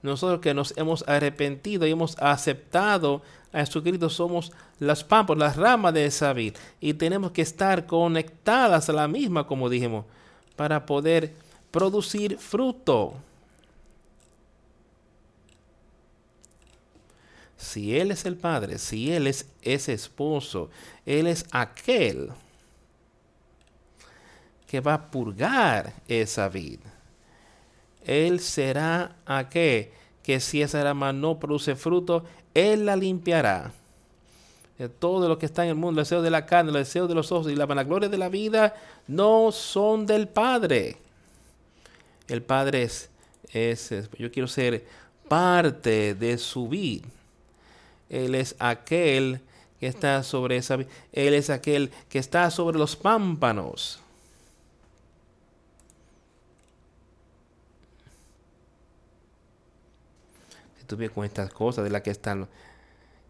Nosotros 0.00 0.40
que 0.40 0.54
nos 0.54 0.76
hemos 0.76 1.02
arrepentido 1.08 1.86
y 1.86 1.90
hemos 1.90 2.16
aceptado 2.18 3.22
a 3.52 3.60
Jesucristo 3.60 4.10
somos 4.10 4.52
las 4.78 5.02
pampas, 5.02 5.36
las 5.36 5.56
ramas 5.56 5.92
de 5.92 6.06
esa 6.06 6.32
vid. 6.32 6.54
Y 6.80 6.94
tenemos 6.94 7.32
que 7.32 7.42
estar 7.42 7.86
conectadas 7.86 8.88
a 8.88 8.92
la 8.92 9.08
misma, 9.08 9.46
como 9.46 9.68
dijimos, 9.68 10.04
para 10.54 10.86
poder 10.86 11.32
producir 11.70 12.38
fruto. 12.38 13.14
Si 17.56 17.96
Él 17.96 18.12
es 18.12 18.24
el 18.24 18.36
Padre, 18.36 18.78
si 18.78 19.10
Él 19.10 19.26
es 19.26 19.46
ese 19.62 19.94
esposo, 19.94 20.70
Él 21.06 21.26
es 21.26 21.46
aquel 21.50 22.30
que 24.74 24.80
va 24.80 24.94
a 24.94 25.08
purgar 25.08 25.92
esa 26.08 26.48
vid. 26.48 26.80
Él 28.04 28.40
será 28.40 29.14
aquel 29.24 29.90
que 30.20 30.40
si 30.40 30.62
esa 30.62 30.82
rama 30.82 31.12
no 31.12 31.38
produce 31.38 31.76
fruto, 31.76 32.24
Él 32.54 32.86
la 32.86 32.96
limpiará. 32.96 33.70
todo 34.98 35.28
lo 35.28 35.38
que 35.38 35.46
está 35.46 35.62
en 35.62 35.68
el 35.68 35.74
mundo, 35.76 36.00
el 36.00 36.04
deseo 36.04 36.22
de 36.22 36.30
la 36.32 36.44
carne, 36.44 36.72
el 36.72 36.78
deseo 36.78 37.06
de 37.06 37.14
los 37.14 37.30
ojos 37.30 37.52
y 37.52 37.54
la 37.54 37.66
vanagloria 37.66 38.08
de 38.08 38.18
la 38.18 38.28
vida, 38.28 38.74
no 39.06 39.52
son 39.52 40.06
del 40.06 40.26
Padre. 40.26 40.96
El 42.26 42.42
Padre 42.42 42.82
es, 42.82 43.10
es, 43.52 44.10
yo 44.18 44.32
quiero 44.32 44.48
ser 44.48 44.84
parte 45.28 46.16
de 46.16 46.36
su 46.36 46.68
vida. 46.68 47.06
Él 48.10 48.34
es 48.34 48.56
aquel 48.58 49.40
que 49.78 49.86
está 49.86 50.24
sobre 50.24 50.56
esa 50.56 50.74
Él 50.74 51.34
es 51.34 51.48
aquel 51.48 51.92
que 52.08 52.18
está 52.18 52.50
sobre 52.50 52.76
los 52.76 52.96
pámpanos. 52.96 54.00
Con 61.12 61.24
estas 61.24 61.52
cosas 61.52 61.84
de 61.84 61.90
las 61.90 62.02
que 62.02 62.10
están 62.10 62.48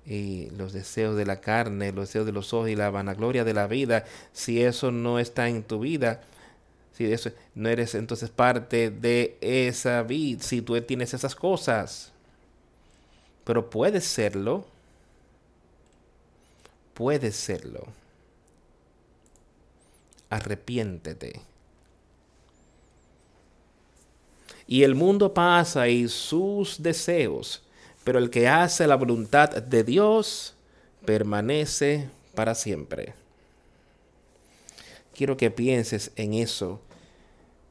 y 0.07 0.51
los 0.51 0.73
deseos 0.73 1.17
de 1.17 1.25
la 1.25 1.41
carne, 1.41 1.93
los 1.93 2.09
deseos 2.09 2.27
de 2.27 2.33
los 2.33 2.53
ojos 2.53 2.69
y 2.69 2.77
la 2.77 2.91
vanagloria 2.91 3.45
de 3.45 3.55
la 3.55 3.67
vida, 3.67 4.05
si 4.33 4.63
eso 4.63 4.91
no 4.91 5.19
está 5.19 5.49
en 5.49 5.63
tu 5.63 5.81
vida, 5.81 6.21
si 6.93 7.11
eso 7.11 7.31
no 7.55 7.69
eres 7.69 7.95
entonces 7.95 8.31
parte 8.31 8.91
de 8.91 9.39
esa 9.41 10.03
vida, 10.03 10.43
si 10.43 10.61
tú 10.61 10.81
tienes 10.83 11.15
esas 11.15 11.35
cosas, 11.35 12.13
pero 13.45 13.71
puedes 13.71 14.05
serlo, 14.05 14.67
puedes 16.93 17.35
serlo. 17.35 17.87
Arrepiéntete. 20.31 21.41
Y 24.67 24.83
el 24.83 24.95
mundo 24.95 25.35
pasa 25.35 25.89
y 25.89 26.09
sus 26.09 26.83
deseos, 26.83 27.63
pero 28.03 28.19
el 28.19 28.31
que 28.31 28.49
hace 28.49 28.87
la 28.87 28.97
voluntad 28.97 29.51
de 29.51 29.85
Dios 29.85 30.55
permanece 31.05 32.09
para 32.35 32.55
siempre. 32.55 33.15
Quiero 35.15 35.37
que 35.37 35.51
pienses 35.51 36.11
en 36.17 36.35
eso. 36.35 36.81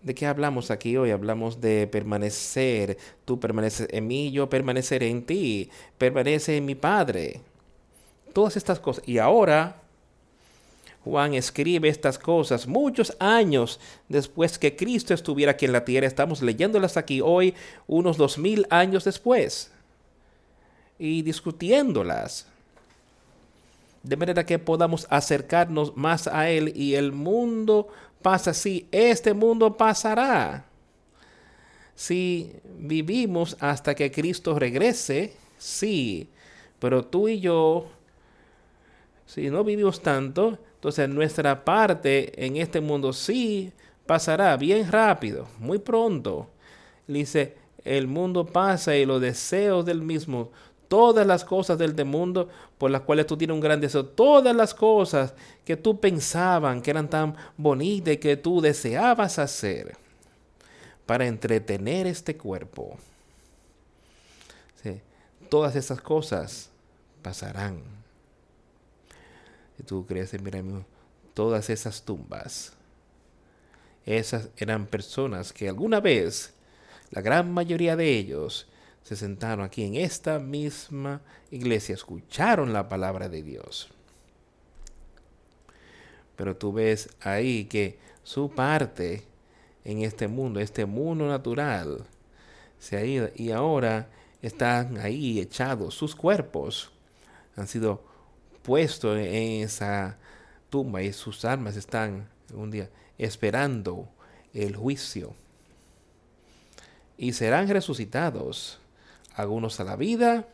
¿De 0.01 0.13
qué 0.13 0.25
hablamos 0.25 0.71
aquí 0.71 0.97
hoy? 0.97 1.11
Hablamos 1.11 1.61
de 1.61 1.87
permanecer. 1.87 2.97
Tú 3.25 3.39
permaneces 3.39 3.87
en 3.91 4.07
mí, 4.07 4.31
yo 4.31 4.49
permaneceré 4.49 5.09
en 5.09 5.25
ti. 5.25 5.69
Permanece 5.97 6.57
en 6.57 6.65
mi 6.65 6.75
Padre. 6.75 7.41
Todas 8.33 8.55
estas 8.55 8.79
cosas. 8.79 9.03
Y 9.07 9.17
ahora 9.17 9.82
Juan 11.03 11.33
escribe 11.33 11.89
estas 11.89 12.17
cosas 12.17 12.65
muchos 12.65 13.15
años 13.19 13.79
después 14.07 14.57
que 14.57 14.75
Cristo 14.75 15.13
estuviera 15.13 15.51
aquí 15.51 15.65
en 15.65 15.73
la 15.73 15.83
tierra. 15.83 16.07
Estamos 16.07 16.41
leyéndolas 16.41 16.95
aquí 16.95 17.19
hoy, 17.19 17.53
unos 17.87 18.15
dos 18.15 18.37
mil 18.37 18.65
años 18.69 19.03
después, 19.03 19.71
y 20.97 21.21
discutiéndolas. 21.21 22.47
De 24.01 24.15
manera 24.15 24.45
que 24.45 24.59
podamos 24.59 25.07
acercarnos 25.09 25.95
más 25.95 26.27
a 26.27 26.49
Él 26.49 26.73
y 26.75 26.95
el 26.95 27.11
mundo 27.11 27.89
pasa 28.21 28.51
así, 28.51 28.87
este 28.91 29.33
mundo 29.33 29.75
pasará. 29.75 30.65
Si 31.95 32.53
vivimos 32.79 33.55
hasta 33.59 33.93
que 33.93 34.11
Cristo 34.11 34.57
regrese, 34.57 35.33
sí, 35.57 36.29
pero 36.79 37.05
tú 37.05 37.27
y 37.27 37.39
yo, 37.39 37.87
si 39.25 39.49
no 39.49 39.63
vivimos 39.63 40.01
tanto, 40.01 40.57
entonces 40.83 41.07
nuestra 41.07 41.63
parte 41.63 42.45
en 42.45 42.57
este 42.57 42.81
mundo 42.81 43.13
sí 43.13 43.71
pasará 44.05 44.57
bien 44.57 44.91
rápido, 44.91 45.47
muy 45.57 45.77
pronto. 45.77 46.49
Dice, 47.07 47.55
el 47.85 48.05
mundo 48.05 48.45
pasa 48.45 48.93
y 48.93 49.05
los 49.05 49.21
deseos 49.21 49.85
del 49.85 50.01
mismo, 50.01 50.51
todas 50.89 51.25
las 51.25 51.45
cosas 51.45 51.77
del 51.77 52.03
mundo 52.03 52.49
por 52.77 52.91
las 52.91 52.99
cuales 52.99 53.27
tú 53.27 53.37
tienes 53.37 53.55
un 53.55 53.61
gran 53.61 53.79
deseo, 53.79 54.05
todas 54.05 54.53
las 54.53 54.73
cosas 54.73 55.33
que 55.63 55.77
tú 55.77 56.01
pensaban 56.01 56.81
que 56.81 56.91
eran 56.91 57.09
tan 57.09 57.33
bonitas 57.55 58.15
y 58.15 58.17
que 58.17 58.35
tú 58.35 58.59
deseabas 58.59 59.39
hacer 59.39 59.95
para 61.05 61.25
entretener 61.25 62.07
este 62.07 62.35
cuerpo. 62.35 62.97
todas 65.47 65.77
esas 65.77 66.01
cosas 66.01 66.69
pasarán 67.21 67.92
tú 69.81 70.05
crees, 70.05 70.39
mira, 70.39 70.61
todas 71.33 71.71
esas 71.71 72.03
tumbas, 72.03 72.73
esas 74.05 74.49
eran 74.57 74.85
personas 74.85 75.51
que 75.51 75.67
alguna 75.67 75.99
vez, 75.99 76.53
la 77.09 77.21
gran 77.21 77.51
mayoría 77.51 77.95
de 77.95 78.17
ellos, 78.17 78.67
se 79.03 79.15
sentaron 79.15 79.65
aquí 79.65 79.83
en 79.83 79.95
esta 79.95 80.39
misma 80.39 81.21
iglesia, 81.51 81.95
escucharon 81.95 82.71
la 82.71 82.87
palabra 82.87 83.29
de 83.29 83.41
Dios. 83.41 83.89
Pero 86.35 86.55
tú 86.55 86.73
ves 86.73 87.09
ahí 87.21 87.65
que 87.65 87.99
su 88.23 88.49
parte 88.49 89.23
en 89.83 90.01
este 90.01 90.27
mundo, 90.27 90.59
este 90.59 90.85
mundo 90.85 91.27
natural, 91.27 92.05
se 92.79 92.97
ha 92.97 93.05
ido 93.05 93.29
y 93.35 93.51
ahora 93.51 94.09
están 94.41 94.97
ahí 94.97 95.39
echados, 95.39 95.93
sus 95.93 96.15
cuerpos 96.15 96.91
han 97.55 97.67
sido 97.67 98.03
puesto 98.63 99.15
en 99.15 99.63
esa 99.63 100.17
tumba 100.69 101.03
y 101.03 101.13
sus 101.13 101.45
almas 101.45 101.75
están 101.75 102.27
un 102.53 102.71
día 102.71 102.89
esperando 103.17 104.09
el 104.53 104.75
juicio. 104.75 105.35
Y 107.17 107.33
serán 107.33 107.69
resucitados, 107.69 108.79
algunos 109.35 109.79
a 109.79 109.83
la 109.83 109.95
vida 109.95 110.47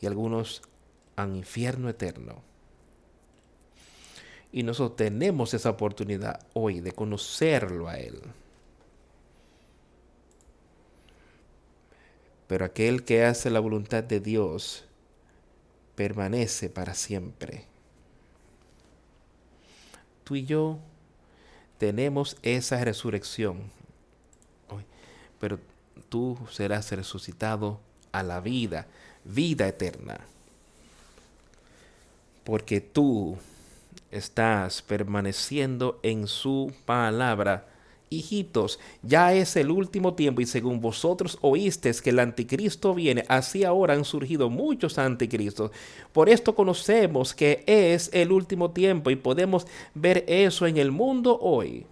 y 0.00 0.06
algunos 0.06 0.62
al 1.16 1.36
infierno 1.36 1.88
eterno. 1.88 2.42
Y 4.52 4.62
nosotros 4.62 4.96
tenemos 4.96 5.52
esa 5.54 5.70
oportunidad 5.70 6.40
hoy 6.54 6.80
de 6.80 6.92
conocerlo 6.92 7.88
a 7.88 7.98
Él. 7.98 8.22
Pero 12.46 12.64
aquel 12.64 13.04
que 13.04 13.24
hace 13.24 13.50
la 13.50 13.60
voluntad 13.60 14.04
de 14.04 14.20
Dios 14.20 14.85
permanece 15.96 16.68
para 16.68 16.94
siempre. 16.94 17.64
Tú 20.22 20.36
y 20.36 20.44
yo 20.44 20.78
tenemos 21.78 22.36
esa 22.42 22.82
resurrección, 22.84 23.62
pero 25.40 25.58
tú 26.08 26.38
serás 26.50 26.90
resucitado 26.92 27.80
a 28.12 28.22
la 28.22 28.40
vida, 28.40 28.86
vida 29.24 29.66
eterna, 29.66 30.20
porque 32.44 32.80
tú 32.80 33.36
estás 34.10 34.82
permaneciendo 34.82 35.98
en 36.02 36.26
su 36.28 36.72
palabra 36.84 37.66
Hijitos, 38.08 38.78
ya 39.02 39.34
es 39.34 39.56
el 39.56 39.70
último 39.70 40.14
tiempo 40.14 40.40
y 40.40 40.46
según 40.46 40.80
vosotros 40.80 41.38
oísteis 41.40 42.00
que 42.00 42.10
el 42.10 42.20
anticristo 42.20 42.94
viene, 42.94 43.24
así 43.28 43.64
ahora 43.64 43.94
han 43.94 44.04
surgido 44.04 44.48
muchos 44.48 44.98
anticristos. 44.98 45.72
Por 46.12 46.28
esto 46.28 46.54
conocemos 46.54 47.34
que 47.34 47.64
es 47.66 48.10
el 48.12 48.30
último 48.30 48.70
tiempo 48.70 49.10
y 49.10 49.16
podemos 49.16 49.66
ver 49.94 50.24
eso 50.28 50.66
en 50.66 50.76
el 50.76 50.92
mundo 50.92 51.38
hoy 51.40 51.86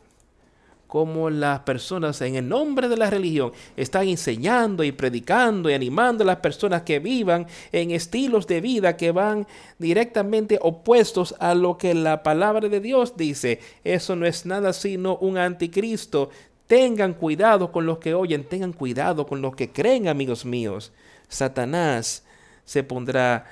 como 0.95 1.29
las 1.29 1.59
personas 1.59 2.21
en 2.21 2.37
el 2.37 2.49
nombre 2.49 2.89
de 2.89 2.97
la 2.97 3.11
religión 3.11 3.51
están 3.77 4.07
enseñando 4.07 4.85
y 4.85 4.93
predicando 4.93 5.69
y 5.69 5.75
animando 5.75 6.23
a 6.23 6.27
las 6.29 6.37
personas 6.37 6.83
que 6.83 7.01
vivan 7.01 7.49
en 7.73 7.91
estilos 7.91 8.47
de 8.47 8.61
vida 8.61 8.97
que 8.97 9.11
van 9.11 9.45
directamente 9.81 10.57
opuestos 10.63 11.35
a 11.41 11.57
lo 11.57 11.79
que 11.79 11.95
la 11.95 12.23
palabra 12.23 12.69
de 12.69 12.79
Dios 12.79 13.17
dice. 13.17 13.59
Eso 13.83 14.15
no 14.15 14.25
es 14.25 14.47
nada 14.47 14.73
sino 14.73 15.17
un 15.17 15.37
anticristo. 15.37 16.31
Tengan 16.69 17.15
cuidado 17.15 17.73
con 17.73 17.87
los 17.87 17.99
que 17.99 18.15
oyen, 18.15 18.45
tengan 18.45 18.73
cuidado 18.73 19.27
con 19.27 19.43
los 19.43 19.57
que 19.57 19.73
creen, 19.73 20.07
amigos 20.07 20.45
míos. 20.45 20.93
Satanás 21.27 22.23
se 22.65 22.85
pondrá 22.85 23.47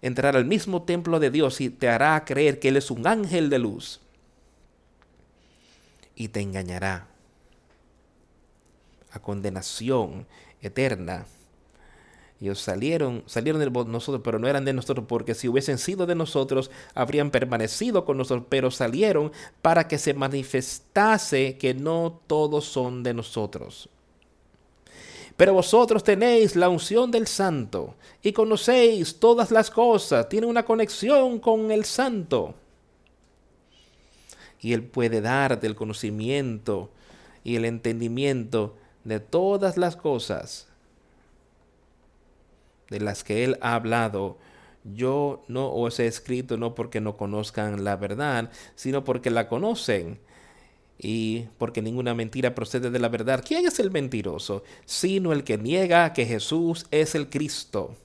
entrar 0.00 0.36
al 0.36 0.46
mismo 0.46 0.84
templo 0.84 1.20
de 1.20 1.30
Dios 1.30 1.60
y 1.60 1.68
te 1.68 1.90
hará 1.90 2.24
creer 2.24 2.58
que 2.58 2.68
Él 2.68 2.78
es 2.78 2.90
un 2.90 3.06
ángel 3.06 3.50
de 3.50 3.58
luz 3.58 4.01
y 6.14 6.28
te 6.28 6.40
engañará 6.40 7.08
a 9.12 9.18
condenación 9.20 10.26
eterna. 10.60 11.26
Ellos 12.40 12.60
salieron, 12.60 13.22
salieron 13.26 13.60
de 13.60 13.70
nosotros, 13.70 14.20
pero 14.24 14.38
no 14.40 14.48
eran 14.48 14.64
de 14.64 14.72
nosotros, 14.72 15.06
porque 15.08 15.34
si 15.34 15.48
hubiesen 15.48 15.78
sido 15.78 16.06
de 16.06 16.16
nosotros, 16.16 16.72
habrían 16.94 17.30
permanecido 17.30 18.04
con 18.04 18.18
nosotros, 18.18 18.46
pero 18.48 18.70
salieron 18.70 19.30
para 19.60 19.86
que 19.86 19.96
se 19.98 20.12
manifestase 20.12 21.56
que 21.56 21.72
no 21.72 22.20
todos 22.26 22.64
son 22.64 23.04
de 23.04 23.14
nosotros. 23.14 23.88
Pero 25.36 25.54
vosotros 25.54 26.02
tenéis 26.02 26.56
la 26.56 26.68
unción 26.68 27.10
del 27.10 27.26
santo 27.26 27.94
y 28.22 28.32
conocéis 28.32 29.18
todas 29.20 29.50
las 29.50 29.70
cosas, 29.70 30.28
tiene 30.28 30.46
una 30.46 30.64
conexión 30.64 31.38
con 31.38 31.70
el 31.70 31.84
santo 31.84 32.54
y 34.62 34.72
Él 34.72 34.84
puede 34.84 35.20
darte 35.20 35.66
el 35.66 35.74
conocimiento 35.74 36.90
y 37.44 37.56
el 37.56 37.64
entendimiento 37.64 38.76
de 39.04 39.20
todas 39.20 39.76
las 39.76 39.96
cosas 39.96 40.68
de 42.88 43.00
las 43.00 43.24
que 43.24 43.44
Él 43.44 43.58
ha 43.60 43.74
hablado. 43.74 44.38
Yo 44.94 45.44
no 45.48 45.72
os 45.72 45.98
he 45.98 46.06
escrito 46.06 46.56
no 46.56 46.74
porque 46.74 47.00
no 47.00 47.16
conozcan 47.16 47.84
la 47.84 47.96
verdad, 47.96 48.50
sino 48.76 49.04
porque 49.04 49.30
la 49.30 49.48
conocen 49.48 50.20
y 50.98 51.48
porque 51.58 51.82
ninguna 51.82 52.14
mentira 52.14 52.54
procede 52.54 52.90
de 52.90 52.98
la 53.00 53.08
verdad. 53.08 53.44
¿Quién 53.46 53.66
es 53.66 53.80
el 53.80 53.90
mentiroso? 53.90 54.62
Sino 54.84 55.32
el 55.32 55.42
que 55.42 55.58
niega 55.58 56.12
que 56.12 56.24
Jesús 56.24 56.86
es 56.92 57.16
el 57.16 57.28
Cristo. 57.28 57.96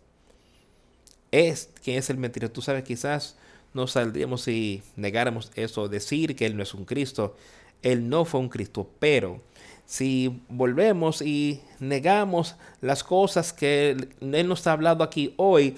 Es 1.30 1.70
quien 1.84 1.98
es 1.98 2.10
el 2.10 2.18
mentiroso. 2.18 2.54
Tú 2.54 2.62
sabes, 2.64 2.84
quizás 2.84 3.38
no 3.74 3.88
saldríamos 3.88 4.42
si 4.42 4.82
negáramos 4.96 5.52
eso, 5.56 5.88
decir 5.88 6.36
que 6.36 6.46
Él 6.46 6.56
no 6.56 6.64
es 6.64 6.74
un 6.74 6.86
Cristo. 6.86 7.36
Él 7.82 8.10
no 8.10 8.26
fue 8.26 8.40
un 8.40 8.50
Cristo, 8.50 8.90
pero 9.00 9.42
si 9.86 10.42
volvemos 10.50 11.22
y 11.22 11.62
negamos 11.80 12.56
las 12.82 13.04
cosas 13.04 13.54
que 13.54 13.92
Él 14.20 14.48
nos 14.48 14.66
ha 14.68 14.74
hablado 14.74 15.04
aquí 15.04 15.34
hoy, 15.38 15.76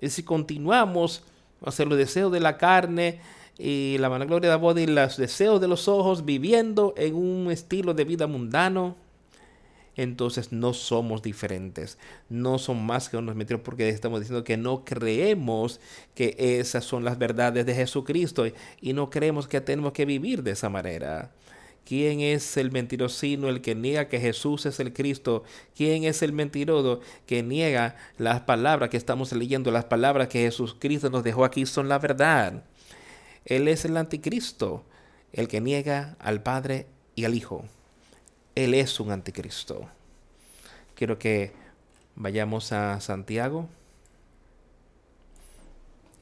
y 0.00 0.08
si 0.08 0.22
continuamos 0.22 1.22
a 1.64 1.68
hacer 1.68 1.86
los 1.86 1.98
deseos 1.98 2.32
de 2.32 2.40
la 2.40 2.56
carne 2.56 3.20
y 3.58 3.98
la 3.98 4.08
vanagloria 4.08 4.48
de 4.48 4.54
la 4.54 4.62
boda 4.62 4.80
y 4.80 4.86
los 4.86 5.16
deseos 5.16 5.60
de 5.60 5.68
los 5.68 5.88
ojos, 5.88 6.24
viviendo 6.24 6.94
en 6.96 7.14
un 7.14 7.50
estilo 7.50 7.92
de 7.92 8.04
vida 8.04 8.26
mundano, 8.26 8.96
entonces 9.96 10.52
no 10.52 10.72
somos 10.72 11.22
diferentes, 11.22 11.98
no 12.28 12.58
son 12.58 12.84
más 12.84 13.08
que 13.08 13.16
unos 13.16 13.34
mentirosos 13.34 13.64
porque 13.64 13.88
estamos 13.88 14.20
diciendo 14.20 14.44
que 14.44 14.56
no 14.56 14.84
creemos 14.84 15.80
que 16.14 16.36
esas 16.38 16.84
son 16.84 17.04
las 17.04 17.18
verdades 17.18 17.66
de 17.66 17.74
Jesucristo 17.74 18.44
y 18.80 18.92
no 18.92 19.10
creemos 19.10 19.48
que 19.48 19.60
tenemos 19.60 19.92
que 19.92 20.04
vivir 20.04 20.42
de 20.42 20.52
esa 20.52 20.68
manera. 20.68 21.32
¿Quién 21.84 22.20
es 22.20 22.56
el 22.56 22.70
mentirosino, 22.70 23.48
el 23.48 23.62
que 23.62 23.74
niega 23.74 24.08
que 24.08 24.20
Jesús 24.20 24.64
es 24.66 24.78
el 24.78 24.92
Cristo? 24.92 25.42
¿Quién 25.74 26.04
es 26.04 26.22
el 26.22 26.32
mentiroso 26.32 27.00
que 27.26 27.42
niega 27.42 27.96
las 28.16 28.42
palabras 28.42 28.90
que 28.90 28.96
estamos 28.96 29.32
leyendo? 29.32 29.72
Las 29.72 29.86
palabras 29.86 30.28
que 30.28 30.40
Jesús 30.40 30.76
Cristo 30.78 31.10
nos 31.10 31.24
dejó 31.24 31.44
aquí 31.44 31.66
son 31.66 31.88
la 31.88 31.98
verdad. 31.98 32.62
Él 33.44 33.66
es 33.66 33.84
el 33.84 33.96
anticristo, 33.96 34.84
el 35.32 35.48
que 35.48 35.60
niega 35.60 36.16
al 36.20 36.42
Padre 36.42 36.86
y 37.16 37.24
al 37.24 37.34
Hijo. 37.34 37.64
Él 38.64 38.74
es 38.74 39.00
un 39.00 39.10
anticristo. 39.10 39.88
Quiero 40.94 41.18
que 41.18 41.52
vayamos 42.14 42.72
a 42.72 43.00
Santiago 43.00 43.66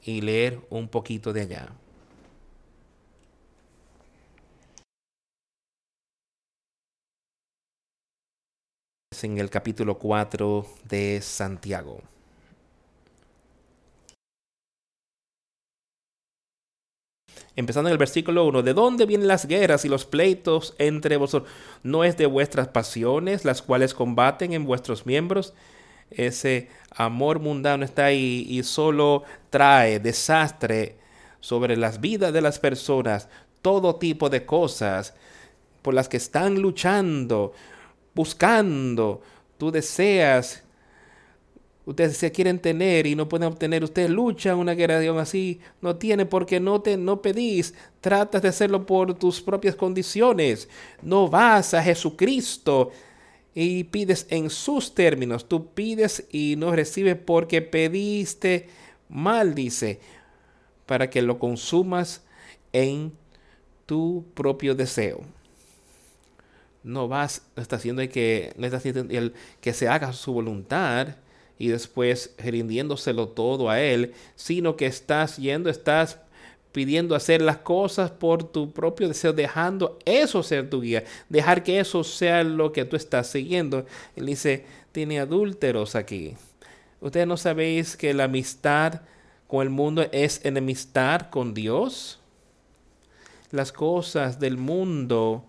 y 0.03 0.21
leer 0.21 0.61
un 0.69 0.87
poquito 0.87 1.33
de 1.33 1.41
allá. 1.41 1.69
en 9.21 9.37
el 9.37 9.49
capítulo 9.49 9.99
4 9.99 10.65
de 10.85 11.19
Santiago. 11.21 12.01
Empezando 17.59 17.89
en 17.89 17.91
el 17.91 17.97
versículo 17.97 18.45
1, 18.45 18.63
¿de 18.63 18.73
dónde 18.73 19.05
vienen 19.05 19.27
las 19.27 19.45
guerras 19.45 19.83
y 19.83 19.89
los 19.89 20.05
pleitos 20.05 20.75
entre 20.77 21.17
vosotros? 21.17 21.51
¿No 21.83 22.05
es 22.05 22.15
de 22.15 22.25
vuestras 22.25 22.69
pasiones 22.69 23.43
las 23.43 23.61
cuales 23.61 23.93
combaten 23.93 24.53
en 24.53 24.63
vuestros 24.63 25.05
miembros? 25.05 25.53
Ese 26.09 26.69
amor 26.89 27.39
mundano 27.39 27.83
está 27.83 28.05
ahí 28.05 28.47
y 28.49 28.63
solo 28.63 29.23
trae 29.49 29.99
desastre 29.99 30.95
sobre 31.41 31.75
las 31.75 31.99
vidas 31.99 32.31
de 32.31 32.41
las 32.41 32.59
personas, 32.59 33.27
todo 33.61 33.97
tipo 33.97 34.29
de 34.29 34.45
cosas 34.45 35.13
por 35.81 35.93
las 35.93 36.07
que 36.07 36.17
están 36.17 36.61
luchando, 36.61 37.51
buscando. 38.15 39.21
Tú 39.57 39.69
deseas 39.69 40.63
ustedes 41.89 42.17
se 42.17 42.31
quieren 42.31 42.59
tener 42.59 43.07
y 43.07 43.15
no 43.15 43.27
pueden 43.27 43.47
obtener, 43.47 43.83
ustedes 43.83 44.11
luchan 44.11 44.59
una 44.59 44.75
de 44.75 45.09
así, 45.19 45.59
no 45.81 45.95
tiene 45.95 46.27
porque 46.27 46.59
no 46.59 46.81
te 46.81 46.97
no 46.97 47.19
pedís, 47.19 47.73
tratas 47.99 48.43
de 48.43 48.49
hacerlo 48.49 48.85
por 48.85 49.15
tus 49.15 49.41
propias 49.41 49.75
condiciones. 49.75 50.69
No 51.01 51.27
vas 51.27 51.73
a 51.73 51.81
Jesucristo 51.81 52.91
y 53.55 53.85
pides 53.85 54.27
en 54.29 54.51
sus 54.51 54.93
términos. 54.93 55.49
Tú 55.49 55.71
pides 55.73 56.27
y 56.31 56.55
no 56.57 56.75
recibes 56.75 57.15
porque 57.15 57.63
pediste 57.63 58.69
mal, 59.09 59.55
dice, 59.55 59.99
para 60.85 61.09
que 61.09 61.23
lo 61.23 61.39
consumas 61.39 62.21
en 62.71 63.11
tu 63.87 64.25
propio 64.35 64.75
deseo. 64.75 65.21
No 66.83 67.07
vas, 67.07 67.41
no 67.55 67.63
está 67.63 67.77
haciendo 67.77 68.07
que, 68.09 68.53
no 68.57 68.67
está 68.67 68.77
haciendo 68.77 69.33
que 69.59 69.73
se 69.73 69.87
haga 69.87 70.13
su 70.13 70.33
voluntad, 70.33 71.15
y 71.59 71.67
después 71.67 72.33
rindiéndoselo 72.39 73.27
todo 73.27 73.69
a 73.69 73.81
Él, 73.81 74.13
sino 74.35 74.75
que 74.75 74.87
estás 74.87 75.37
yendo, 75.37 75.69
estás 75.69 76.17
pidiendo 76.71 77.15
hacer 77.15 77.41
las 77.41 77.57
cosas 77.57 78.11
por 78.11 78.43
tu 78.43 78.71
propio 78.71 79.09
deseo, 79.09 79.33
dejando 79.33 79.99
eso 80.05 80.41
ser 80.41 80.69
tu 80.69 80.81
guía, 80.81 81.03
dejar 81.27 81.63
que 81.63 81.79
eso 81.79 82.03
sea 82.03 82.43
lo 82.43 82.71
que 82.71 82.85
tú 82.85 82.95
estás 82.95 83.27
siguiendo. 83.27 83.85
Él 84.15 84.27
dice, 84.27 84.65
tiene 84.91 85.19
adúlteros 85.19 85.95
aquí. 85.95 86.35
Ustedes 87.01 87.27
no 87.27 87.37
sabéis 87.37 87.97
que 87.97 88.13
la 88.13 88.23
amistad 88.25 89.01
con 89.47 89.63
el 89.63 89.69
mundo 89.69 90.05
es 90.11 90.45
enemistad 90.45 91.29
con 91.29 91.53
Dios. 91.53 92.19
Las 93.51 93.71
cosas 93.71 94.39
del 94.39 94.57
mundo 94.57 95.43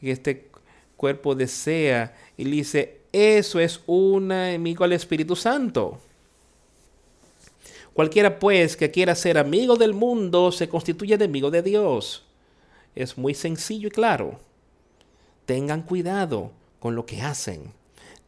que 0.00 0.12
este 0.12 0.48
cuerpo 0.96 1.34
desea, 1.34 2.14
y 2.36 2.44
dice, 2.44 2.97
eso 3.18 3.60
es 3.60 3.80
un 3.86 4.32
enemigo 4.32 4.84
al 4.84 4.92
Espíritu 4.92 5.36
Santo. 5.36 5.98
Cualquiera 7.92 8.38
pues 8.38 8.76
que 8.76 8.90
quiera 8.90 9.14
ser 9.14 9.38
amigo 9.38 9.76
del 9.76 9.92
mundo 9.92 10.52
se 10.52 10.68
constituye 10.68 11.14
enemigo 11.14 11.50
de 11.50 11.62
Dios. 11.62 12.24
Es 12.94 13.18
muy 13.18 13.34
sencillo 13.34 13.88
y 13.88 13.90
claro. 13.90 14.38
Tengan 15.46 15.82
cuidado 15.82 16.52
con 16.78 16.94
lo 16.94 17.06
que 17.06 17.22
hacen. 17.22 17.72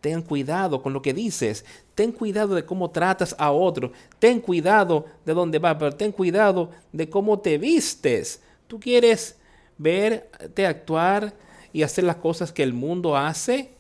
Ten 0.01 0.23
cuidado 0.23 0.83
con 0.83 0.93
lo 0.93 1.03
que 1.03 1.15
dices. 1.15 1.65
Ten 1.95 2.13
cuidado 2.13 2.55
de 2.55 2.65
cómo 2.65 2.91
tratas 2.91 3.37
a 3.39 3.53
otro. 3.53 3.93
Ten 4.19 4.41
cuidado 4.41 5.07
de 5.25 5.35
dónde 5.35 5.59
vas, 5.59 5.77
pero 5.79 5.95
ten 5.95 6.13
cuidado 6.13 6.71
de 6.93 7.09
cómo 7.09 7.39
te 7.39 7.59
vistes. 7.59 8.43
Tú 8.67 8.81
quieres 8.81 9.37
verte 9.79 10.67
actuar 10.67 11.33
y 11.73 11.83
hacer 11.83 12.05
las 12.05 12.17
cosas 12.17 12.53
que 12.53 12.63
el 12.63 12.73
mundo 12.73 13.17
hace 13.17 13.71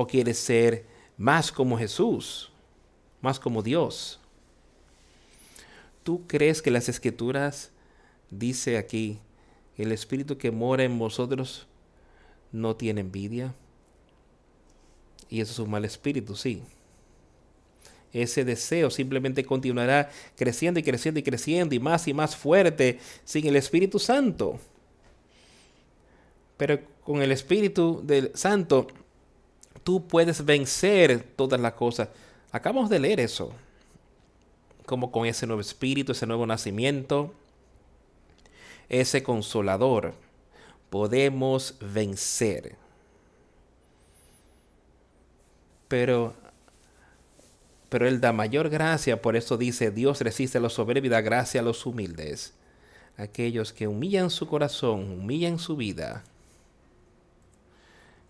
¿O 0.00 0.06
quieres 0.06 0.38
ser 0.38 0.84
más 1.16 1.50
como 1.50 1.76
Jesús, 1.76 2.52
más 3.20 3.40
como 3.40 3.64
Dios? 3.64 4.20
¿Tú 6.04 6.24
crees 6.28 6.62
que 6.62 6.70
las 6.70 6.88
escrituras 6.88 7.72
dice 8.30 8.78
aquí, 8.78 9.18
el 9.76 9.90
espíritu 9.90 10.38
que 10.38 10.52
mora 10.52 10.84
en 10.84 11.00
vosotros 11.00 11.66
no 12.52 12.76
tiene 12.76 13.00
envidia? 13.00 13.56
Y 15.28 15.40
eso 15.40 15.50
es 15.50 15.58
un 15.58 15.70
mal 15.70 15.84
espíritu, 15.84 16.36
sí. 16.36 16.62
Ese 18.12 18.44
deseo 18.44 18.90
simplemente 18.90 19.44
continuará 19.44 20.12
creciendo 20.36 20.78
y 20.78 20.84
creciendo 20.84 21.18
y 21.18 21.24
creciendo 21.24 21.74
y 21.74 21.80
más 21.80 22.06
y 22.06 22.14
más 22.14 22.36
fuerte 22.36 23.00
sin 23.24 23.48
el 23.48 23.56
Espíritu 23.56 23.98
Santo. 23.98 24.60
Pero 26.56 26.78
con 27.02 27.20
el 27.20 27.32
Espíritu 27.32 28.00
del 28.04 28.30
Santo, 28.36 28.86
tú 29.84 30.06
puedes 30.06 30.44
vencer 30.44 31.22
todas 31.36 31.60
las 31.60 31.74
cosas. 31.74 32.08
Acabamos 32.52 32.90
de 32.90 32.98
leer 32.98 33.20
eso. 33.20 33.52
Como 34.86 35.10
con 35.10 35.26
ese 35.26 35.46
nuevo 35.46 35.60
espíritu, 35.60 36.12
ese 36.12 36.26
nuevo 36.26 36.46
nacimiento, 36.46 37.34
ese 38.88 39.22
consolador, 39.22 40.14
podemos 40.90 41.76
vencer. 41.80 42.76
Pero 45.88 46.34
pero 47.88 48.06
Él 48.06 48.20
da 48.20 48.32
mayor 48.32 48.68
gracia, 48.68 49.22
por 49.22 49.36
eso 49.36 49.56
dice, 49.56 49.90
Dios 49.90 50.20
resiste 50.20 50.58
a 50.58 50.60
los 50.60 50.74
soberbios 50.74 51.06
y 51.06 51.08
da 51.08 51.20
gracia 51.20 51.60
a 51.60 51.64
los 51.64 51.86
humildes. 51.86 52.52
Aquellos 53.16 53.72
que 53.72 53.88
humillan 53.88 54.30
su 54.30 54.46
corazón, 54.46 55.10
humillan 55.10 55.58
su 55.58 55.76
vida. 55.76 56.22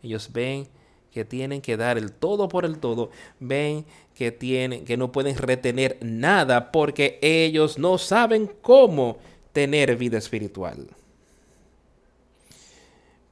Ellos 0.03 0.31
ven 0.33 0.69
que 1.13 1.25
tienen 1.25 1.61
que 1.61 1.77
dar 1.77 1.99
el 1.99 2.13
todo 2.13 2.49
por 2.49 2.65
el 2.65 2.79
todo, 2.79 3.11
ven 3.41 3.85
que 4.15 4.33
tienen 4.33 4.85
que 4.85 4.97
no 4.97 5.13
pueden 5.13 5.37
retener 5.37 5.99
nada 6.01 6.73
porque 6.73 7.19
ellos 7.23 7.79
no 7.79 7.99
saben 7.99 8.51
cómo 8.63 9.19
tener 9.53 9.97
vida 9.97 10.19
espiritual. 10.19 10.89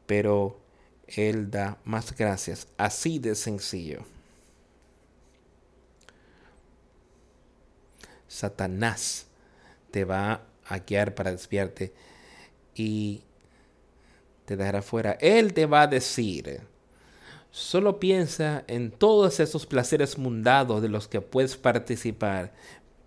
Pero 0.06 0.58
él 1.08 1.50
da 1.50 1.78
más 1.84 2.16
gracias, 2.16 2.68
así 2.76 3.18
de 3.18 3.34
sencillo. 3.34 4.04
Satanás 8.28 9.26
te 9.90 10.04
va 10.04 10.42
a 10.68 10.78
guiar 10.80 11.14
para 11.14 11.30
despierte 11.30 11.92
y 12.74 13.22
te 14.44 14.56
dejará 14.56 14.82
fuera. 14.82 15.12
Él 15.20 15.54
te 15.54 15.66
va 15.66 15.82
a 15.82 15.86
decir, 15.86 16.60
solo 17.56 17.98
piensa 17.98 18.64
en 18.66 18.90
todos 18.90 19.40
esos 19.40 19.64
placeres 19.64 20.18
mundados 20.18 20.82
de 20.82 20.90
los 20.90 21.08
que 21.08 21.22
puedes 21.22 21.56
participar. 21.56 22.52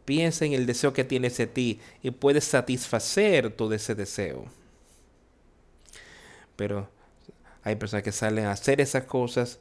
Piensa 0.05 0.43
en 0.43 0.53
el 0.53 0.65
deseo 0.65 0.91
que 0.91 1.03
tienes 1.03 1.37
de 1.37 1.45
ti 1.45 1.79
y 2.01 2.09
puedes 2.09 2.45
satisfacer 2.45 3.51
todo 3.51 3.75
ese 3.75 3.93
deseo. 3.93 4.45
Pero 6.55 6.89
hay 7.61 7.75
personas 7.75 8.01
que 8.01 8.11
salen 8.11 8.45
a 8.45 8.53
hacer 8.53 8.81
esas 8.81 9.03
cosas 9.03 9.59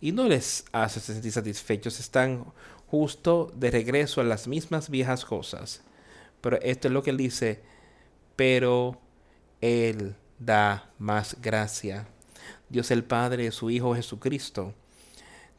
y 0.00 0.12
no 0.12 0.28
les 0.28 0.66
hace 0.70 1.00
sentir 1.00 1.32
satisfechos. 1.32 1.98
Están 1.98 2.44
justo 2.86 3.52
de 3.56 3.72
regreso 3.72 4.20
a 4.20 4.24
las 4.24 4.46
mismas 4.46 4.88
viejas 4.88 5.24
cosas. 5.24 5.82
Pero 6.40 6.60
esto 6.62 6.86
es 6.86 6.94
lo 6.94 7.02
que 7.02 7.10
él 7.10 7.16
dice, 7.16 7.60
pero 8.36 9.00
él 9.60 10.14
da 10.38 10.92
más 10.96 11.36
gracia. 11.42 12.06
Dios 12.68 12.90
el 12.90 13.04
Padre, 13.04 13.50
su 13.50 13.70
Hijo 13.70 13.94
Jesucristo, 13.94 14.74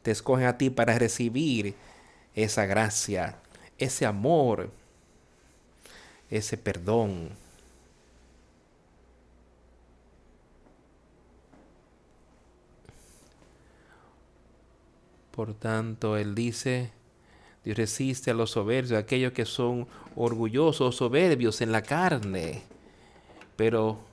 te 0.02 0.10
escoge 0.10 0.46
a 0.46 0.56
ti 0.56 0.70
para 0.70 0.98
recibir 0.98 1.74
esa 2.34 2.66
gracia, 2.66 3.36
ese 3.78 4.06
amor, 4.06 4.70
ese 6.30 6.56
perdón. 6.56 7.30
Por 15.32 15.54
tanto, 15.54 16.16
Él 16.16 16.34
dice, 16.34 16.90
Dios 17.64 17.76
resiste 17.76 18.30
a 18.30 18.34
los 18.34 18.50
soberbios, 18.50 18.92
a 18.92 18.98
aquellos 18.98 19.32
que 19.32 19.44
son 19.44 19.86
orgullosos, 20.14 20.96
soberbios 20.96 21.60
en 21.60 21.72
la 21.72 21.82
carne, 21.82 22.62
pero 23.56 24.09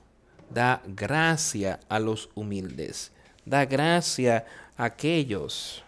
da 0.50 0.82
gracia 0.86 1.80
a 1.88 1.98
los 1.98 2.30
humildes, 2.34 3.12
da 3.44 3.64
gracia 3.64 4.46
a 4.76 4.84
aquellos 4.84 5.82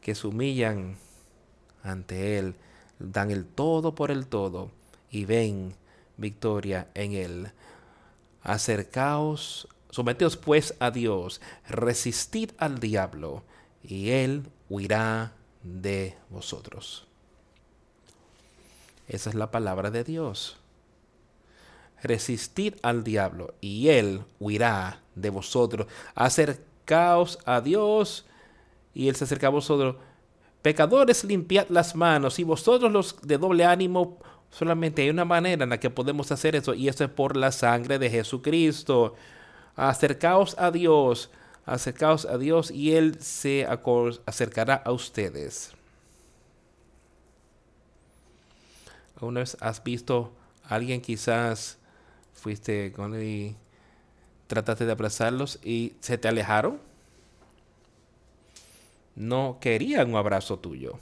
que 0.00 0.14
se 0.14 0.26
humillan 0.26 0.96
ante 1.82 2.38
Él, 2.38 2.54
dan 2.98 3.30
el 3.30 3.46
todo 3.46 3.94
por 3.94 4.10
el 4.10 4.26
todo 4.26 4.70
y 5.10 5.24
ven 5.24 5.74
victoria 6.16 6.88
en 6.94 7.12
Él. 7.12 7.52
Acercaos, 8.42 9.68
someteos 9.90 10.36
pues 10.36 10.74
a 10.78 10.90
Dios, 10.90 11.40
resistid 11.68 12.50
al 12.58 12.80
diablo 12.80 13.42
y 13.82 14.10
Él 14.10 14.50
huirá 14.68 15.32
de 15.62 16.16
vosotros. 16.30 17.06
Esa 19.08 19.30
es 19.30 19.36
la 19.36 19.50
palabra 19.50 19.90
de 19.90 20.04
Dios. 20.04 20.56
Resistid 22.04 22.74
al 22.82 23.02
diablo 23.02 23.54
y 23.60 23.88
él 23.88 24.22
huirá 24.38 25.00
de 25.16 25.30
vosotros. 25.30 25.88
Acercaos 26.14 27.40
a 27.44 27.60
Dios 27.60 28.26
y 28.94 29.08
él 29.08 29.16
se 29.16 29.24
acerca 29.24 29.48
a 29.48 29.50
vosotros. 29.50 29.96
Pecadores, 30.62 31.24
limpiad 31.24 31.66
las 31.68 31.96
manos 31.96 32.38
y 32.38 32.44
vosotros 32.44 32.92
los 32.92 33.20
de 33.22 33.36
doble 33.36 33.64
ánimo, 33.64 34.18
solamente 34.50 35.02
hay 35.02 35.10
una 35.10 35.24
manera 35.24 35.64
en 35.64 35.70
la 35.70 35.80
que 35.80 35.90
podemos 35.90 36.30
hacer 36.30 36.54
eso 36.54 36.74
y 36.74 36.88
eso 36.88 37.04
es 37.04 37.10
por 37.10 37.36
la 37.36 37.50
sangre 37.50 37.98
de 37.98 38.08
Jesucristo. 38.08 39.16
Acercaos 39.74 40.56
a 40.58 40.70
Dios 40.70 41.30
acercaos 41.66 42.26
a 42.26 42.38
Dios 42.38 42.70
y 42.70 42.94
Él 42.94 43.20
se 43.20 43.66
acercará 44.26 44.74
a 44.74 44.92
ustedes. 44.92 45.72
¿Alguna 49.16 49.40
vez 49.40 49.56
has 49.60 49.82
visto 49.82 50.32
a 50.64 50.74
alguien 50.74 51.00
quizás 51.00 51.78
fuiste 52.44 52.92
con 52.92 53.14
él 53.14 53.22
y 53.22 53.56
trataste 54.48 54.84
de 54.84 54.92
abrazarlos 54.92 55.58
y 55.64 55.94
se 56.00 56.18
te 56.18 56.28
alejaron? 56.28 56.78
No 59.16 59.56
querían 59.62 60.10
un 60.10 60.16
abrazo 60.16 60.58
tuyo. 60.58 60.98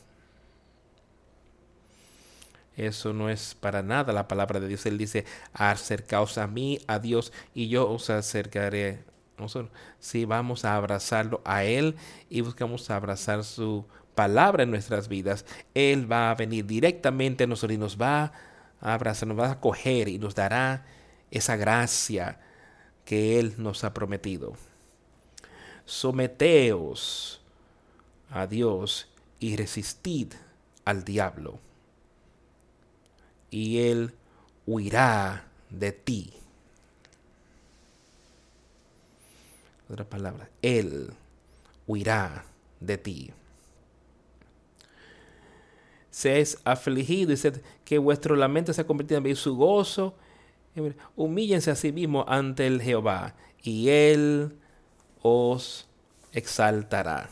Eso 2.76 3.12
no 3.12 3.28
es 3.28 3.56
para 3.56 3.82
nada 3.82 4.12
la 4.12 4.28
palabra 4.28 4.60
de 4.60 4.68
Dios. 4.68 4.86
Él 4.86 4.96
dice, 4.96 5.24
acercaos 5.52 6.38
a 6.38 6.46
mí, 6.46 6.78
a 6.86 7.00
Dios, 7.00 7.32
y 7.54 7.68
yo 7.68 7.90
os 7.90 8.08
acercaré 8.08 9.04
si 9.98 10.24
vamos 10.24 10.64
a 10.64 10.76
abrazarlo 10.76 11.40
a 11.44 11.64
Él 11.64 11.96
y 12.30 12.42
buscamos 12.42 12.88
abrazar 12.90 13.42
su 13.42 13.84
palabra 14.14 14.62
en 14.62 14.70
nuestras 14.70 15.08
vidas, 15.08 15.44
Él 15.74 16.10
va 16.10 16.30
a 16.30 16.34
venir 16.36 16.66
directamente 16.66 17.44
a 17.44 17.46
nosotros 17.48 17.74
y 17.74 17.78
nos 17.78 18.00
va 18.00 18.32
a 18.80 18.94
abrazar, 18.94 19.26
nos 19.26 19.38
va 19.38 19.48
a 19.48 19.52
acoger 19.52 20.08
y 20.08 20.18
nos 20.18 20.36
dará 20.36 20.84
esa 21.32 21.56
gracia 21.56 22.38
que 23.04 23.40
Él 23.40 23.54
nos 23.58 23.82
ha 23.82 23.92
prometido. 23.92 24.52
Someteos 25.84 27.40
a 28.30 28.46
Dios 28.46 29.08
y 29.40 29.56
resistid 29.56 30.32
al 30.84 31.04
diablo, 31.04 31.58
y 33.50 33.78
Él 33.78 34.14
huirá 34.66 35.44
de 35.70 35.90
ti. 35.92 36.32
otra 39.92 40.04
palabra, 40.04 40.48
Él 40.62 41.10
huirá 41.86 42.46
de 42.80 42.96
ti. 42.96 43.30
Seáis 46.10 46.58
afligido 46.64 47.32
y 47.32 47.36
sed 47.36 47.60
que 47.84 47.98
vuestro 47.98 48.36
lamento 48.36 48.72
se 48.72 48.80
ha 48.80 48.86
convertido 48.86 49.20
en 49.24 49.36
su 49.36 49.56
gozo. 49.56 50.14
Humíllense 51.16 51.70
a 51.70 51.76
sí 51.76 51.92
mismo 51.92 52.24
ante 52.28 52.66
el 52.66 52.80
Jehová 52.80 53.34
y 53.62 53.88
Él 53.88 54.56
os 55.22 55.86
exaltará. 56.32 57.28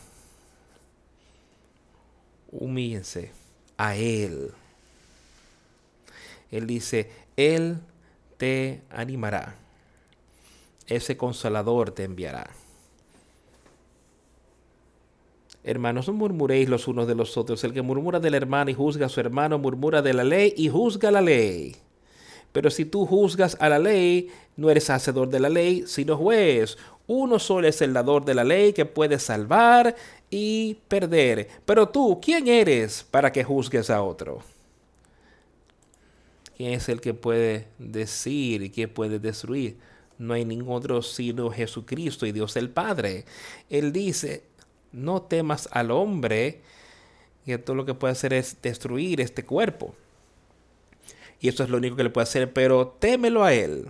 Humíllense 2.51 3.31
a 3.77 3.95
Él. 3.95 4.51
Él 6.51 6.67
dice, 6.67 7.09
Él 7.35 7.79
te 8.37 8.81
animará 8.89 9.55
ese 10.95 11.17
consolador 11.17 11.91
te 11.91 12.03
enviará. 12.03 12.49
Hermanos, 15.63 16.07
no 16.07 16.13
murmuréis 16.13 16.67
los 16.67 16.87
unos 16.87 17.07
de 17.07 17.15
los 17.15 17.37
otros. 17.37 17.63
El 17.63 17.73
que 17.73 17.81
murmura 17.81 18.19
del 18.19 18.33
hermano 18.33 18.71
y 18.71 18.73
juzga 18.73 19.05
a 19.05 19.09
su 19.09 19.19
hermano, 19.19 19.59
murmura 19.59 20.01
de 20.01 20.13
la 20.13 20.23
ley 20.23 20.53
y 20.57 20.69
juzga 20.69 21.11
la 21.11 21.21
ley. 21.21 21.75
Pero 22.51 22.69
si 22.69 22.85
tú 22.85 23.05
juzgas 23.05 23.57
a 23.59 23.69
la 23.69 23.79
ley, 23.79 24.29
no 24.57 24.69
eres 24.69 24.89
hacedor 24.89 25.29
de 25.29 25.39
la 25.39 25.49
ley, 25.49 25.83
sino 25.87 26.17
juez. 26.17 26.77
Uno 27.07 27.39
solo 27.39 27.67
es 27.67 27.81
el 27.81 27.93
dador 27.93 28.25
de 28.25 28.35
la 28.35 28.43
ley 28.43 28.73
que 28.73 28.85
puede 28.85 29.19
salvar 29.19 29.95
y 30.29 30.75
perder. 30.87 31.47
Pero 31.65 31.89
tú, 31.89 32.19
¿quién 32.21 32.47
eres 32.47 33.05
para 33.09 33.31
que 33.31 33.43
juzgues 33.43 33.89
a 33.89 34.01
otro? 34.01 34.41
¿Quién 36.57 36.73
es 36.73 36.89
el 36.89 37.01
que 37.01 37.13
puede 37.13 37.67
decir 37.79 38.61
y 38.63 38.69
quién 38.69 38.89
puede 38.89 39.19
destruir? 39.19 39.77
no 40.21 40.35
hay 40.35 40.45
ningún 40.45 40.75
otro 40.75 41.01
sino 41.01 41.49
Jesucristo 41.49 42.25
y 42.25 42.31
Dios 42.31 42.55
el 42.55 42.69
Padre. 42.69 43.25
Él 43.69 43.91
dice, 43.91 44.43
no 44.91 45.23
temas 45.23 45.67
al 45.71 45.89
hombre, 45.89 46.61
que 47.43 47.57
todo 47.57 47.75
lo 47.75 47.85
que 47.85 47.95
puede 47.95 48.11
hacer 48.11 48.33
es 48.33 48.61
destruir 48.61 49.19
este 49.19 49.43
cuerpo. 49.43 49.95
Y 51.41 51.49
eso 51.49 51.63
es 51.63 51.69
lo 51.69 51.77
único 51.77 51.95
que 51.95 52.03
le 52.03 52.09
puede 52.09 52.23
hacer, 52.23 52.53
pero 52.53 52.87
témelo 52.87 53.43
a 53.43 53.53
Él. 53.53 53.87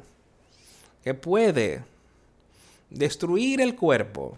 que 1.04 1.14
puede 1.14 1.84
destruir 2.90 3.62
el 3.62 3.76
cuerpo 3.76 4.38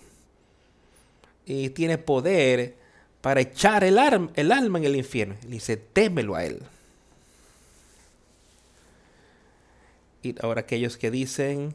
y 1.46 1.70
tiene 1.70 1.98
poder 1.98 2.76
para 3.22 3.42
echar 3.42 3.84
el, 3.84 3.98
el 4.36 4.52
alma 4.52 4.80
en 4.80 4.86
el 4.86 4.96
infierno. 4.96 5.36
Y 5.44 5.48
dice, 5.48 5.78
témelo 5.78 6.36
a 6.36 6.46
él. 6.46 6.60
Y 10.22 10.36
ahora 10.42 10.62
aquellos 10.62 10.98
que 10.98 11.12
dicen, 11.12 11.74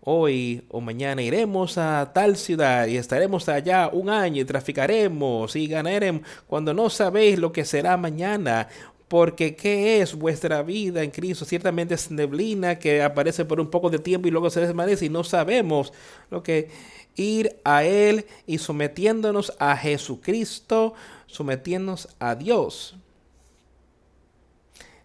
hoy 0.00 0.64
o 0.70 0.80
mañana 0.80 1.22
iremos 1.22 1.78
a 1.78 2.12
tal 2.12 2.36
ciudad 2.36 2.86
y 2.86 2.96
estaremos 2.96 3.48
allá 3.48 3.88
un 3.92 4.08
año 4.08 4.42
y 4.42 4.44
traficaremos 4.44 5.56
y 5.56 5.66
ganaremos 5.66 6.22
cuando 6.46 6.72
no 6.74 6.90
sabéis 6.90 7.38
lo 7.38 7.52
que 7.52 7.64
será 7.64 7.96
mañana. 7.96 8.68
Porque 9.08 9.56
¿qué 9.56 10.02
es 10.02 10.14
vuestra 10.14 10.62
vida 10.62 11.02
en 11.02 11.10
Cristo? 11.10 11.46
Ciertamente 11.46 11.94
es 11.94 12.10
neblina 12.10 12.78
que 12.78 13.02
aparece 13.02 13.44
por 13.44 13.58
un 13.58 13.70
poco 13.70 13.88
de 13.88 13.98
tiempo 13.98 14.28
y 14.28 14.30
luego 14.30 14.50
se 14.50 14.60
desvanece 14.60 15.06
y 15.06 15.08
no 15.08 15.24
sabemos 15.24 15.92
lo 16.30 16.42
que 16.42 16.68
ir 17.16 17.58
a 17.64 17.84
Él 17.84 18.26
y 18.46 18.58
sometiéndonos 18.58 19.52
a 19.58 19.76
Jesucristo, 19.76 20.94
sometiéndonos 21.26 22.08
a 22.18 22.34
Dios. 22.34 22.96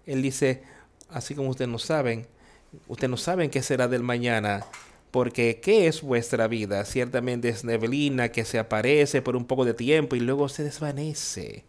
Él 0.06 0.22
dice, 0.22 0.64
así 1.10 1.34
como 1.34 1.50
ustedes 1.50 1.72
no 1.72 1.80
saben, 1.80 2.28
ustedes 2.88 3.10
no 3.10 3.18
saben 3.18 3.50
qué 3.50 3.62
será 3.62 3.88
del 3.88 4.04
mañana, 4.04 4.66
porque 5.12 5.60
¿qué 5.62 5.88
es 5.88 6.02
vuestra 6.02 6.48
vida? 6.48 6.84
Ciertamente 6.86 7.50
es 7.50 7.64
neblina 7.64 8.30
que 8.30 8.46
se 8.46 8.60
aparece 8.60 9.22
por 9.22 9.36
un 9.36 9.46
poco 9.46 9.64
de 9.64 9.74
tiempo 9.74 10.16
y 10.16 10.20
luego 10.20 10.50
se 10.50 10.64
desvanece. 10.64 11.64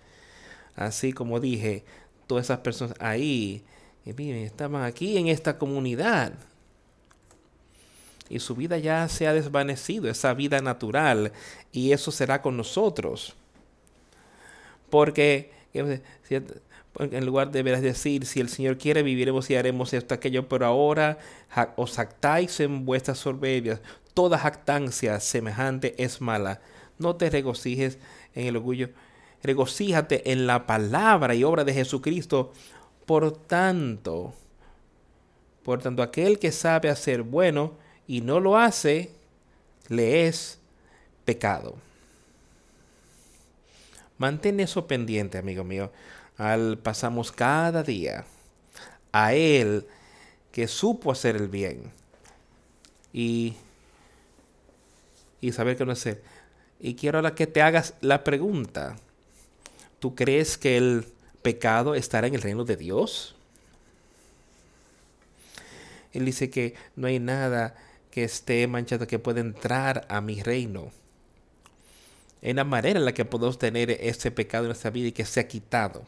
Así 0.76 1.12
como 1.12 1.40
dije, 1.40 1.84
todas 2.26 2.46
esas 2.46 2.58
personas 2.60 2.96
ahí, 3.00 3.62
estaban 4.04 4.82
aquí 4.82 5.16
en 5.18 5.28
esta 5.28 5.58
comunidad, 5.58 6.32
y 8.28 8.38
su 8.38 8.54
vida 8.54 8.78
ya 8.78 9.06
se 9.08 9.26
ha 9.26 9.34
desvanecido, 9.34 10.08
esa 10.08 10.32
vida 10.34 10.60
natural, 10.60 11.32
y 11.72 11.92
eso 11.92 12.10
será 12.10 12.40
con 12.40 12.56
nosotros. 12.56 13.34
Porque 14.88 15.52
en 15.74 17.26
lugar 17.26 17.50
de 17.50 17.62
decir, 17.62 18.24
si 18.24 18.40
el 18.40 18.48
Señor 18.48 18.78
quiere, 18.78 19.02
viviremos 19.02 19.50
y 19.50 19.56
haremos 19.56 19.92
esto, 19.92 20.14
aquello, 20.14 20.48
pero 20.48 20.64
ahora 20.64 21.18
os 21.76 21.96
jactáis 21.96 22.60
en 22.60 22.86
vuestras 22.86 23.18
soberbias. 23.18 23.80
Toda 24.14 24.38
jactancia 24.38 25.20
semejante 25.20 25.94
es 26.02 26.20
mala. 26.20 26.60
No 26.98 27.16
te 27.16 27.28
regocijes 27.28 27.98
en 28.34 28.46
el 28.46 28.56
orgullo, 28.56 28.90
regocíjate 29.44 30.32
en 30.32 30.46
la 30.46 30.66
palabra 30.66 31.34
y 31.34 31.44
obra 31.44 31.62
de 31.62 31.74
Jesucristo. 31.74 32.52
Por 33.06 33.36
tanto, 33.36 34.34
por 35.62 35.80
tanto, 35.80 36.02
aquel 36.02 36.38
que 36.38 36.50
sabe 36.50 36.90
hacer 36.90 37.22
bueno, 37.22 37.74
y 38.06 38.20
no 38.20 38.40
lo 38.40 38.58
hace, 38.58 39.10
le 39.88 40.26
es 40.26 40.58
pecado. 41.24 41.74
Mantén 44.18 44.60
eso 44.60 44.86
pendiente, 44.86 45.38
amigo 45.38 45.64
mío. 45.64 45.90
Al 46.36 46.78
pasamos 46.78 47.30
cada 47.30 47.82
día 47.82 48.24
a 49.12 49.34
Él 49.34 49.86
que 50.52 50.66
supo 50.66 51.12
hacer 51.12 51.36
el 51.36 51.48
bien 51.48 51.92
y, 53.12 53.54
y 55.40 55.52
saber 55.52 55.76
que 55.76 55.84
no 55.84 55.92
es 55.92 56.04
Él. 56.06 56.20
Y 56.80 56.94
quiero 56.94 57.18
ahora 57.18 57.34
que 57.34 57.46
te 57.46 57.62
hagas 57.62 57.94
la 58.00 58.24
pregunta. 58.24 58.96
¿Tú 60.04 60.14
crees 60.14 60.58
que 60.58 60.76
el 60.76 61.06
pecado 61.40 61.94
estará 61.94 62.26
en 62.26 62.34
el 62.34 62.42
reino 62.42 62.66
de 62.66 62.76
Dios? 62.76 63.34
Él 66.12 66.26
dice 66.26 66.50
que 66.50 66.74
no 66.94 67.06
hay 67.06 67.18
nada 67.18 67.74
que 68.10 68.22
esté 68.22 68.66
manchado, 68.66 69.06
que 69.06 69.18
pueda 69.18 69.40
entrar 69.40 70.06
a 70.10 70.20
mi 70.20 70.42
reino. 70.42 70.92
En 72.42 72.56
la 72.56 72.64
manera 72.64 72.98
en 72.98 73.06
la 73.06 73.14
que 73.14 73.24
podemos 73.24 73.58
tener 73.58 73.92
ese 73.92 74.30
pecado 74.30 74.64
en 74.64 74.68
nuestra 74.68 74.90
vida 74.90 75.08
y 75.08 75.12
que 75.12 75.24
sea 75.24 75.48
quitado. 75.48 76.04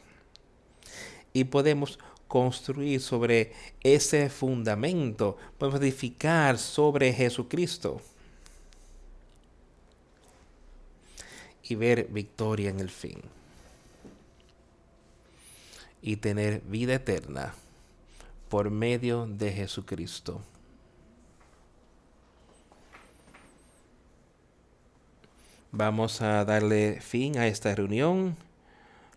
Y 1.32 1.44
podemos 1.44 1.98
construir 2.28 3.00
sobre 3.00 3.54
ese 3.82 4.28
fundamento, 4.28 5.38
podemos 5.56 5.80
edificar 5.80 6.58
sobre 6.58 7.14
Jesucristo. 7.14 8.02
Y 11.62 11.76
ver 11.76 12.08
victoria 12.10 12.68
en 12.68 12.80
el 12.80 12.90
fin. 12.90 13.22
Y 16.06 16.18
tener 16.18 16.60
vida 16.60 16.94
eterna 16.94 17.52
por 18.48 18.70
medio 18.70 19.26
de 19.26 19.52
Jesucristo. 19.52 20.40
Vamos 25.72 26.22
a 26.22 26.44
darle 26.44 27.00
fin 27.00 27.38
a 27.38 27.48
esta 27.48 27.74
reunión. 27.74 28.36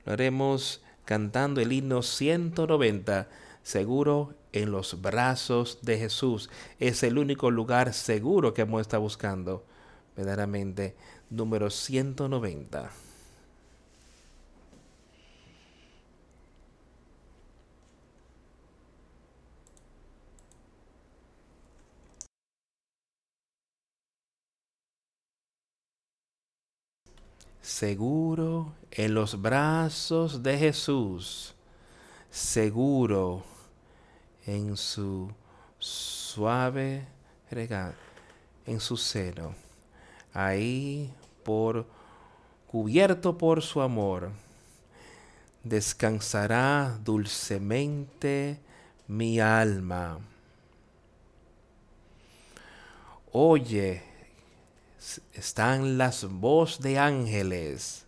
Lo 0.03 0.14
haremos 0.14 0.82
cantando 1.06 1.61
el 1.61 1.72
himno 1.72 2.02
190, 2.02 3.28
seguro 3.61 4.34
en 4.52 4.72
los 4.72 4.99
brazos 4.99 5.78
de 5.84 5.99
Jesús. 5.99 6.49
Es 6.80 7.03
el 7.03 7.20
único 7.20 7.52
lugar 7.52 7.94
seguro 7.94 8.56
que 8.56 8.64
hemos 8.64 8.82
estado 8.82 9.03
buscando. 9.03 9.64
Verdaderamente, 10.18 10.95
número 11.30 11.70
190. 11.70 12.90
Seguro 27.70 28.74
en 28.90 29.14
los 29.14 29.40
brazos 29.40 30.41
de 30.41 30.58
Jesús, 30.58 31.54
seguro 32.32 33.44
en 34.48 34.76
su 34.76 35.32
suave 35.78 37.06
regalo, 37.52 37.94
en 38.66 38.80
su 38.80 38.98
seno, 38.98 39.54
ahí 40.34 41.14
por 41.44 41.86
cubierto 42.68 43.38
por 43.38 43.62
su 43.62 43.82
amor, 43.82 44.32
descansará 45.64 46.98
dulcemente 47.04 48.60
mi 49.08 49.40
alma. 49.40 50.18
Oye 53.32 54.09
están 55.34 55.98
las 55.98 56.26
voces 56.26 56.82
de 56.82 57.00
ángeles 57.00 58.06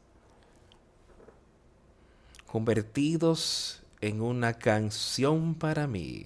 convertidos 2.45 3.81
en 4.01 4.21
una 4.21 4.53
canción 4.53 5.55
para 5.55 5.87
mí 5.87 6.25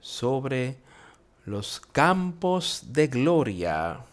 sobre 0.00 0.76
los 1.46 1.80
campos 1.80 2.82
de 2.88 3.06
gloria, 3.06 4.04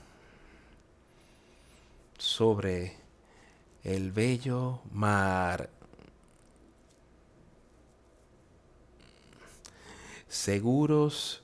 sobre 2.18 2.96
el 3.84 4.12
bello 4.12 4.82
mar. 4.92 5.70
Seguros 10.28 11.42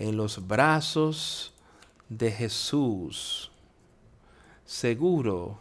en 0.00 0.16
los 0.16 0.48
brazos 0.48 1.52
de 2.08 2.32
Jesús, 2.32 3.50
seguro 4.64 5.60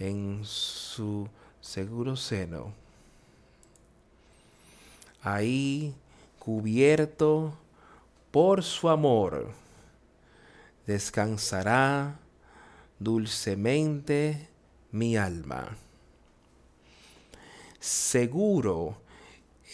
en 0.00 0.40
su 0.44 1.28
seguro 1.60 2.16
seno. 2.16 2.72
Ahí 5.22 5.94
cubierto 6.40 7.54
por 8.32 8.64
su 8.64 8.88
amor, 8.88 9.52
descansará 10.84 12.18
dulcemente 12.98 14.48
mi 14.90 15.16
alma. 15.16 15.76
Seguro 17.78 18.96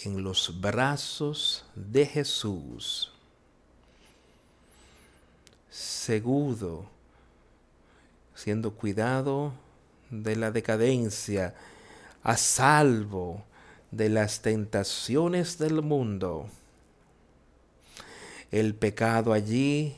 en 0.05 0.23
los 0.23 0.61
brazos 0.61 1.65
de 1.75 2.05
Jesús 2.05 3.15
seguro, 5.71 6.87
siendo 8.35 8.75
cuidado 8.75 9.53
de 10.11 10.37
la 10.37 10.51
decadencia, 10.51 11.55
a 12.23 12.37
salvo 12.37 13.45
de 13.91 14.09
las 14.09 14.41
tentaciones 14.43 15.59
del 15.59 15.81
mundo. 15.83 16.49
El 18.51 18.75
pecado 18.75 19.33
allí 19.33 19.97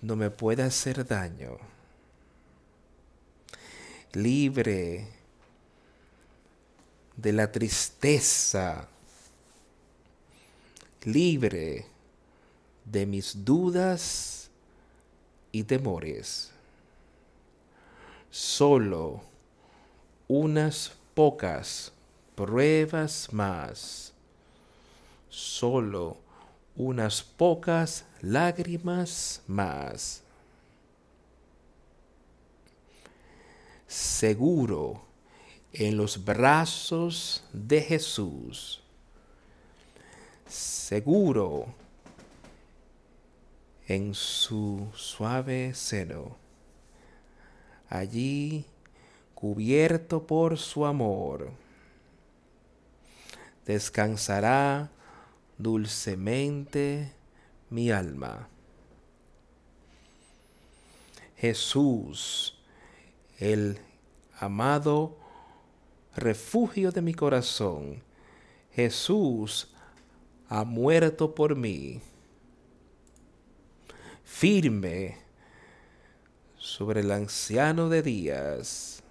no 0.00 0.16
me 0.16 0.30
puede 0.30 0.62
hacer 0.62 1.06
daño. 1.06 1.58
Libre 4.12 5.08
de 7.16 7.32
la 7.32 7.50
tristeza 7.50 8.88
libre 11.04 11.86
de 12.84 13.06
mis 13.06 13.44
dudas 13.44 14.37
y 15.52 15.62
temores. 15.64 16.50
Solo 18.30 19.22
unas 20.26 20.92
pocas 21.14 21.92
pruebas 22.34 23.28
más. 23.32 24.12
Solo 25.28 26.18
unas 26.76 27.22
pocas 27.22 28.04
lágrimas 28.20 29.42
más. 29.46 30.22
Seguro 33.86 35.02
en 35.72 35.96
los 35.96 36.24
brazos 36.24 37.42
de 37.52 37.80
Jesús. 37.80 38.80
Seguro 40.46 41.66
en 43.88 44.14
su 44.14 44.86
suave 44.94 45.72
seno. 45.74 46.36
Allí 47.88 48.66
cubierto 49.34 50.26
por 50.26 50.58
su 50.58 50.84
amor, 50.84 51.50
descansará 53.64 54.90
dulcemente 55.56 57.12
mi 57.70 57.90
alma. 57.90 58.48
Jesús, 61.38 62.58
el 63.38 63.78
amado 64.38 65.16
refugio 66.14 66.90
de 66.90 67.00
mi 67.00 67.14
corazón, 67.14 68.02
Jesús 68.72 69.68
ha 70.48 70.64
muerto 70.64 71.34
por 71.34 71.56
mí. 71.56 72.02
Firme 74.28 75.16
sobre 76.56 77.00
el 77.00 77.10
anciano 77.10 77.88
de 77.88 78.02
días. 78.02 79.02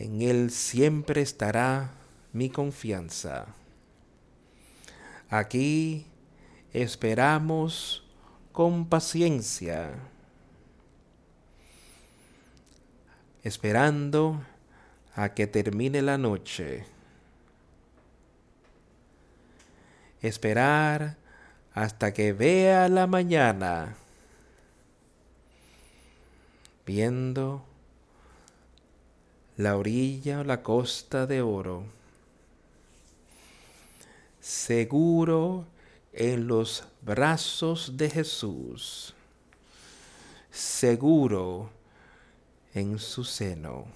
En 0.00 0.22
Él 0.22 0.50
siempre 0.50 1.20
estará 1.20 1.92
mi 2.32 2.50
confianza. 2.50 3.46
Aquí 5.30 6.06
esperamos 6.72 8.02
con 8.50 8.88
paciencia, 8.88 9.94
esperando 13.44 14.42
a 15.14 15.28
que 15.32 15.46
termine 15.46 16.02
la 16.02 16.18
noche. 16.18 16.86
Esperar 20.22 21.22
hasta 21.74 22.14
que 22.14 22.32
vea 22.32 22.88
la 22.88 23.08
mañana, 23.08 23.96
viendo 26.86 27.64
la 29.56 29.76
orilla 29.76 30.40
o 30.40 30.44
la 30.44 30.62
costa 30.62 31.26
de 31.26 31.42
oro, 31.42 31.84
seguro 34.40 35.66
en 36.12 36.46
los 36.46 36.84
brazos 37.02 37.96
de 37.96 38.08
Jesús, 38.08 39.12
seguro 40.52 41.70
en 42.72 43.00
su 43.00 43.24
seno. 43.24 43.86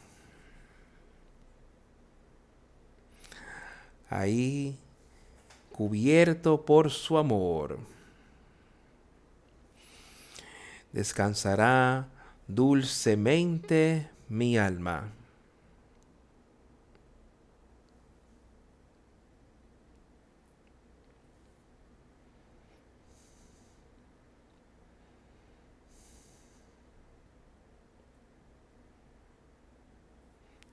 Ahí, 4.11 4.77
cubierto 5.79 6.65
por 6.65 6.91
su 6.91 7.19
amor, 7.19 7.79
descansará 10.93 12.09
dulcemente 12.49 14.11
mi 14.29 14.59
alma. 14.59 15.13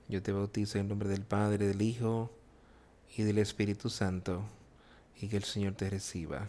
Yo 0.10 0.24
te 0.24 0.32
bautizo 0.32 0.80
en 0.80 0.88
nombre 0.88 1.10
del 1.10 1.22
Padre, 1.22 1.68
del 1.68 1.84
Hijo 1.84 2.32
y 3.16 3.22
del 3.22 3.38
Espíritu 3.38 3.92
Santo, 3.92 4.42
y 5.22 5.28
que 5.28 5.38
el 5.38 5.44
Señor 5.44 5.74
te 5.74 5.90
reciba. 5.90 6.48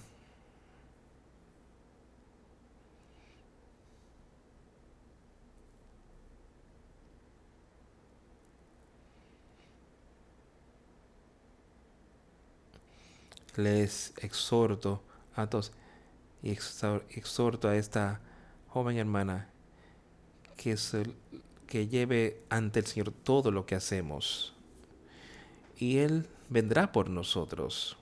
Les 13.56 14.12
exhorto 14.18 15.02
a 15.34 15.46
todos 15.46 15.72
y 16.42 16.50
exhorto 16.50 17.68
a 17.68 17.76
esta 17.76 18.20
joven 18.68 18.98
hermana 18.98 19.48
que 20.56 20.76
que 21.66 21.88
lleve 21.88 22.42
ante 22.48 22.80
el 22.80 22.86
Señor 22.86 23.10
todo 23.10 23.50
lo 23.50 23.66
que 23.66 23.74
hacemos. 23.74 24.54
Y 25.78 25.98
Él 25.98 26.28
vendrá 26.48 26.92
por 26.92 27.10
nosotros. 27.10 27.96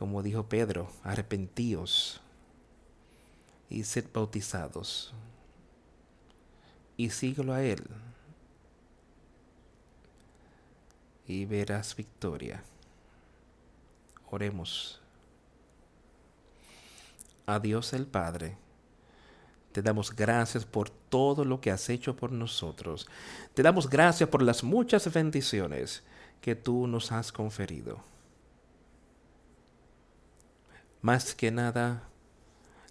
Como 0.00 0.20
dijo 0.24 0.48
Pedro, 0.48 0.90
arrepentíos 1.04 2.20
y 3.68 3.84
sed 3.84 4.06
bautizados. 4.12 5.12
Y 6.96 7.10
síguelo 7.10 7.52
a 7.52 7.62
Él. 7.62 7.84
Y 11.28 11.44
verás 11.44 11.94
victoria. 11.94 12.64
Oremos. 14.28 15.00
A 17.46 17.60
Dios 17.60 17.92
el 17.92 18.06
Padre 18.06 18.56
te 19.72 19.82
damos 19.82 20.14
gracias 20.14 20.64
por 20.64 20.90
todo 20.90 21.44
lo 21.44 21.60
que 21.60 21.70
has 21.70 21.88
hecho 21.90 22.16
por 22.16 22.32
nosotros. 22.32 23.06
Te 23.54 23.62
damos 23.62 23.88
gracias 23.88 24.28
por 24.28 24.42
las 24.42 24.64
muchas 24.64 25.12
bendiciones 25.12 26.02
que 26.40 26.56
tú 26.56 26.88
nos 26.88 27.12
has 27.12 27.30
conferido. 27.30 28.02
Más 31.02 31.34
que 31.34 31.50
nada, 31.50 32.08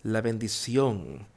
la 0.04 0.22
bendición 0.22 1.28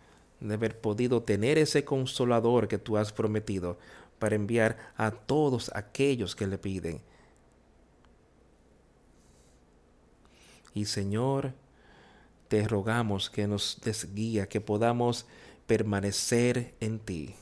de 0.41 0.55
haber 0.55 0.81
podido 0.81 1.23
tener 1.23 1.59
ese 1.59 1.85
consolador 1.85 2.69
que 2.69 2.79
tú 2.79 2.97
has 2.97 3.13
prometido 3.13 3.79
para 4.19 4.35
enviar 4.35 4.93
a 4.97 5.11
todos 5.11 5.71
aquellos 5.75 6.35
que 6.35 6.47
le 6.47 6.59
piden. 6.59 7.01
Y 10.75 10.87
Señor, 10.87 11.53
te 12.49 12.67
rogamos 12.67 13.31
que 13.31 13.47
nos 13.47 13.81
desguía, 13.83 14.49
que 14.49 14.61
podamos 14.61 15.27
permanecer 15.67 16.75
en 16.81 16.99
ti 16.99 17.35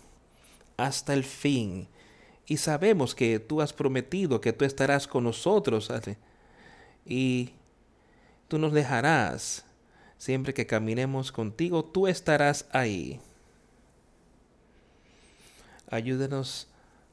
hasta 0.77 1.15
el 1.15 1.25
fin. 1.25 1.89
Y 2.47 2.57
sabemos 2.57 3.15
que 3.15 3.39
tú 3.39 3.61
has 3.61 3.73
prometido 3.73 4.41
que 4.41 4.53
tú 4.53 4.65
estarás 4.65 5.07
con 5.07 5.25
nosotros 5.25 5.91
y 7.05 7.53
tú 8.51 8.59
nos 8.59 8.73
dejarás. 8.73 9.65
Siempre 10.19 10.53
que 10.53 10.67
caminemos 10.67 11.31
contigo, 11.31 11.85
tú 11.85 12.09
estarás 12.09 12.67
ahí. 12.73 13.21
Ayúdenos 15.89 16.67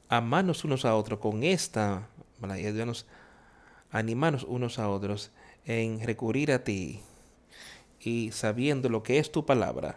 a 0.08 0.16
amarnos 0.18 0.64
unos 0.64 0.84
a 0.84 0.94
otros 0.96 1.20
con 1.20 1.44
esta, 1.44 2.08
ayúdanos 2.42 3.06
a 3.92 3.98
animarnos 3.98 4.44
unos 4.44 4.78
a 4.80 4.90
otros 4.90 5.30
en 5.64 6.00
recurrir 6.04 6.50
a 6.52 6.64
ti 6.64 7.00
y 8.00 8.32
sabiendo 8.32 8.88
lo 8.88 9.02
que 9.04 9.18
es 9.18 9.30
tu 9.30 9.46
palabra. 9.46 9.96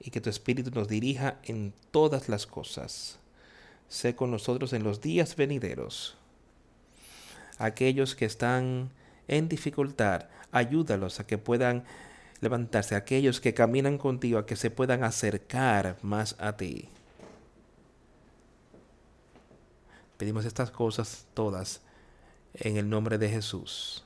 Y 0.00 0.10
que 0.10 0.22
tu 0.22 0.30
Espíritu 0.30 0.70
nos 0.70 0.88
dirija 0.88 1.38
en 1.44 1.74
todas 1.90 2.30
las 2.30 2.46
cosas. 2.46 3.18
Sé 3.88 4.16
con 4.16 4.30
nosotros 4.30 4.72
en 4.72 4.84
los 4.84 5.02
días 5.02 5.36
venideros. 5.36 6.16
Aquellos 7.62 8.16
que 8.16 8.24
están 8.24 8.90
en 9.28 9.48
dificultad, 9.48 10.26
ayúdalos 10.50 11.20
a 11.20 11.26
que 11.28 11.38
puedan 11.38 11.84
levantarse. 12.40 12.96
Aquellos 12.96 13.40
que 13.40 13.54
caminan 13.54 13.98
contigo, 13.98 14.38
a 14.38 14.46
que 14.46 14.56
se 14.56 14.70
puedan 14.70 15.04
acercar 15.04 15.96
más 16.02 16.34
a 16.40 16.56
ti. 16.56 16.88
Pedimos 20.16 20.44
estas 20.44 20.72
cosas 20.72 21.26
todas 21.34 21.82
en 22.54 22.76
el 22.76 22.90
nombre 22.90 23.16
de 23.16 23.28
Jesús. 23.28 24.04